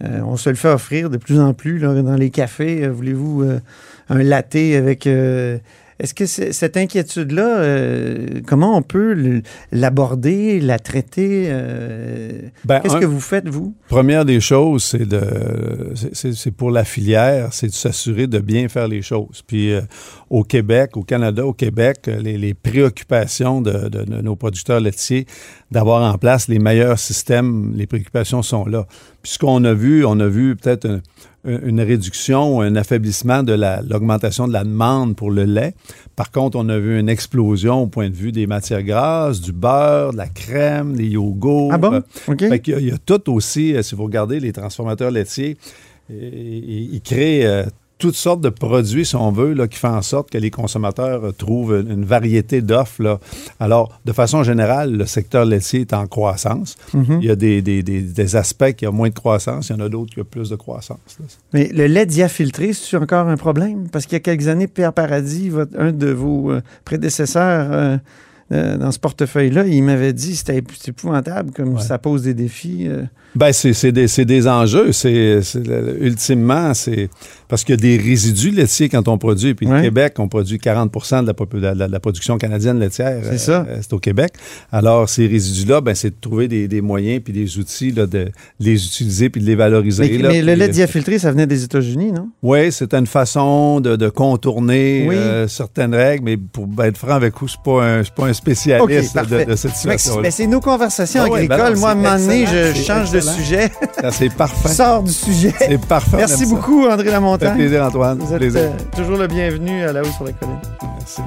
Euh, 0.04 0.20
on 0.26 0.36
se 0.36 0.50
le 0.50 0.56
fait 0.56 0.68
offrir 0.70 1.10
de 1.10 1.18
plus 1.18 1.40
en 1.40 1.54
plus 1.54 1.80
là, 1.80 2.02
dans 2.02 2.16
les 2.16 2.30
cafés. 2.30 2.88
Voulez-vous 2.88 3.44
un 4.10 4.24
latte 4.24 4.56
avec... 4.56 5.08
est-ce 6.00 6.14
que 6.14 6.26
cette 6.26 6.76
inquiétude-là, 6.78 7.58
euh, 7.60 8.28
comment 8.48 8.76
on 8.78 8.82
peut 8.82 9.42
l'aborder, 9.72 10.60
la 10.60 10.80
traiter? 10.80 11.46
euh, 11.48 12.42
Ben, 12.66 12.80
Qu'est-ce 12.80 12.98
que 12.98 13.06
vous 13.06 13.20
faites, 13.20 13.48
vous? 13.48 13.76
Première 13.90 14.26
des 14.26 14.40
choses, 14.40 14.84
c'est 14.84 15.08
de, 15.08 15.22
c'est- 16.14 16.52
pour 16.52 16.72
la 16.72 16.84
filière, 16.84 17.50
c'est 17.54 17.68
de 17.68 17.74
s'assurer 17.74 18.28
de 18.28 18.40
bien 18.40 18.68
faire 18.70 18.88
les 18.88 19.02
choses. 19.02 19.42
Puis 19.46 19.72
euh, 19.72 19.82
au 20.30 20.44
Québec, 20.44 20.98
au 20.98 21.04
Canada, 21.04 21.46
au 21.46 21.54
Québec, 21.54 22.10
les, 22.22 22.38
les 22.38 22.54
préoccupations 22.54 23.62
de, 23.62 23.90
de- 23.90 24.04
de 24.04 24.22
nos 24.22 24.36
producteurs 24.36 24.80
laitiers 24.80 25.26
d'avoir 25.72 26.12
en 26.14 26.18
place 26.18 26.48
les 26.48 26.60
meilleurs 26.60 27.00
systèmes, 27.00 27.74
les 27.76 27.88
préoccupations 27.88 28.42
sont 28.44 28.66
là. 28.66 28.86
Puis 29.22 29.34
ce 29.34 29.40
qu'on 29.40 29.64
a 29.64 29.74
vu, 29.74 30.06
on 30.06 30.20
a 30.20 30.28
vu 30.28 30.56
peut-être 30.56 30.86
un- 30.88 31.02
une 31.46 31.82
réduction, 31.82 32.62
un 32.62 32.76
affaiblissement 32.76 33.44
de 33.44 33.54
la- 33.54 33.82
l'augmentation 33.82 34.48
de 34.48 34.54
la 34.54 34.64
demande 34.64 35.16
pour 35.16 35.30
le 35.30 35.44
lait. 35.44 35.74
Par 36.16 36.32
contre, 36.32 36.58
on 36.58 36.70
a 36.70 36.78
vu 36.80 36.98
une 37.00 37.10
explosion 37.10 37.82
au 37.84 37.88
point 37.88 38.10
de 38.10 38.16
vue 38.16 38.32
des 38.32 38.48
matières 38.48 38.84
grasses, 38.84 39.42
du 39.42 39.52
beurre, 39.52 40.14
de 40.14 40.18
la 40.18 40.28
crème, 40.28 40.96
des 40.96 41.08
yogourts. 41.08 41.72
Ah 41.74 41.78
bon? 41.78 41.94
Euh, 41.94 42.02
OK. 42.30 42.40
fait 42.40 42.60
qu'il 42.60 42.74
y 42.74 42.78
a- 42.78 42.80
il 42.80 42.88
y, 42.88 42.92
a 42.92 42.98
tout 42.98 43.30
aussi, 43.34 43.76
euh, 43.76 43.82
si 43.82 43.94
vous 43.96 44.04
regardez 44.04 44.40
les 44.40 44.54
transformateurs 44.54 45.12
laitiers, 45.12 45.58
euh, 46.12 46.30
ils 46.92 47.02
créent 47.02 47.46
euh, 47.46 47.64
toutes 48.00 48.16
sortes 48.16 48.42
de 48.42 48.50
produits, 48.50 49.06
si 49.06 49.16
on 49.16 49.32
veut, 49.32 49.54
là, 49.54 49.68
qui 49.68 49.78
font 49.80 49.90
en 49.96 50.02
sorte 50.02 50.30
que 50.30 50.38
les 50.38 50.52
consommateurs 50.52 51.24
euh, 51.24 51.32
trouvent 51.32 51.74
une, 51.88 52.04
variété 52.04 52.62
d'offres. 52.62 53.20
Alors, 53.60 53.98
de 54.04 54.12
façon 54.12 54.44
générale, 54.44 54.92
le 54.98 55.06
secteur 55.06 55.46
laitier 55.46 55.82
est 55.82 55.94
en 55.94 56.06
croissance. 56.08 56.76
Mhm. 56.94 57.20
Il 57.22 57.28
y 57.28 57.30
a 57.32 57.36
des, 57.36 57.62
des- 57.62 57.82
des- 57.84 58.02
des 58.02 58.36
aspects 58.36 58.74
qui 58.74 58.86
ont 58.88 58.92
moins 58.92 59.10
de 59.10 59.14
croissance, 59.14 59.70
il 59.70 59.74
y 59.74 59.76
en 59.76 59.86
a 59.86 59.90
d'autres 59.90 60.14
qui 60.14 60.20
ont 60.20 60.26
plus 60.26 60.50
de 60.50 60.56
croissance. 60.58 60.98
là. 61.20 61.26
Mais 61.54 61.70
le 61.74 61.86
lait 61.88 62.06
diafiltré, 62.06 62.74
c'est 62.74 62.98
encore 62.98 63.28
un 63.28 63.38
problème? 63.38 63.88
Parce 63.90 64.06
qu'il 64.06 64.14
y 64.14 64.18
a 64.18 64.20
quelques 64.22 64.48
années, 64.50 64.68
Pierre 64.68 64.92
Paradis, 64.94 65.50
votre- 65.50 65.80
un 65.80 65.92
de 65.94 66.08
vos 66.12 66.52
euh, 66.52 66.62
prédécesseurs 66.86 68.00
euh, 68.54 68.78
dans 68.78 68.92
ce 68.92 69.00
portefeuille-là, 69.00 69.66
il 69.68 69.84
m'avait 69.84 70.14
dit 70.14 70.32
que 70.32 70.38
c'était 70.38 70.60
épou- 70.62 70.76
c'est 70.80 70.90
épouvantable, 70.90 71.52
comme 71.52 71.80
ça 71.80 71.98
pose 71.98 72.22
des 72.24 72.34
défis. 72.34 72.86
euh. 72.88 73.04
Ben, 73.36 73.52
c'est 73.52 73.74
c'est 73.74 73.92
des, 73.92 74.08
c'est 74.08 74.26
des 74.26 74.48
enjeux. 74.48 74.92
C'est 74.92 75.42
c'est 75.42 75.66
le- 75.66 76.04
ultimement, 76.04 76.74
c'est 76.76 77.10
parce 77.48 77.64
qu'il 77.64 77.74
y 77.74 77.78
a 77.78 77.82
des 77.82 77.98
résidus 77.98 78.52
laitiers 78.52 78.90
quand 78.90 79.08
on 79.08 79.18
produit. 79.18 79.56
Puis 79.56 79.66
Ouais. 79.68 79.80
au 79.80 79.82
Québec, 79.82 80.14
on 80.20 80.28
produit 80.28 80.60
40 80.60 80.92
de 81.24 81.28
la, 81.28 81.74
de 81.74 81.80
la- 81.80 81.88
de 81.88 81.92
la 81.92 82.00
production 82.00 82.38
canadienne 82.38 82.80
laitière. 82.80 83.22
C'est 83.24 83.38
ça. 83.40 83.66
euh, 83.68 83.78
c'est 83.82 83.94
au 83.94 84.00
Québec. 84.00 84.34
Alors, 84.72 85.10
ces 85.10 85.26
résidus-là, 85.26 85.82
ben, 85.82 85.96
c'est 85.96 86.12
de 86.12 86.16
trouver 86.22 86.48
des, 86.48 86.68
des 86.68 86.82
moyens 86.82 87.22
puis 87.24 87.34
des 87.34 87.58
outils 87.58 87.92
là, 87.92 88.06
de 88.06 88.30
les 88.60 88.86
utiliser 88.86 89.30
puis 89.30 89.42
de 89.42 89.48
les 89.48 89.56
valoriser. 89.56 90.04
Mais, 90.12 90.18
là, 90.20 90.30
mais 90.30 90.42
le 90.44 90.54
lait 90.54 90.70
diafiltré, 90.70 91.18
ça 91.18 91.32
venait 91.32 91.48
des 91.48 91.64
États-Unis, 91.64 92.12
non? 92.12 92.30
oui, 92.44 92.72
c'est 92.72 92.94
une 92.94 93.08
façon 93.08 93.80
de, 93.82 93.96
de 93.96 94.10
contourner 94.10 95.06
Oui. 95.10 95.16
certaines 95.48 95.96
règles, 95.96 96.24
mais 96.26 96.38
pour 96.38 96.68
être 96.84 96.98
franc 96.98 97.14
avec 97.16 97.34
vous, 97.40 97.48
je 97.48 97.54
ne 97.54 97.58
suis 97.58 97.60
pas 97.64 97.84
un- 97.84 98.04
pas 98.16 98.28
un 98.28 98.34
spécialiste 98.44 99.16
de, 99.30 99.44
de 99.46 99.56
cette 99.56 99.76
situation-là. 99.76 100.22
mais 100.22 100.32
c'est 100.32 100.48
nos 100.48 100.60
conversations 100.60 101.24
Ah 101.26 101.30
ouais, 101.30 101.48
ben 101.48 101.60
agricoles. 101.60 101.76
non, 101.76 101.80
Moi, 101.80 101.90
à 101.90 101.92
un 101.94 101.96
moment 101.96 102.18
donné, 102.18 102.46
je 102.46 102.74
change 102.82 103.12
de 103.12 103.20
sujet. 103.22 103.72
C'est 104.12 104.34
parfait. 104.34 104.70
Sors 104.70 105.02
du 105.04 105.14
sujet. 105.14 105.54
C'est 105.58 105.78
parfait. 105.86 106.18
Merci 106.18 106.46
beaucoup, 106.46 106.86
André 106.88 107.10
Lamontagne. 107.10 107.52
Fait 107.52 107.56
plaisir, 107.56 107.84
Antoine. 107.86 108.20
Vous 108.20 108.32
êtes 108.34 108.40
Plaisir. 108.40 108.62
euh, 108.62 108.72
toujours 108.96 109.18
le 109.18 109.28
bienvenu 109.28 109.84
à 109.84 109.94
La 109.94 110.02
Haut 110.02 110.12
sur 110.16 110.26
la 110.26 110.34
Colline. 110.34 110.60
Merci. 111.00 111.22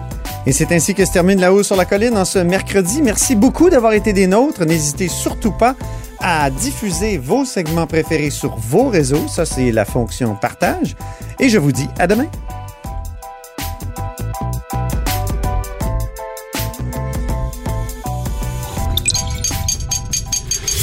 Et 0.46 0.52
c'est 0.52 0.70
ainsi 0.72 0.94
que 0.94 1.04
se 1.04 1.12
termine 1.12 1.40
La 1.40 1.52
Haut 1.52 1.62
sur 1.62 1.74
la 1.76 1.84
Colline 1.86 2.16
en 2.16 2.24
ce 2.24 2.38
mercredi. 2.38 3.00
Merci 3.02 3.34
beaucoup 3.34 3.70
d'avoir 3.70 3.94
été 3.94 4.12
des 4.12 4.26
nôtres. 4.26 4.64
N'hésitez 4.64 5.08
surtout 5.08 5.50
pas 5.52 5.74
à 6.20 6.50
diffuser 6.50 7.18
vos 7.18 7.44
segments 7.44 7.86
préférés 7.86 8.30
sur 8.30 8.56
vos 8.56 8.88
réseaux. 8.88 9.26
Ça, 9.28 9.44
c'est 9.44 9.72
la 9.72 9.84
fonction 9.84 10.34
partage. 10.34 10.96
Et 11.40 11.48
je 11.48 11.58
vous 11.58 11.72
dis 11.72 11.88
à 11.98 12.06
demain. 12.06 12.26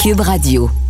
Cube 0.04 0.20
Radio. 0.20 0.83